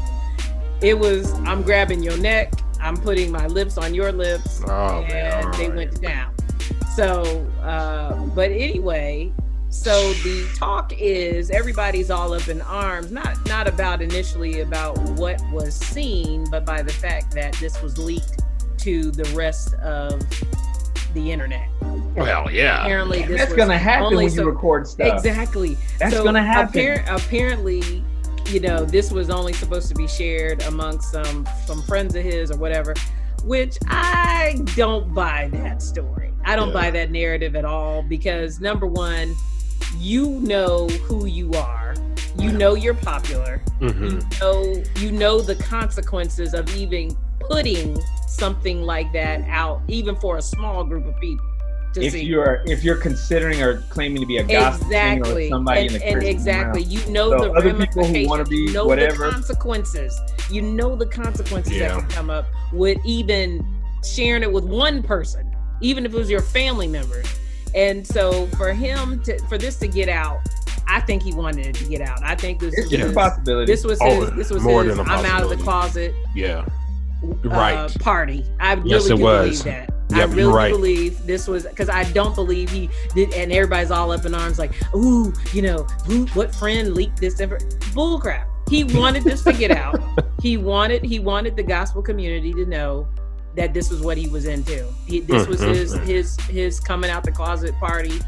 It 0.82 0.98
was 0.98 1.34
I'm 1.46 1.62
grabbing 1.62 2.02
your 2.02 2.18
neck, 2.18 2.54
I'm 2.80 2.96
putting 2.96 3.32
my 3.32 3.48
lips 3.48 3.78
on 3.78 3.94
your 3.94 4.12
lips. 4.12 4.62
Oh, 4.66 5.02
and 5.02 5.10
man. 5.10 5.52
they 5.58 5.68
right. 5.68 5.76
went 5.76 6.02
down. 6.02 6.34
So, 6.96 7.46
uh, 7.62 8.16
but 8.28 8.52
anyway, 8.52 9.34
so 9.70 10.14
the 10.14 10.48
talk 10.56 10.94
is 10.98 11.52
everybody's 11.52 12.10
all 12.10 12.34
up 12.34 12.48
in 12.48 12.62
arms, 12.62 13.12
not 13.12 13.46
not 13.48 13.68
about 13.68 14.02
initially 14.02 14.62
about 14.62 14.98
what 15.12 15.42
was 15.52 15.76
seen, 15.76 16.50
but 16.50 16.66
by 16.66 16.82
the 16.82 16.94
fact 16.94 17.34
that 17.36 17.54
this 17.56 17.82
was 17.82 17.98
leaked 17.98 18.42
to 18.78 19.12
the 19.12 19.26
rest 19.36 19.74
of 19.76 20.22
the 21.14 21.32
internet. 21.32 21.68
Well, 22.16 22.50
yeah. 22.52 22.82
Apparently, 22.84 23.24
this 23.24 23.42
That's 23.42 23.54
gonna 23.54 23.78
happen 23.78 24.06
only 24.06 24.26
when 24.26 24.34
you 24.34 24.46
record 24.46 24.88
stuff. 24.88 25.14
Exactly. 25.18 25.78
That's 26.00 26.16
So 26.16 26.24
gonna 26.24 26.44
happen. 26.44 26.80
appar- 26.82 27.04
apparently, 27.26 28.04
you 28.48 28.60
know, 28.60 28.86
this 28.86 29.12
was 29.12 29.30
only 29.30 29.54
supposed 29.54 29.90
to 29.90 29.96
be 29.96 30.08
shared 30.08 30.62
amongst 30.64 31.12
some 31.12 31.48
some 31.66 31.82
friends 31.84 32.16
of 32.16 32.24
his 32.24 32.52
or 32.52 32.58
whatever, 32.58 32.94
which 33.44 33.78
I 33.88 34.58
don't 34.76 35.14
buy 35.14 35.50
that 35.54 35.82
story. 35.82 36.32
I 36.46 36.56
don't 36.56 36.70
Yeah. 36.70 36.74
buy 36.74 36.92
that 36.92 37.12
narrative 37.12 37.56
at 37.56 37.66
all 37.66 38.02
because 38.04 38.60
number 38.60 38.86
one, 38.88 39.36
you 39.98 40.40
know 40.42 40.88
who 41.08 41.26
you 41.26 41.52
are. 41.54 41.96
You 42.38 42.52
know 42.52 42.76
you're 42.76 42.94
popular. 42.94 43.62
Mhm. 43.82 44.02
You 44.12 44.40
know 44.40 44.84
you 44.98 45.12
know 45.12 45.42
the 45.42 45.56
consequences 45.56 46.54
of 46.54 46.74
even 46.76 47.16
putting 47.40 48.00
something 48.28 48.84
like 48.84 49.12
that 49.14 49.42
out, 49.50 49.82
even 49.88 50.16
for 50.16 50.38
a 50.38 50.42
small 50.42 50.84
group 50.84 51.06
of 51.08 51.20
people. 51.20 51.46
To 51.96 52.02
if 52.04 52.12
see. 52.12 52.24
you're 52.24 52.62
if 52.66 52.84
you're 52.84 52.98
considering 52.98 53.62
or 53.62 53.78
claiming 53.90 54.20
to 54.22 54.28
be 54.28 54.38
a 54.38 54.44
gospel 54.44 54.90
singer 54.90 55.14
exactly 55.22 55.46
or 55.46 55.50
somebody 55.50 55.82
and, 55.82 55.92
in 55.92 56.00
the 56.00 56.06
and 56.08 56.24
exactly 56.24 56.82
realm. 56.82 56.92
you 56.92 57.12
know 57.14 57.30
So 57.30 57.38
the 57.46 57.52
other 57.54 57.74
people 57.74 58.06
who 58.06 58.28
wanna 58.28 58.44
be 58.44 58.58
you 58.58 58.74
know 58.74 58.86
whatever- 58.86 59.28
the 59.28 59.32
consequences 59.32 60.20
you 60.52 60.62
know 60.62 60.96
the 60.98 61.06
consequences 61.06 61.72
Yeah. 61.78 61.88
that 61.96 62.00
can 62.02 62.10
come 62.10 62.30
up 62.30 62.48
with 62.74 62.98
even 63.06 63.66
sharing 64.04 64.44
it 64.44 64.52
with 64.52 64.66
one 64.66 65.02
person 65.04 65.50
even 65.82 66.06
if 66.06 66.14
it 66.14 66.18
was 66.18 66.30
your 66.30 66.42
family 66.42 66.88
members 66.88 67.28
and 67.76 68.06
so 68.06 68.46
for 68.58 68.74
him 68.74 69.22
to 69.24 69.40
for 69.48 69.58
this 69.58 69.78
to 69.78 69.88
get 69.88 70.10
out 70.10 70.42
i 70.88 71.00
think 71.00 71.24
he 71.24 71.34
wanted 71.34 71.66
it 71.66 71.76
to 71.76 71.86
get 71.86 72.02
out 72.02 72.20
i 72.24 72.36
think 72.36 72.60
this 72.60 72.74
It's 72.78 72.92
was 72.92 73.00
a 73.02 73.04
his, 73.06 73.14
possibility. 73.14 73.72
this 73.72 73.86
was 73.86 74.00
Oh, 74.02 74.22
his 74.26 74.32
this 74.32 74.50
was 74.52 74.64
more 74.64 74.84
his 74.84 74.98
than 74.98 75.08
a 75.08 75.10
i'm 75.10 75.26
out 75.26 75.44
of 75.44 75.50
the 75.50 75.58
closet 75.58 76.14
Yeah. 76.36 76.66
uh, 77.24 77.50
Right. 77.50 78.00
party. 78.02 78.46
I 78.60 78.74
really 78.74 78.90
Yes, 78.92 79.06
it 79.06 79.16
do 79.16 79.24
was. 79.24 79.64
believe 79.64 79.64
that. 79.64 79.90
Yep, 80.10 80.30
I 80.30 80.34
really 80.34 80.54
right. 80.54 80.72
believe 80.72 81.26
this 81.26 81.48
was 81.48 81.66
because 81.66 81.90
I 81.90 82.04
don't 82.12 82.36
believe 82.36 82.70
he 82.70 82.90
did, 83.16 83.34
and 83.34 83.52
everybody's 83.52 83.92
all 83.92 84.12
up 84.12 84.26
in 84.26 84.36
arms 84.36 84.60
like, 84.60 84.72
"Ooh, 84.96 85.34
you 85.52 85.62
know, 85.64 85.84
who, 86.06 86.26
what 86.28 86.54
friend 86.54 86.94
leaked 86.94 87.20
this?" 87.20 87.40
Ever? 87.40 87.60
Bull 87.94 88.20
crap. 88.20 88.48
He 88.70 88.84
wanted 88.84 89.24
this 89.24 89.44
to 89.44 89.54
get 89.54 89.72
out. 89.72 90.00
He 90.42 90.58
wanted 90.58 91.04
he 91.04 91.18
wanted 91.18 91.56
the 91.56 91.64
gospel 91.64 92.04
community 92.04 92.54
to 92.54 92.68
know 92.68 93.08
that 93.56 93.74
this 93.74 93.90
was 93.90 94.02
what 94.02 94.16
he 94.16 94.28
was 94.28 94.46
into. 94.46 94.86
He, 95.08 95.22
this 95.22 95.48
was 95.48 95.60
his 95.60 95.96
Mhm. 95.96 96.06
his 96.06 96.40
his 96.42 96.80
coming 96.80 97.10
out 97.10 97.24
the 97.24 97.32
closet 97.32 97.74
party, 97.80 98.20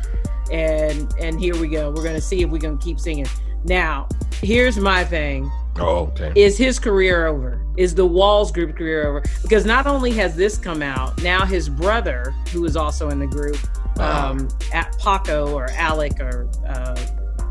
and 0.51 1.13
and 1.19 1.39
here 1.39 1.55
we 1.59 1.67
go. 1.67 1.91
We're 1.91 2.03
gonna 2.03 2.19
see 2.21 2.41
if 2.41 2.49
we 2.49 2.57
can 2.57 2.79
keep 2.79 2.99
singing. 2.99 3.27
Now, 3.65 4.07
here's 4.41 4.79
my 4.79 5.03
thing 5.03 5.51
Oh, 5.79 6.11
okay. 6.13 6.31
is 6.35 6.57
his 6.57 6.79
career 6.79 7.27
over? 7.27 7.61
Is 7.77 7.93
the 7.93 8.05
Walls 8.05 8.51
group 8.51 8.75
career 8.75 9.07
over? 9.07 9.23
Because 9.43 9.65
not 9.65 9.85
only 9.87 10.11
has 10.11 10.35
this 10.35 10.57
come 10.57 10.81
out, 10.81 11.21
now 11.21 11.45
his 11.45 11.69
brother, 11.69 12.33
who 12.51 12.65
is 12.65 12.75
also 12.75 13.09
in 13.09 13.19
the 13.19 13.27
group, 13.27 13.57
Uh-huh. 13.99 14.29
um, 14.31 14.47
at 14.73 14.95
Paco 14.99 15.51
or 15.53 15.69
Alec 15.71 16.19
or 16.19 16.47
uh, 16.67 16.95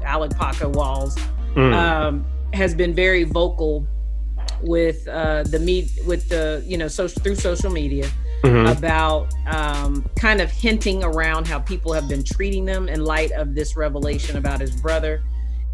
Alec 0.05 0.33
Paco 0.37 0.69
Walls, 0.69 1.17
Mm. 1.57 1.75
um, 1.75 2.25
has 2.53 2.75
been 2.75 2.95
very 2.95 3.25
vocal 3.25 3.87
with 4.63 5.07
uh, 5.09 5.43
the 5.45 5.59
me 5.59 5.89
with 6.07 6.29
the 6.29 6.63
you 6.67 6.77
know 6.79 6.89
social 6.89 7.21
through 7.23 7.35
social 7.35 7.71
media 7.71 8.07
Mhm. 8.43 8.77
about 8.77 9.29
um, 9.47 10.05
kind 10.17 10.41
of 10.41 10.51
hinting 10.51 11.03
around 11.03 11.47
how 11.47 11.59
people 11.59 11.93
have 11.93 12.09
been 12.09 12.23
treating 12.23 12.65
them 12.65 12.89
in 12.89 13.05
light 13.05 13.33
of 13.33 13.55
this 13.55 13.77
revelation 13.77 14.37
about 14.37 14.61
his 14.61 14.71
brother 14.81 15.23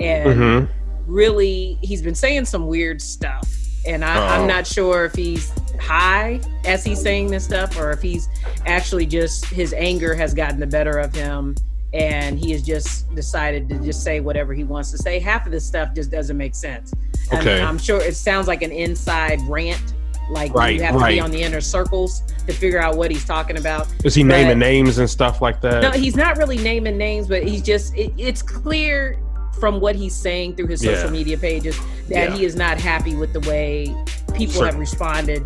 and 0.01 0.41
Mhm. 0.41 0.69
Really 1.07 1.79
he's 1.83 2.03
been 2.03 2.15
saying 2.15 2.45
some 2.47 2.67
weird 2.67 3.01
stuff. 3.01 3.49
And 3.87 4.05
I, 4.05 4.17
Oh. 4.17 4.41
i'm 4.41 4.47
not 4.47 4.67
sure 4.67 5.05
if 5.05 5.15
he's 5.15 5.53
high 5.81 6.41
as 6.65 6.85
he's 6.85 7.01
saying 7.01 7.29
this 7.33 7.45
stuff 7.45 7.77
or 7.77 7.91
if 7.91 8.01
he's 8.01 8.29
actually 8.67 9.07
just 9.07 9.45
his 9.47 9.73
anger 9.73 10.15
has 10.15 10.33
gotten 10.35 10.61
the 10.61 10.67
better 10.67 10.99
of 10.99 11.15
him. 11.15 11.57
And 11.95 12.39
he 12.39 12.53
has 12.53 12.63
just 12.63 13.15
decided 13.15 13.69
to 13.69 13.79
just 13.81 14.03
say 14.03 14.21
whatever 14.21 14.55
he 14.55 14.65
wants 14.65 14.91
to 14.93 14.99
say. 14.99 15.19
Half 15.19 15.45
of 15.45 15.53
this 15.53 15.67
stuff 15.67 15.95
just 15.95 16.11
doesn't 16.11 16.37
make 16.39 16.55
sense. 16.55 16.93
And 17.31 17.41
Okay. 17.41 17.61
i'm 17.63 17.79
sure 17.79 18.01
it 18.01 18.17
sounds 18.17 18.47
like 18.49 18.63
an 18.63 18.73
inside 18.73 19.41
rant. 19.49 19.95
Like 20.31 20.55
Right, 20.55 20.77
you 20.77 20.83
have 20.85 20.99
to 20.99 21.07
be 21.07 21.21
on 21.21 21.31
the 21.33 21.43
inner 21.43 21.61
circles 21.61 22.23
to 22.47 22.53
figure 22.55 22.79
out 22.81 22.97
what 22.97 23.11
he's 23.11 23.25
talking 23.25 23.59
about. 23.59 23.89
Is 24.05 24.15
he 24.15 24.23
but- 24.23 24.29
naming 24.29 24.59
names 24.61 24.99
and 24.99 25.11
stuff 25.11 25.43
like 25.43 25.61
that? 25.63 25.83
no, 25.83 25.91
he's 25.91 26.17
not 26.17 26.39
really 26.39 26.57
naming 26.59 26.97
names, 26.97 27.27
but 27.27 27.43
he's 27.43 27.61
just 27.61 27.95
it, 27.97 28.13
it's 28.17 28.41
clear 28.41 29.19
from 29.61 29.81
what 29.81 29.95
he's 29.97 30.15
saying 30.15 30.57
through 30.57 30.67
his 30.67 30.81
social 30.81 31.07
Yeah. 31.07 31.11
media 31.11 31.39
pages 31.39 31.79
that 32.09 32.31
Yeah. 32.31 32.37
he 32.37 32.45
is 32.45 32.57
not 32.57 32.79
happy 32.81 33.15
with 33.15 33.33
the 33.33 33.41
way 33.41 33.95
people 34.35 34.55
Sure. 34.55 34.67
have 34.67 34.79
responded 34.79 35.45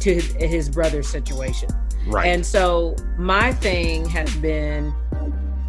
to 0.00 0.14
his, 0.14 0.32
his 0.38 0.68
brother's 0.68 1.08
situation. 1.08 1.68
right. 2.08 2.26
And 2.28 2.44
so 2.46 2.96
my 3.18 3.52
thing 3.52 4.08
has 4.08 4.34
been 4.36 4.92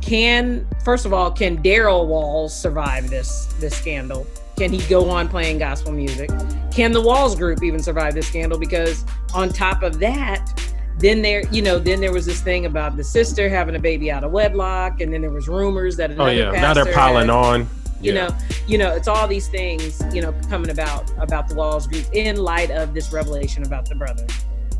can 0.02 0.66
first 0.86 1.06
of 1.06 1.14
all 1.14 1.30
can 1.30 1.62
Darrel 1.62 2.08
Walls 2.08 2.56
survive 2.56 3.10
this 3.10 3.48
this 3.60 3.76
scandal? 3.76 4.26
Can 4.58 4.72
he 4.72 4.80
go 4.88 5.10
on 5.10 5.28
playing 5.28 5.58
gospel 5.60 5.92
music? 5.92 6.30
Can 6.74 6.92
the 6.94 7.02
Walls 7.02 7.36
group 7.36 7.62
even 7.64 7.82
survive 7.84 8.14
this 8.14 8.28
scandal? 8.28 8.58
Because 8.58 9.04
on 9.34 9.50
top 9.50 9.84
of 9.84 10.00
that, 10.00 10.54
then 11.02 11.22
there, 11.22 11.44
you 11.52 11.62
know, 11.62 11.80
then 11.80 12.00
there 12.00 12.14
was 12.14 12.26
this 12.26 12.42
thing 12.42 12.66
about 12.66 12.96
the 12.96 13.04
sister 13.04 13.50
having 13.50 13.76
a 13.76 13.80
baby 13.80 14.12
out 14.12 14.24
of 14.24 14.32
wedlock, 14.32 15.02
and 15.02 15.12
then 15.12 15.22
there 15.22 15.32
was 15.32 15.48
rumors 15.48 15.98
that 15.98 16.12
another 16.12 16.30
oh 16.30 16.34
yeah. 16.34 16.52
Now 16.52 16.74
they're 16.74 16.94
piling 16.94 17.28
had- 17.28 17.36
on. 17.36 17.70
you 18.02 18.14
Yeah. 18.14 18.28
know 18.30 18.36
you 18.68 18.78
know 18.80 18.96
it's 18.96 19.08
all 19.08 19.28
these 19.28 19.48
things 19.48 20.02
you 20.12 20.22
know 20.24 20.34
coming 20.50 20.72
about 20.72 21.12
about 21.20 21.48
the 21.48 21.54
walls 21.56 21.86
group 21.86 22.06
in 22.14 22.36
light 22.38 22.72
of 22.72 22.96
this 22.96 23.14
revelation 23.14 23.64
about 23.64 23.88
the 23.88 23.94
brother 23.94 24.26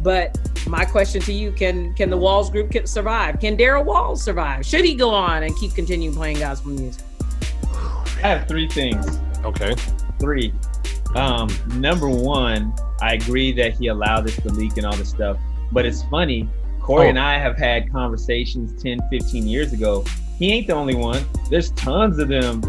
but 0.02 0.36
my 0.68 0.84
question 0.86 1.22
to 1.22 1.32
you 1.32 1.52
can 1.52 1.94
can 1.94 2.10
the 2.10 2.18
walls 2.18 2.50
group 2.50 2.72
survive 2.86 3.40
can 3.40 3.56
darrel 3.56 3.84
walls 3.84 4.24
survive 4.24 4.66
should 4.66 4.84
he 4.84 4.96
go 4.96 5.12
on 5.12 5.44
and 5.44 5.56
keep 5.58 5.72
continuing 5.76 6.16
playing 6.16 6.40
gospel 6.40 6.72
music 6.72 7.04
I 8.24 8.28
have 8.28 8.48
three 8.48 8.68
things. 8.68 9.20
Okay. 9.44 9.74
Three. 10.20 10.54
Um, 11.16 11.50
number 11.76 12.08
one, 12.10 12.72
I 13.02 13.14
agree 13.14 13.52
that 13.54 13.74
he 13.74 13.88
allowed 13.88 14.22
this 14.28 14.36
to 14.38 14.50
leak 14.50 14.78
and 14.78 14.86
all 14.86 14.96
this 14.96 15.10
stuff. 15.10 15.38
But 15.72 15.86
it's 15.86 16.04
funny, 16.04 16.50
Corey 16.82 17.08
Oh. 17.08 17.10
and 17.10 17.20
I 17.20 17.38
have 17.38 17.58
had 17.58 17.92
conversations 17.92 18.82
10, 18.82 19.00
15 19.10 19.48
years 19.48 19.74
ago. 19.74 20.04
He 20.38 20.52
ain't 20.52 20.68
the 20.68 20.74
only 20.74 20.96
one. 20.96 21.24
There's 21.50 21.72
tons 21.72 22.18
of 22.20 22.28
them. 22.28 22.62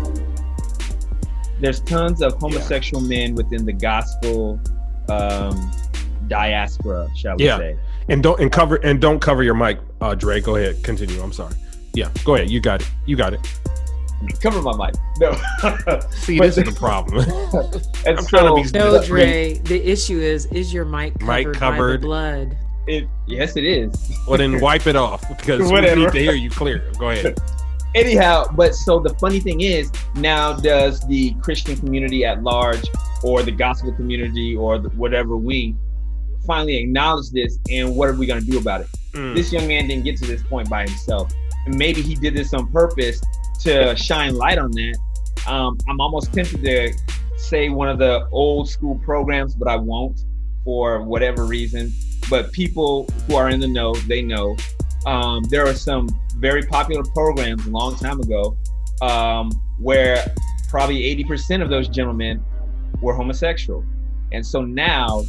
There's 1.60 1.80
tons 1.80 2.22
of 2.22 2.34
homosexual 2.34 3.02
men 3.02 3.34
within 3.34 3.64
the 3.64 3.72
gospel 3.72 4.60
um, 5.08 5.70
diaspora, 6.28 7.08
shall 7.16 7.36
we 7.36 7.46
Yeah. 7.46 7.58
say. 7.58 7.76
And 8.08 8.22
don't 8.22 8.40
and 8.40 8.50
cover 8.50 8.76
and 8.76 9.00
don't 9.00 9.20
cover 9.20 9.42
your 9.42 9.54
mic, 9.54 9.78
uh, 10.00 10.14
Dre. 10.14 10.40
Go 10.40 10.56
ahead. 10.56 10.82
Continue. 10.82 11.20
I'm 11.22 11.32
sorry. 11.32 11.54
Yeah. 11.94 12.08
Go 12.24 12.34
ahead. 12.34 12.50
You 12.50 12.60
got 12.60 12.80
it. 12.82 12.90
You 13.06 13.16
got 13.16 13.32
it. 13.32 13.40
Cover 14.40 14.60
my 14.62 14.76
mic. 14.76 14.94
No. 15.20 15.32
See, 16.10 16.38
But 16.38 16.46
this 16.54 16.58
is 16.58 16.64
the 16.74 16.76
problem. 16.78 17.20
I'm 18.06 18.24
trying 18.26 18.64
to 18.64 18.72
be- 18.72 18.78
no 18.78 19.02
dre 19.04 19.54
the 19.58 19.80
issue 19.88 20.18
is 20.20 20.46
is 20.46 20.72
your 20.72 20.84
mic 20.84 21.18
covered, 21.18 21.26
Mic 21.32 21.46
by 21.46 21.52
the 21.52 21.58
covered. 21.58 22.00
blood 22.02 22.56
It, 22.86 23.08
yes, 23.26 23.56
it 23.56 23.64
is. 23.64 24.18
well, 24.26 24.38
then 24.38 24.60
wipe 24.68 24.86
it 24.86 24.96
off 24.96 25.28
because 25.28 25.70
we 25.70 25.80
need 25.80 26.10
to 26.12 26.18
hear 26.18 26.32
you 26.32 26.50
clear. 26.50 26.90
Go 26.98 27.10
ahead. 27.10 27.36
anyhow 27.94 28.46
but 28.54 28.74
so 28.74 28.98
the 28.98 29.12
funny 29.16 29.38
thing 29.38 29.60
is 29.60 29.92
now 30.14 30.54
does 30.54 31.06
the 31.08 31.34
christian 31.42 31.76
community 31.76 32.24
at 32.24 32.42
large 32.42 32.82
or 33.22 33.42
the 33.42 33.50
gospel 33.52 33.92
community 33.92 34.56
or 34.56 34.78
the, 34.78 34.88
whatever 34.90 35.36
we 35.36 35.76
finally 36.46 36.78
acknowledge 36.78 37.30
this 37.32 37.58
and 37.70 37.94
what 37.94 38.08
are 38.08 38.14
we 38.14 38.24
going 38.24 38.40
to 38.40 38.50
do 38.50 38.58
about 38.58 38.80
it 38.80 38.86
Mm. 39.12 39.34
this 39.34 39.52
young 39.52 39.68
man 39.68 39.88
didn't 39.88 40.04
get 40.04 40.16
to 40.16 40.26
this 40.26 40.42
point 40.42 40.70
by 40.70 40.86
himself 40.86 41.30
and 41.66 41.76
maybe 41.76 42.00
he 42.00 42.14
did 42.14 42.32
this 42.34 42.54
on 42.54 42.66
purpose 42.72 43.20
to 43.60 43.94
shine 43.94 44.36
light 44.36 44.56
on 44.56 44.70
that 44.70 44.96
um, 45.46 45.76
i'm 45.86 46.00
almost 46.00 46.32
tempted 46.32 46.62
to 46.64 46.94
say 47.36 47.68
one 47.68 47.90
of 47.90 47.98
the 47.98 48.26
old 48.32 48.70
school 48.70 48.94
programs 49.04 49.54
but 49.54 49.68
i 49.68 49.76
won't 49.76 50.24
for 50.64 51.02
whatever 51.02 51.44
reason 51.44 51.92
but 52.32 52.50
people 52.50 53.06
who 53.26 53.36
are 53.36 53.50
in 53.50 53.60
the 53.60 53.68
know 53.68 53.94
they 54.08 54.22
know 54.22 54.56
um, 55.04 55.44
there 55.50 55.66
are 55.66 55.74
some 55.74 56.08
very 56.38 56.62
popular 56.62 57.04
programs 57.12 57.66
a 57.66 57.68
long 57.68 57.94
time 57.94 58.18
ago 58.20 58.56
um, 59.02 59.50
where 59.78 60.24
probably 60.70 61.02
80% 61.24 61.60
of 61.60 61.68
those 61.68 61.88
gentlemen 61.88 62.42
were 63.02 63.12
homosexual. 63.12 63.84
And 64.32 64.46
so 64.46 64.62
now 64.62 65.24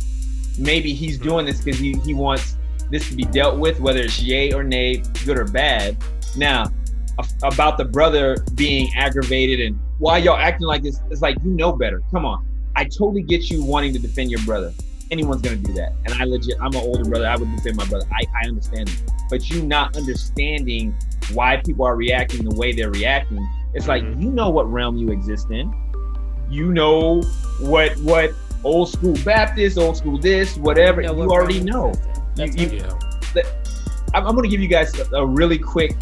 maybe 0.57 0.93
he's 0.93 1.17
doing 1.17 1.45
this 1.45 1.59
because 1.59 1.77
he, 1.77 1.99
he 2.05 2.13
wants 2.13 2.55
this 2.89 3.09
to 3.09 3.15
be 3.15 3.25
dealt 3.25 3.59
with, 3.59 3.81
whether 3.81 3.99
it's 3.99 4.21
yay 4.21 4.53
or 4.53 4.63
nay, 4.63 5.03
good 5.25 5.37
or 5.37 5.43
bad. 5.43 5.97
Now, 6.37 6.71
about 7.43 7.77
the 7.77 7.83
brother 7.83 8.37
being 8.55 8.93
aggravated 8.95 9.59
and 9.59 9.77
why 9.97 10.19
y'all 10.19 10.37
acting 10.37 10.67
like 10.67 10.83
this, 10.83 11.01
it's 11.11 11.21
like, 11.21 11.35
you 11.43 11.51
know 11.51 11.73
better. 11.73 12.01
Come 12.11 12.25
on. 12.25 12.47
I 12.77 12.85
totally 12.85 13.23
get 13.23 13.49
you 13.49 13.61
wanting 13.61 13.91
to 13.91 13.99
defend 13.99 14.31
your 14.31 14.41
brother. 14.43 14.71
Anyone's 15.13 15.41
gonna 15.41 15.55
do 15.55 15.71
that. 15.73 15.93
And 16.05 16.13
I 16.15 16.25
legit, 16.25 16.55
I'm 16.59 16.73
an 16.73 16.81
older 16.81 17.03
brother. 17.09 17.27
I 17.27 17.35
would 17.37 17.49
defend 17.55 17.77
my 17.77 17.85
brother. 17.85 18.05
I, 18.11 18.23
I 18.43 18.47
understand 18.47 18.89
it. 18.89 19.01
But 19.29 19.49
you 19.49 19.63
not 19.63 19.95
understanding 19.95 20.93
why 21.33 21.61
people 21.65 21.85
are 21.85 21.95
reacting 21.95 22.43
the 22.43 22.53
way 22.55 22.73
they're 22.73 22.91
reacting, 22.91 23.47
it's 23.73 23.87
like 23.87 24.03
Mhm. 24.03 24.21
you 24.21 24.29
know 24.31 24.49
what 24.49 24.69
realm 24.71 24.97
you 24.97 25.09
exist 25.11 25.49
in. 25.51 25.73
You 26.49 26.73
know 26.73 27.21
what 27.61 27.95
what 28.01 28.31
old 28.63 28.89
school 28.89 29.15
Baptist, 29.23 29.77
old 29.77 29.95
school 29.97 30.17
this, 30.19 30.57
whatever. 30.57 31.01
You, 31.01 31.07
know 31.07 31.13
what 31.13 31.29
already 31.29 31.59
know. 31.61 31.89
exists 31.89 32.07
in. 32.17 32.23
That's 32.35 32.55
You- 32.57 32.79
right. 32.81 32.91
Yeah. 33.35 33.41
I'm, 34.13 34.27
I'm 34.27 34.35
gonna 34.35 34.47
give 34.47 34.61
you 34.61 34.67
guys 34.67 34.93
a, 34.99 35.15
a 35.15 35.25
really 35.25 35.57
quick, 35.57 35.95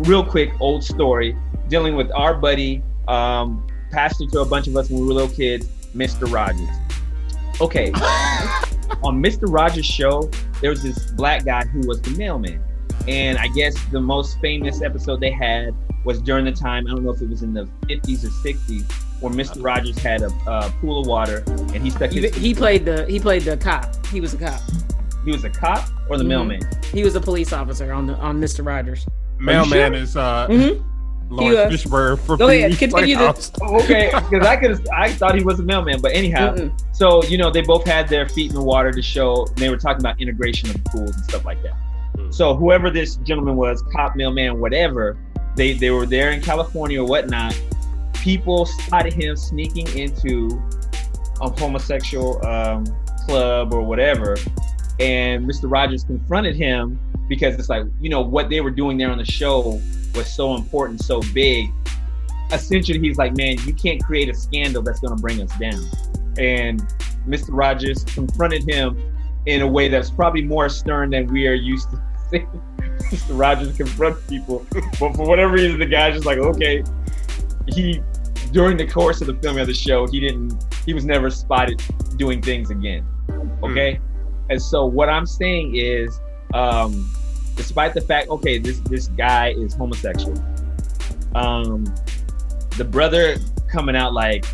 real 0.00 0.24
quick 0.24 0.52
old 0.60 0.82
story 0.84 1.36
dealing 1.68 1.96
with 1.96 2.10
our 2.12 2.34
buddy, 2.34 2.82
um, 3.08 3.66
pastor 3.90 4.24
to 4.32 4.40
a 4.40 4.44
bunch 4.46 4.66
of 4.68 4.76
us 4.76 4.88
when 4.90 5.00
we 5.02 5.06
were 5.06 5.12
little 5.14 5.28
kids, 5.34 5.66
Mr. 5.94 6.30
Rogers. 6.32 6.68
Okay, 7.60 7.92
on 9.02 9.22
Mr. 9.22 9.42
Rogers' 9.52 9.86
show, 9.86 10.30
there 10.60 10.70
was 10.70 10.82
this 10.82 11.10
black 11.12 11.44
guy 11.44 11.64
who 11.66 11.86
was 11.86 12.00
the 12.02 12.10
mailman, 12.10 12.62
and 13.08 13.38
I 13.38 13.48
guess 13.48 13.74
the 13.86 14.00
most 14.00 14.40
famous 14.40 14.82
episode 14.82 15.20
they 15.20 15.30
had 15.30 15.74
was 16.04 16.20
during 16.20 16.44
the 16.44 16.52
time 16.52 16.86
I 16.86 16.90
don't 16.90 17.04
know 17.04 17.10
if 17.12 17.22
it 17.22 17.28
was 17.28 17.42
in 17.42 17.54
the 17.54 17.64
50s 17.88 18.24
or 18.24 18.28
60s, 18.28 18.90
where 19.20 19.32
Mr. 19.32 19.62
Rogers 19.64 19.96
had 19.98 20.22
a, 20.22 20.30
a 20.48 20.72
pool 20.80 21.00
of 21.00 21.06
water 21.06 21.44
and 21.46 21.76
he 21.76 21.90
stuck 21.90 22.10
He, 22.10 22.22
his. 22.22 22.34
he 22.34 22.52
played 22.54 22.84
the 22.84 23.06
he 23.06 23.20
played 23.20 23.42
the 23.42 23.56
cop. 23.56 24.04
He 24.06 24.20
was 24.20 24.34
a 24.34 24.38
cop. 24.38 24.60
He 25.24 25.30
was 25.30 25.44
a 25.44 25.50
cop 25.50 25.88
or 26.10 26.18
the 26.18 26.24
Mhm. 26.24 26.28
mailman. 26.28 26.60
He 26.92 27.04
was 27.04 27.14
a 27.14 27.20
police 27.20 27.52
officer 27.52 27.92
on 27.92 28.08
the 28.08 28.14
on 28.16 28.40
Mr. 28.40 28.66
Rogers. 28.66 29.06
Mailman 29.38 29.92
sure? 29.92 29.94
is 29.94 30.16
uh 30.16 30.48
Mhm. 30.48 30.82
Lawrence 31.32 31.82
He 31.82 31.88
Fishburne 31.88 32.18
for 32.18 32.36
Go 32.36 32.48
ahead, 32.48 32.76
continue 32.78 33.16
the- 33.16 33.50
Oh, 33.62 33.80
okay, 33.82 34.10
because 34.30 34.46
I 34.46 34.56
could 34.56 34.88
I 34.90 35.12
thought 35.12 35.34
he 35.34 35.42
was 35.44 35.58
a 35.60 35.62
mailman, 35.62 36.00
but 36.00 36.12
anyhow, 36.12 36.54
Mm-mm. 36.54 36.72
so 36.94 37.22
you 37.24 37.38
know 37.38 37.50
they 37.50 37.62
both 37.62 37.84
had 37.86 38.08
their 38.08 38.28
feet 38.28 38.50
in 38.50 38.54
the 38.56 38.62
water 38.62 38.92
to 38.92 39.02
show. 39.02 39.46
They 39.56 39.68
were 39.70 39.76
talking 39.76 40.00
about 40.00 40.20
integration 40.20 40.70
of 40.70 40.84
pools 40.84 41.14
and 41.14 41.24
stuff 41.24 41.44
like 41.44 41.62
that. 41.62 41.74
Mm. 42.16 42.32
So 42.34 42.54
whoever 42.54 42.90
this 42.90 43.16
gentleman 43.16 43.56
was, 43.56 43.82
cop, 43.92 44.14
mailman, 44.16 44.60
whatever, 44.60 45.16
they 45.56 45.72
they 45.72 45.90
were 45.90 46.06
there 46.06 46.30
in 46.30 46.40
California 46.42 47.02
or 47.02 47.06
whatnot. 47.08 47.58
People 48.14 48.66
spotted 48.66 49.12
him 49.12 49.36
sneaking 49.36 49.88
into 49.98 50.62
a 51.40 51.50
homosexual 51.50 52.44
um, 52.46 52.84
club 53.26 53.72
or 53.72 53.82
whatever, 53.82 54.36
and 55.00 55.48
Mr. 55.48 55.70
Rogers 55.70 56.04
confronted 56.04 56.54
him 56.54 57.00
because 57.28 57.54
it's 57.58 57.68
like 57.68 57.84
you 58.00 58.10
know 58.10 58.20
what 58.20 58.50
they 58.50 58.60
were 58.60 58.70
doing 58.70 58.98
there 58.98 59.10
on 59.10 59.18
the 59.18 59.24
show 59.24 59.80
was 60.14 60.32
so 60.32 60.54
important, 60.54 61.00
so 61.00 61.20
big. 61.32 61.70
Essentially, 62.52 62.98
he's 62.98 63.16
like, 63.16 63.36
man, 63.36 63.56
you 63.66 63.72
can't 63.72 64.02
create 64.02 64.28
a 64.28 64.34
scandal 64.34 64.82
that's 64.82 65.00
going 65.00 65.16
to 65.16 65.20
bring 65.20 65.40
us 65.40 65.50
down. 65.58 65.82
And 66.38 66.80
Mr. 67.26 67.48
Rogers 67.50 68.04
confronted 68.04 68.68
him 68.68 69.00
in 69.46 69.62
a 69.62 69.66
way 69.66 69.88
that's 69.88 70.10
probably 70.10 70.42
more 70.42 70.68
stern 70.68 71.10
than 71.10 71.26
we 71.26 71.46
are 71.46 71.54
used 71.54 71.90
to 71.90 72.02
seeing 72.30 72.62
Mr. 73.10 73.38
Rogers 73.38 73.76
confront 73.76 74.26
people. 74.28 74.66
But 74.70 75.14
for 75.14 75.26
whatever 75.26 75.54
reason, 75.54 75.78
the 75.78 75.86
guy's 75.86 76.14
just 76.14 76.26
like, 76.26 76.38
okay. 76.38 76.84
He, 77.68 78.02
during 78.52 78.76
the 78.76 78.86
course 78.86 79.20
of 79.20 79.26
the 79.26 79.34
filming 79.34 79.60
of 79.60 79.66
the 79.66 79.74
show, 79.74 80.06
he 80.06 80.20
didn't, 80.20 80.54
he 80.84 80.94
was 80.94 81.04
never 81.04 81.30
spotted 81.30 81.82
doing 82.16 82.42
things 82.42 82.70
again. 82.70 83.06
Okay. 83.62 84.00
And 84.50 84.60
so 84.60 84.84
what 84.84 85.08
I'm 85.08 85.26
saying 85.26 85.76
is, 85.76 86.20
um, 86.54 87.10
despite 87.56 87.94
the 87.94 88.00
fact, 88.00 88.28
okay, 88.28 88.58
this 88.58 88.78
this 88.80 89.08
guy 89.08 89.52
is 89.52 89.74
homosexual. 89.74 90.36
Um, 91.34 91.84
the 92.76 92.84
brother 92.84 93.36
coming 93.70 93.96
out 93.96 94.12
like, 94.12 94.44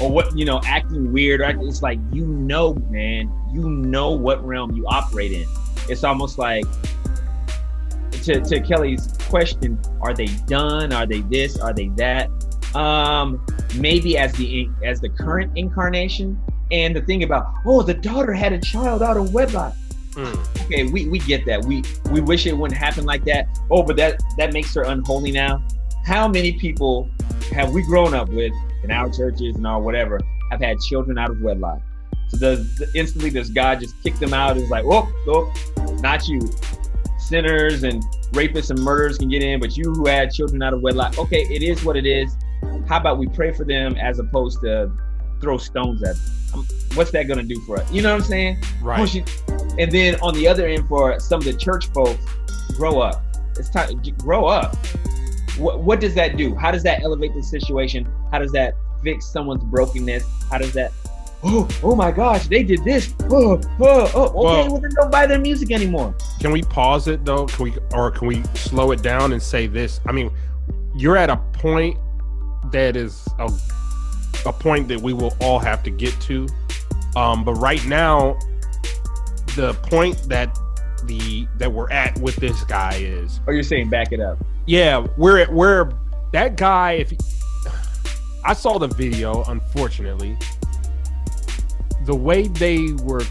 or 0.00 0.10
what 0.10 0.36
you 0.36 0.44
know, 0.44 0.60
acting 0.64 1.12
weird. 1.12 1.40
Or 1.40 1.50
it's 1.66 1.82
like 1.82 1.98
you 2.12 2.26
know, 2.26 2.74
man, 2.90 3.32
you 3.52 3.68
know 3.68 4.10
what 4.10 4.44
realm 4.44 4.72
you 4.72 4.86
operate 4.86 5.32
in. 5.32 5.46
It's 5.88 6.04
almost 6.04 6.38
like 6.38 6.64
to 8.22 8.40
to 8.40 8.60
Kelly's 8.60 9.16
question: 9.28 9.78
Are 10.00 10.14
they 10.14 10.26
done? 10.46 10.92
Are 10.92 11.06
they 11.06 11.20
this? 11.20 11.58
Are 11.58 11.72
they 11.72 11.88
that? 11.96 12.30
Um, 12.74 13.44
maybe 13.76 14.16
as 14.16 14.32
the 14.34 14.68
as 14.84 15.00
the 15.00 15.08
current 15.08 15.52
incarnation. 15.56 16.40
And 16.72 16.94
the 16.94 17.00
thing 17.00 17.24
about, 17.24 17.52
oh, 17.66 17.82
the 17.82 17.94
daughter 17.94 18.32
had 18.32 18.52
a 18.52 18.60
child 18.60 19.02
out 19.02 19.16
of 19.16 19.34
wedlock 19.34 19.74
Mm. 20.12 20.64
okay, 20.64 20.84
we, 20.84 21.08
we 21.08 21.18
get 21.20 21.46
that. 21.46 21.64
We 21.64 21.84
we 22.10 22.20
wish 22.20 22.46
it 22.46 22.56
wouldn't 22.56 22.78
happen 22.78 23.04
like 23.04 23.24
that. 23.24 23.46
Oh, 23.70 23.82
but 23.82 23.96
that 23.96 24.20
that 24.38 24.52
makes 24.52 24.74
her 24.74 24.82
unholy 24.82 25.30
now. 25.30 25.62
How 26.04 26.26
many 26.26 26.52
people 26.52 27.08
have 27.52 27.72
we 27.72 27.82
grown 27.82 28.14
up 28.14 28.28
with 28.28 28.52
in 28.82 28.90
our 28.90 29.10
churches 29.10 29.56
and 29.56 29.66
our 29.66 29.80
whatever 29.80 30.18
have 30.50 30.60
had 30.60 30.78
children 30.80 31.18
out 31.18 31.30
of 31.30 31.40
wedlock? 31.40 31.80
So 32.28 32.38
does 32.38 32.82
instantly 32.94 33.30
does 33.30 33.50
God 33.50 33.80
just 33.80 34.00
kick 34.02 34.16
them 34.16 34.32
out? 34.32 34.56
It's 34.56 34.70
like, 34.70 34.84
oh, 34.86 35.12
oh, 35.26 35.96
not 36.00 36.28
you. 36.28 36.40
Sinners 37.18 37.82
and 37.82 38.02
rapists 38.32 38.70
and 38.70 38.78
murderers 38.80 39.18
can 39.18 39.28
get 39.28 39.42
in, 39.42 39.60
but 39.60 39.76
you 39.76 39.92
who 39.92 40.06
had 40.06 40.32
children 40.32 40.62
out 40.62 40.72
of 40.72 40.80
wedlock, 40.80 41.18
okay, 41.18 41.42
it 41.42 41.62
is 41.62 41.84
what 41.84 41.96
it 41.96 42.06
is. 42.06 42.36
How 42.88 42.98
about 42.98 43.18
we 43.18 43.28
pray 43.28 43.52
for 43.52 43.64
them 43.64 43.96
as 43.96 44.18
opposed 44.18 44.60
to 44.62 44.90
throw 45.40 45.58
stones 45.58 46.02
at 46.02 46.16
them? 46.16 46.24
Um, 46.54 46.66
What's 46.94 47.12
that 47.12 47.28
gonna 47.28 47.44
do 47.44 47.60
for 47.60 47.78
us? 47.78 47.90
You 47.92 48.02
know 48.02 48.10
what 48.10 48.22
I'm 48.22 48.28
saying? 48.28 48.62
Right. 48.82 49.24
And 49.78 49.90
then 49.90 50.16
on 50.20 50.34
the 50.34 50.46
other 50.48 50.66
end, 50.66 50.86
for 50.88 51.18
some 51.20 51.38
of 51.38 51.44
the 51.44 51.54
church 51.54 51.88
folks, 51.88 52.24
grow 52.76 53.00
up. 53.00 53.22
It's 53.58 53.70
time 53.70 54.00
to 54.02 54.10
grow 54.12 54.46
up. 54.46 54.76
What, 55.58 55.80
what 55.80 56.00
does 56.00 56.14
that 56.14 56.36
do? 56.36 56.54
How 56.54 56.70
does 56.70 56.82
that 56.84 57.02
elevate 57.02 57.34
the 57.34 57.42
situation? 57.42 58.08
How 58.30 58.38
does 58.38 58.52
that 58.52 58.74
fix 59.02 59.26
someone's 59.26 59.64
brokenness? 59.64 60.24
How 60.50 60.58
does 60.58 60.72
that? 60.72 60.92
Oh, 61.42 61.66
oh 61.82 61.96
my 61.96 62.10
gosh, 62.10 62.46
they 62.48 62.62
did 62.62 62.84
this. 62.84 63.14
Oh, 63.30 63.60
oh, 63.80 64.10
oh. 64.14 64.26
Okay, 64.26 64.32
Well- 64.34 64.70
well, 64.72 64.80
then 64.80 64.90
don't 64.94 65.10
buy 65.10 65.26
their 65.26 65.38
music 65.38 65.70
anymore. 65.70 66.14
Can 66.38 66.52
we 66.52 66.62
pause 66.62 67.08
it 67.08 67.24
though? 67.24 67.46
Can 67.46 67.64
we 67.64 67.74
or 67.92 68.10
can 68.10 68.28
we 68.28 68.42
slow 68.54 68.90
it 68.92 69.02
down 69.02 69.32
and 69.32 69.42
say 69.42 69.66
this? 69.66 70.00
I 70.06 70.12
mean, 70.12 70.30
you're 70.94 71.16
at 71.16 71.30
a 71.30 71.36
point 71.54 71.98
that 72.72 72.94
is 72.96 73.26
a, 73.38 73.50
a 74.46 74.52
point 74.52 74.88
that 74.88 75.00
we 75.00 75.12
will 75.14 75.34
all 75.40 75.58
have 75.58 75.82
to 75.84 75.90
get 75.90 76.18
to. 76.22 76.46
Um, 77.16 77.42
but 77.42 77.54
right 77.54 77.84
now, 77.86 78.38
the 79.56 79.74
point 79.84 80.16
that 80.28 80.56
the 81.04 81.46
that 81.58 81.72
we're 81.72 81.90
at 81.90 82.18
with 82.20 82.36
this 82.36 82.62
guy 82.64 82.96
is 82.96 83.40
Or 83.46 83.54
you're 83.54 83.62
saying 83.62 83.88
back 83.90 84.12
it 84.12 84.20
up? 84.20 84.38
yeah, 84.66 85.06
we're 85.16 85.38
at 85.40 85.52
we're 85.52 85.90
that 86.32 86.56
guy. 86.56 86.92
If 86.92 87.12
I 88.44 88.52
saw 88.54 88.78
the 88.78 88.88
video, 88.88 89.42
unfortunately, 89.44 90.36
the 92.04 92.14
way 92.14 92.48
they 92.48 92.92
were 93.02 93.22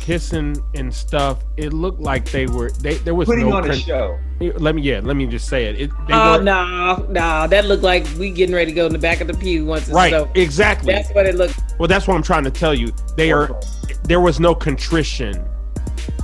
kissing 0.00 0.56
and 0.74 0.92
stuff, 0.92 1.44
it 1.56 1.72
looked 1.72 2.00
like 2.00 2.30
they 2.30 2.46
were 2.46 2.70
they 2.80 2.94
there 2.98 3.14
was 3.14 3.26
Putting 3.28 3.50
no. 3.50 3.56
on 3.56 3.70
a 3.70 3.74
show. 3.76 4.18
let 4.40 4.74
me 4.74 4.82
yeah, 4.82 5.00
let 5.02 5.16
me 5.16 5.26
just 5.26 5.48
say 5.48 5.66
it. 5.66 5.80
it 5.80 5.90
Oh 6.10 6.38
were, 6.38 6.42
no, 6.44 7.06
no, 7.10 7.46
that 7.46 7.66
looked 7.66 7.82
like 7.82 8.06
we 8.18 8.30
getting 8.30 8.54
ready 8.54 8.70
to 8.70 8.74
go 8.74 8.86
in 8.86 8.92
the 8.92 8.98
back 8.98 9.20
of 9.20 9.26
the 9.26 9.34
pew 9.34 9.64
once 9.66 9.88
right, 9.88 10.12
over. 10.14 10.30
exactly. 10.34 10.94
That's 10.94 11.10
what 11.10 11.26
it 11.26 11.34
looked. 11.36 11.58
well, 11.78 11.88
that's 11.88 12.06
what 12.08 12.14
I'm 12.16 12.22
trying 12.22 12.44
to 12.44 12.50
tell 12.50 12.74
you. 12.74 12.92
They 13.16 13.32
are 13.32 13.58
there 14.04 14.20
was 14.20 14.40
no 14.40 14.54
contrition. 14.54 15.46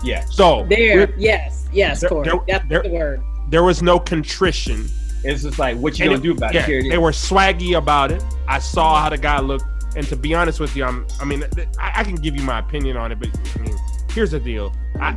Yeah, 0.04 0.24
So 0.30 0.66
There, 0.68 1.14
yes, 1.18 1.66
yes, 1.72 2.00
There- 2.00 2.10
Corey. 2.10 2.24
there- 2.24 2.40
That's 2.46 2.68
there- 2.68 2.82
the 2.82 2.88
word. 2.90 3.22
there 3.48 3.62
was 3.64 3.82
no 3.82 3.98
contrition. 3.98 4.88
it's 5.24 5.42
just 5.42 5.58
like 5.58 5.76
what 5.78 5.98
you 5.98 6.04
And 6.04 6.12
gonna 6.14 6.22
do 6.22 6.32
about 6.32 6.52
yeah, 6.54 6.60
it? 6.60 6.66
Here 6.66 6.78
it 6.80 6.84
is. 6.86 6.90
they 6.90 6.98
were 6.98 7.10
swaggy 7.12 7.76
about 7.78 8.12
it. 8.12 8.22
I 8.46 8.58
saw 8.58 9.00
how 9.00 9.08
the 9.08 9.16
guy 9.16 9.40
looked, 9.40 9.64
and 9.96 10.06
to 10.08 10.16
be 10.16 10.34
honest 10.34 10.60
with 10.60 10.76
you, 10.76 10.84
I'm. 10.84 11.06
I 11.20 11.24
mean, 11.24 11.42
I, 11.80 11.92
I 12.00 12.04
can 12.04 12.16
give 12.16 12.36
you 12.36 12.42
my 12.42 12.58
opinion 12.58 12.98
on 12.98 13.10
it, 13.10 13.18
but 13.18 13.30
I 13.56 13.58
mean, 13.60 13.74
here's 14.12 14.32
the 14.32 14.40
deal. 14.40 14.70
I, 15.00 15.16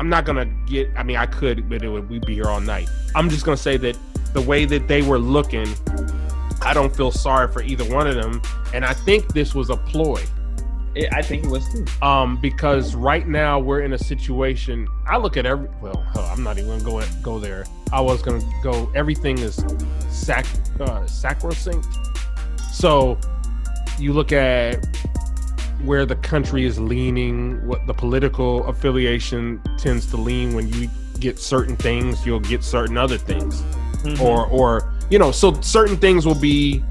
I'm 0.00 0.08
not 0.08 0.24
gonna 0.24 0.46
get. 0.66 0.90
I 0.96 1.04
mean, 1.04 1.16
I 1.16 1.26
could, 1.26 1.68
but 1.68 1.82
it 1.84 1.88
would. 1.88 2.10
We'd 2.10 2.26
be 2.26 2.34
here 2.34 2.46
all 2.46 2.60
night. 2.60 2.88
I'm 3.14 3.30
just 3.30 3.44
gonna 3.44 3.56
say 3.56 3.76
that 3.76 3.96
the 4.32 4.40
way 4.40 4.64
that 4.64 4.88
they 4.88 5.02
were 5.02 5.18
looking, 5.20 5.68
I 6.62 6.74
don't 6.74 6.94
feel 6.96 7.12
sorry 7.12 7.46
for 7.52 7.62
either 7.62 7.84
one 7.84 8.08
of 8.08 8.16
them, 8.16 8.42
and 8.74 8.84
I 8.84 8.94
think 8.94 9.32
this 9.32 9.54
was 9.54 9.70
a 9.70 9.76
ploy. 9.76 10.20
It- 10.94 11.12
I 11.12 11.22
think 11.22 11.44
it 11.44 11.50
was 11.50 11.64
too. 11.72 11.84
Um, 12.06 12.36
because 12.40 12.94
right 12.94 13.26
now 13.26 13.58
we're 13.60 13.80
in 13.82 13.92
a 13.92 13.98
situation. 13.98 14.86
I 15.06 15.16
look 15.18 15.36
at 15.36 15.46
every. 15.46 15.68
Well, 15.80 16.04
I'm 16.16 16.42
not 16.42 16.58
even 16.58 16.78
gonna 16.82 16.84
go 16.84 17.02
go 17.22 17.38
there. 17.38 17.64
I 17.92 18.00
was 18.00 18.22
gonna 18.22 18.42
go. 18.62 18.90
Everything 18.94 19.38
is 19.38 19.64
sac 20.08 20.46
uh, 20.80 21.06
sacrosanct. 21.06 21.86
So 22.72 23.18
you 23.98 24.12
look 24.12 24.32
at 24.32 24.84
where 25.84 26.04
the 26.06 26.16
country 26.16 26.64
is 26.64 26.78
leaning, 26.78 27.66
what 27.66 27.86
the 27.86 27.94
political 27.94 28.66
affiliation 28.66 29.60
tends 29.78 30.06
to 30.06 30.16
lean. 30.16 30.54
When 30.54 30.68
you 30.68 30.88
get 31.20 31.38
certain 31.38 31.76
things, 31.76 32.24
you'll 32.26 32.40
get 32.40 32.64
certain 32.64 32.96
other 32.96 33.18
things 33.18 33.62
Mm-hmm. 34.00 34.22
or 34.22 34.46
or 34.46 34.94
you 35.10 35.18
know 35.18 35.30
so 35.30 35.60
certain 35.60 35.94
things 35.98 36.24
will 36.24 36.34
be 36.40 36.82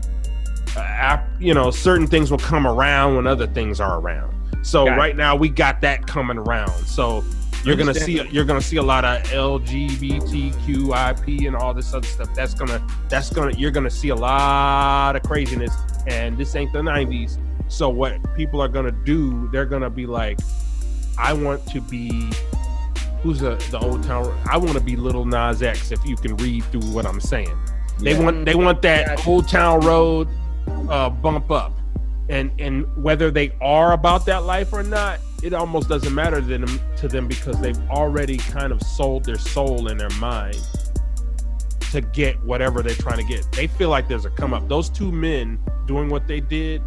uh, 0.78 1.18
you 1.40 1.54
know 1.54 1.72
certain 1.72 2.08
things 2.08 2.32
will 2.32 2.38
come 2.38 2.66
around 2.68 3.16
when 3.16 3.28
other 3.28 3.48
things 3.48 3.80
are 3.80 4.00
around 4.00 4.34
so 4.62 4.86
Got 4.86 4.94
it. 4.94 4.98
right 4.98 5.16
now 5.16 5.36
we 5.36 5.50
got 5.50 5.82
that 5.82 6.06
coming 6.08 6.38
around 6.38 6.72
so 6.86 7.24
you're 7.66 7.76
gonna 7.76 7.94
see 7.94 8.22
you're 8.30 8.46
gonna 8.46 8.62
see 8.62 8.78
a 8.78 8.84
lot 8.84 9.04
of 9.04 9.22
lgbtqip 9.24 10.58
and 11.48 11.56
all 11.56 11.74
this 11.74 11.94
other 11.94 12.08
stuff 12.08 12.34
that's 12.34 12.54
gonna 12.54 12.82
that's 13.10 13.30
gonna 13.30 13.52
you're 13.58 13.72
gonna 13.72 13.90
see 13.90 14.10
a 14.10 14.16
lot 14.16 15.16
of 15.16 15.24
craziness 15.24 15.74
and 16.08 16.38
this 16.38 16.56
ain't 16.56 16.74
the 16.74 16.80
90s. 16.80 17.38
So 17.68 17.90
what 17.90 18.18
people 18.36 18.62
are 18.62 18.68
gonna 18.68 18.92
do, 18.92 19.48
they're 19.52 19.66
gonna 19.66 19.90
be 19.90 20.06
like, 20.06 20.40
I 21.18 21.34
want 21.34 21.66
to 21.68 21.82
be 21.82 22.32
who's 23.22 23.40
the 23.40 23.56
the 23.70 23.80
old 23.80 24.04
town 24.04 24.34
I 24.50 24.58
want 24.58 24.74
to 24.74 24.80
be 24.80 24.96
Lil 24.96 25.26
Nas 25.26 25.62
X 25.62 25.92
if 25.92 26.04
you 26.06 26.16
can 26.16 26.36
read 26.38 26.64
through 26.66 26.92
what 26.92 27.06
I'm 27.06 27.20
saying. 27.20 27.56
They 28.00 28.18
want 28.18 28.46
they 28.46 28.56
want 28.56 28.82
that 28.84 29.28
old 29.28 29.48
town 29.48 29.82
road 29.82 30.28
uh 30.90 31.10
bump 31.10 31.52
up. 31.52 31.74
And 32.30 32.52
and 32.60 32.86
whether 33.04 33.32
they 33.32 33.52
are 33.62 33.94
about 33.94 34.26
that 34.28 34.44
life 34.44 34.72
or 34.72 34.84
not, 34.84 35.20
it 35.42 35.54
almost 35.54 35.90
doesn't 35.90 36.14
matter 36.14 36.42
to 36.42 36.48
them 36.48 36.80
to 36.98 37.08
them 37.08 37.28
because 37.28 37.60
they've 37.60 37.80
already 37.90 38.38
kind 38.38 38.72
of 38.72 38.82
sold 38.82 39.26
their 39.26 39.38
soul 39.38 39.88
and 39.88 40.00
their 40.00 40.12
mind 40.20 40.60
to 41.92 42.02
get 42.02 42.42
whatever 42.44 42.84
they're 42.84 42.94
trying 42.96 43.18
to 43.18 43.24
get. 43.24 43.52
They 43.52 43.68
feel 43.68 43.90
like 43.90 44.08
there's 44.08 44.26
a 44.26 44.30
come 44.30 44.54
up. 44.54 44.68
Those 44.70 44.90
two 44.90 45.12
men 45.12 45.60
doing 45.88 46.10
what 46.10 46.28
they 46.28 46.40
did 46.40 46.84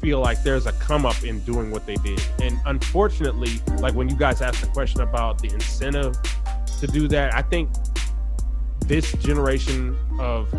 feel 0.00 0.20
like 0.20 0.42
there's 0.42 0.66
a 0.66 0.72
come 0.72 1.06
up 1.06 1.22
in 1.22 1.40
doing 1.40 1.70
what 1.70 1.86
they 1.86 1.96
did. 1.96 2.20
And 2.40 2.58
unfortunately, 2.66 3.60
like 3.78 3.94
when 3.94 4.08
you 4.08 4.16
guys 4.16 4.40
asked 4.42 4.60
the 4.60 4.66
question 4.68 5.00
about 5.00 5.38
the 5.38 5.52
incentive 5.52 6.16
to 6.80 6.86
do 6.86 7.08
that, 7.08 7.34
I 7.34 7.42
think 7.42 7.70
this 8.86 9.12
generation 9.12 9.96
of 10.18 10.52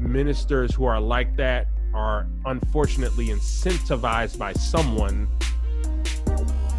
ministers 0.00 0.74
who 0.74 0.84
are 0.86 1.00
like 1.00 1.36
that 1.36 1.68
are 1.94 2.26
unfortunately 2.46 3.28
incentivized 3.28 4.38
by 4.38 4.52
someone 4.52 5.28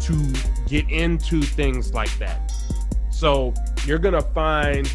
to 0.00 0.32
get 0.68 0.88
into 0.90 1.42
things 1.42 1.94
like 1.94 2.16
that. 2.18 2.52
So 3.10 3.54
you're 3.86 3.98
gonna 3.98 4.22
find 4.22 4.92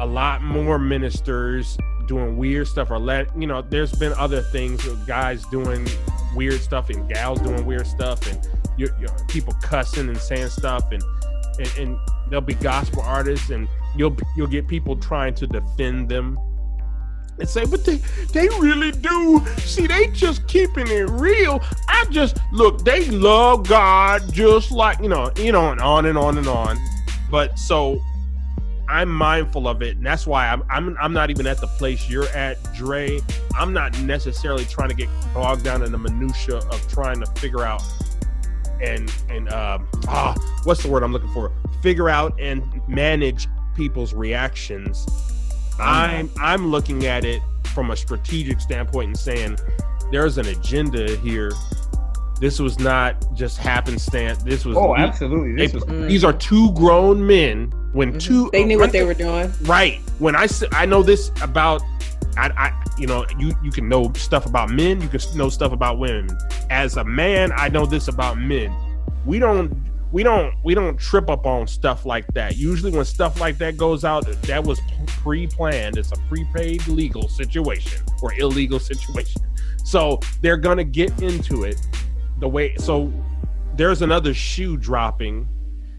a 0.00 0.06
lot 0.06 0.42
more 0.42 0.78
ministers 0.78 1.76
doing 2.06 2.36
weird 2.36 2.66
stuff 2.66 2.90
or 2.90 2.98
let 2.98 3.28
you 3.40 3.46
know 3.46 3.60
there's 3.60 3.92
been 3.92 4.12
other 4.14 4.40
things 4.40 4.84
guys 5.06 5.44
doing 5.46 5.86
weird 6.34 6.60
stuff 6.60 6.88
and 6.88 7.08
gals 7.08 7.40
doing 7.40 7.64
weird 7.66 7.86
stuff 7.86 8.26
and 8.30 8.48
you 8.76 8.88
you 8.98 9.08
people 9.28 9.52
cussing 9.62 10.08
and 10.08 10.18
saying 10.18 10.48
stuff 10.48 10.90
and, 10.90 11.02
and 11.58 11.78
and 11.78 11.98
there'll 12.30 12.40
be 12.40 12.54
gospel 12.54 13.02
artists 13.02 13.50
and 13.50 13.68
you'll 13.96 14.16
you'll 14.36 14.46
get 14.46 14.66
people 14.66 14.96
trying 14.96 15.34
to 15.34 15.46
defend 15.46 16.08
them 16.08 16.38
and 17.38 17.48
say 17.48 17.64
but 17.64 17.84
they 17.84 18.00
they 18.32 18.48
really 18.58 18.92
do 18.92 19.44
see 19.58 19.86
they 19.86 20.08
just 20.08 20.46
keeping 20.48 20.88
it 20.88 21.08
real 21.10 21.62
i 21.88 22.04
just 22.10 22.38
look 22.52 22.84
they 22.84 23.04
love 23.10 23.66
god 23.68 24.22
just 24.32 24.70
like 24.70 25.00
you 25.00 25.08
know 25.08 25.30
you 25.36 25.52
know 25.52 25.70
and 25.70 25.80
on 25.80 26.06
and 26.06 26.18
on 26.18 26.38
and 26.38 26.48
on 26.48 26.76
but 27.30 27.58
so 27.58 28.00
I'm 28.90 29.10
mindful 29.10 29.68
of 29.68 29.82
it, 29.82 29.98
and 29.98 30.06
that's 30.06 30.26
why 30.26 30.48
I'm 30.48 30.62
I'm 30.70 30.96
I'm 30.98 31.12
not 31.12 31.28
even 31.28 31.46
at 31.46 31.60
the 31.60 31.66
place 31.66 32.08
you're 32.08 32.28
at, 32.28 32.56
Dre. 32.74 33.20
I'm 33.54 33.74
not 33.74 33.98
necessarily 34.00 34.64
trying 34.64 34.88
to 34.88 34.94
get 34.94 35.10
bogged 35.34 35.62
down 35.62 35.82
in 35.82 35.92
the 35.92 35.98
minutia 35.98 36.56
of 36.56 36.88
trying 36.88 37.20
to 37.20 37.26
figure 37.38 37.64
out 37.64 37.82
and 38.80 39.12
and 39.28 39.50
um 39.50 39.86
ah 40.06 40.34
what's 40.64 40.82
the 40.82 40.88
word 40.88 41.02
I'm 41.02 41.12
looking 41.12 41.32
for? 41.34 41.52
Figure 41.82 42.08
out 42.08 42.38
and 42.40 42.62
manage 42.88 43.46
people's 43.74 44.14
reactions. 44.14 45.06
I'm 45.80 46.30
I'm 46.40 46.68
looking 46.68 47.06
at 47.06 47.24
it 47.24 47.42
from 47.72 47.90
a 47.90 47.96
strategic 47.96 48.60
standpoint 48.60 49.08
and 49.08 49.18
saying 49.18 49.58
there's 50.10 50.38
an 50.38 50.46
agenda 50.46 51.16
here. 51.16 51.52
This 52.40 52.60
was 52.60 52.78
not 52.78 53.16
just 53.34 53.58
happenstance. 53.58 54.42
This 54.44 54.64
was 54.64 54.76
Oh, 54.76 54.94
absolutely. 54.96 55.54
This 55.56 55.72
they- 55.72 55.74
was 55.76 55.84
Mm. 55.84 56.08
these 56.08 56.24
are 56.24 56.32
two 56.32 56.72
grown 56.72 57.26
men 57.26 57.72
when 57.92 58.12
Mhm. 58.14 58.20
two 58.20 58.50
They 58.52 58.64
knew 58.64 58.78
what 58.78 58.92
they 58.92 59.00
one 59.00 59.08
were 59.08 59.14
doing. 59.14 59.52
right 59.64 60.00
when 60.18 60.36
I 60.36 60.46
I 60.72 60.86
know 60.86 61.02
this 61.02 61.30
about 61.42 61.82
I, 62.36 62.50
I 62.56 62.72
you 62.98 63.06
know 63.06 63.24
you 63.38 63.52
you 63.62 63.70
can 63.72 63.88
know 63.88 64.12
stuff 64.14 64.46
about 64.46 64.70
men 64.70 65.00
you 65.00 65.08
can 65.08 65.20
know 65.36 65.48
stuff 65.48 65.72
about 65.72 65.98
women 65.98 66.28
as 66.70 66.96
a 66.96 67.04
man 67.04 67.50
i 67.56 67.68
know 67.68 67.86
this 67.86 68.06
about 68.08 68.38
men 68.38 68.72
we 69.24 69.38
don't 69.38 69.72
we 70.10 70.22
don't 70.22 70.54
we 70.64 70.74
don't 70.74 70.96
trip 70.96 71.28
up 71.28 71.46
on 71.46 71.66
stuff 71.66 72.06
like 72.06 72.26
that. 72.34 72.56
Usually 72.56 72.90
when 72.90 73.04
stuff 73.04 73.40
like 73.40 73.58
that 73.58 73.76
goes 73.76 74.04
out 74.04 74.26
that 74.42 74.64
was 74.64 74.80
pre-planned. 75.06 75.98
It's 75.98 76.12
a 76.12 76.16
prepaid 76.28 76.86
legal 76.88 77.28
situation 77.28 78.02
or 78.22 78.32
illegal 78.34 78.78
situation. 78.78 79.42
So 79.84 80.20
they're 80.40 80.56
gonna 80.56 80.84
get 80.84 81.22
into 81.22 81.64
it 81.64 81.80
the 82.40 82.48
way 82.48 82.74
so 82.76 83.12
there's 83.74 84.02
another 84.02 84.34
shoe 84.34 84.76
dropping 84.76 85.48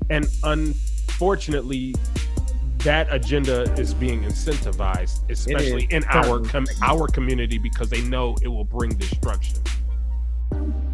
and 0.10 0.28
unfortunately 0.44 1.96
that 2.80 3.08
agenda 3.12 3.64
is 3.74 3.94
being 3.94 4.24
incentivized 4.24 5.30
especially 5.30 5.86
in 5.90 6.04
our 6.06 6.40
com- 6.40 6.68
our 6.82 7.08
community 7.08 7.58
because 7.58 7.90
they 7.90 8.02
know 8.02 8.36
it 8.42 8.48
will 8.48 8.64
bring 8.64 8.96
destruction 8.96 9.58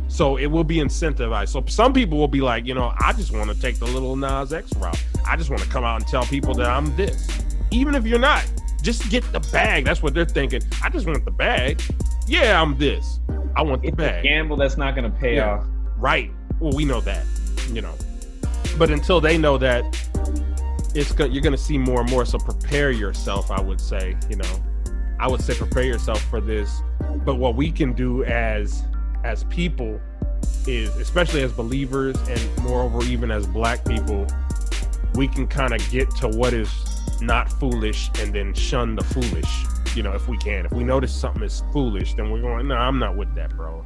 so 0.07 0.37
it 0.37 0.45
will 0.47 0.63
be 0.63 0.77
incentivized 0.77 1.49
so 1.49 1.63
some 1.67 1.91
people 1.93 2.17
will 2.17 2.27
be 2.27 2.41
like 2.41 2.65
you 2.65 2.73
know 2.73 2.93
i 2.99 3.11
just 3.13 3.31
want 3.31 3.49
to 3.49 3.59
take 3.59 3.77
the 3.79 3.85
lil 3.85 4.15
nas 4.15 4.53
x 4.53 4.73
route 4.77 5.03
i 5.27 5.35
just 5.35 5.49
want 5.49 5.61
to 5.61 5.67
come 5.69 5.83
out 5.83 5.99
and 5.99 6.07
tell 6.07 6.23
people 6.25 6.53
that 6.53 6.69
i'm 6.69 6.95
this 6.95 7.27
even 7.71 7.95
if 7.95 8.05
you're 8.05 8.19
not 8.19 8.45
just 8.81 9.09
get 9.09 9.23
the 9.31 9.39
bag 9.51 9.83
that's 9.83 10.03
what 10.03 10.13
they're 10.13 10.23
thinking 10.25 10.61
i 10.83 10.89
just 10.89 11.07
want 11.07 11.23
the 11.25 11.31
bag 11.31 11.81
yeah 12.27 12.61
i'm 12.61 12.77
this 12.77 13.19
i 13.55 13.61
want 13.61 13.81
the 13.81 13.87
it's 13.87 13.93
a 13.95 13.97
bag 13.97 14.23
gamble 14.23 14.55
that's 14.55 14.77
not 14.77 14.95
going 14.95 15.09
to 15.11 15.17
pay 15.19 15.35
Yeah. 15.37 15.55
off. 15.55 15.65
Right. 15.97 16.29
Well, 16.59 16.73
we 16.73 16.83
know 16.85 16.99
that, 17.01 17.25
you 17.71 17.81
know. 17.81 17.93
But 18.77 18.91
until 18.91 19.21
they 19.21 19.37
know 19.37 19.57
that, 19.57 19.83
it's 20.93 21.13
go- 21.13 21.25
you're 21.25 21.41
going 21.41 21.55
to 21.55 21.57
see 21.61 21.77
more 21.77 22.01
and 22.01 22.09
more. 22.09 22.25
So 22.25 22.37
prepare 22.37 22.91
yourself. 22.91 23.49
I 23.49 23.61
would 23.61 23.79
say, 23.79 24.17
you 24.29 24.35
know, 24.35 24.63
I 25.19 25.27
would 25.29 25.39
say 25.41 25.53
prepare 25.55 25.83
yourself 25.83 26.21
for 26.29 26.41
this. 26.41 26.81
But 27.25 27.35
what 27.35 27.55
we 27.55 27.71
can 27.71 27.93
do 27.93 28.25
as 28.25 28.83
as 29.25 29.43
people 29.45 29.99
is, 30.67 30.95
especially 30.97 31.41
as 31.41 31.51
believers, 31.51 32.15
and 32.29 32.57
moreover, 32.63 33.03
even 33.05 33.31
as 33.31 33.47
Black 33.47 33.83
people, 33.83 34.27
we 35.15 35.27
can 35.27 35.47
kind 35.47 35.73
of 35.73 35.89
get 35.89 36.09
to 36.17 36.27
what 36.29 36.53
is 36.53 36.69
not 37.21 37.51
foolish 37.59 38.09
and 38.19 38.33
then 38.33 38.53
shun 38.53 38.95
the 38.95 39.03
foolish. 39.03 39.65
You 39.95 40.03
know, 40.03 40.13
if 40.13 40.27
we 40.27 40.37
can, 40.37 40.65
if 40.65 40.71
we 40.71 40.83
notice 40.83 41.13
something 41.13 41.41
is 41.41 41.63
foolish, 41.73 42.13
then 42.13 42.29
we're 42.29 42.41
going, 42.41 42.67
no, 42.67 42.75
I'm 42.75 42.99
not 42.99 43.15
with 43.15 43.33
that, 43.35 43.55
bro. 43.55 43.85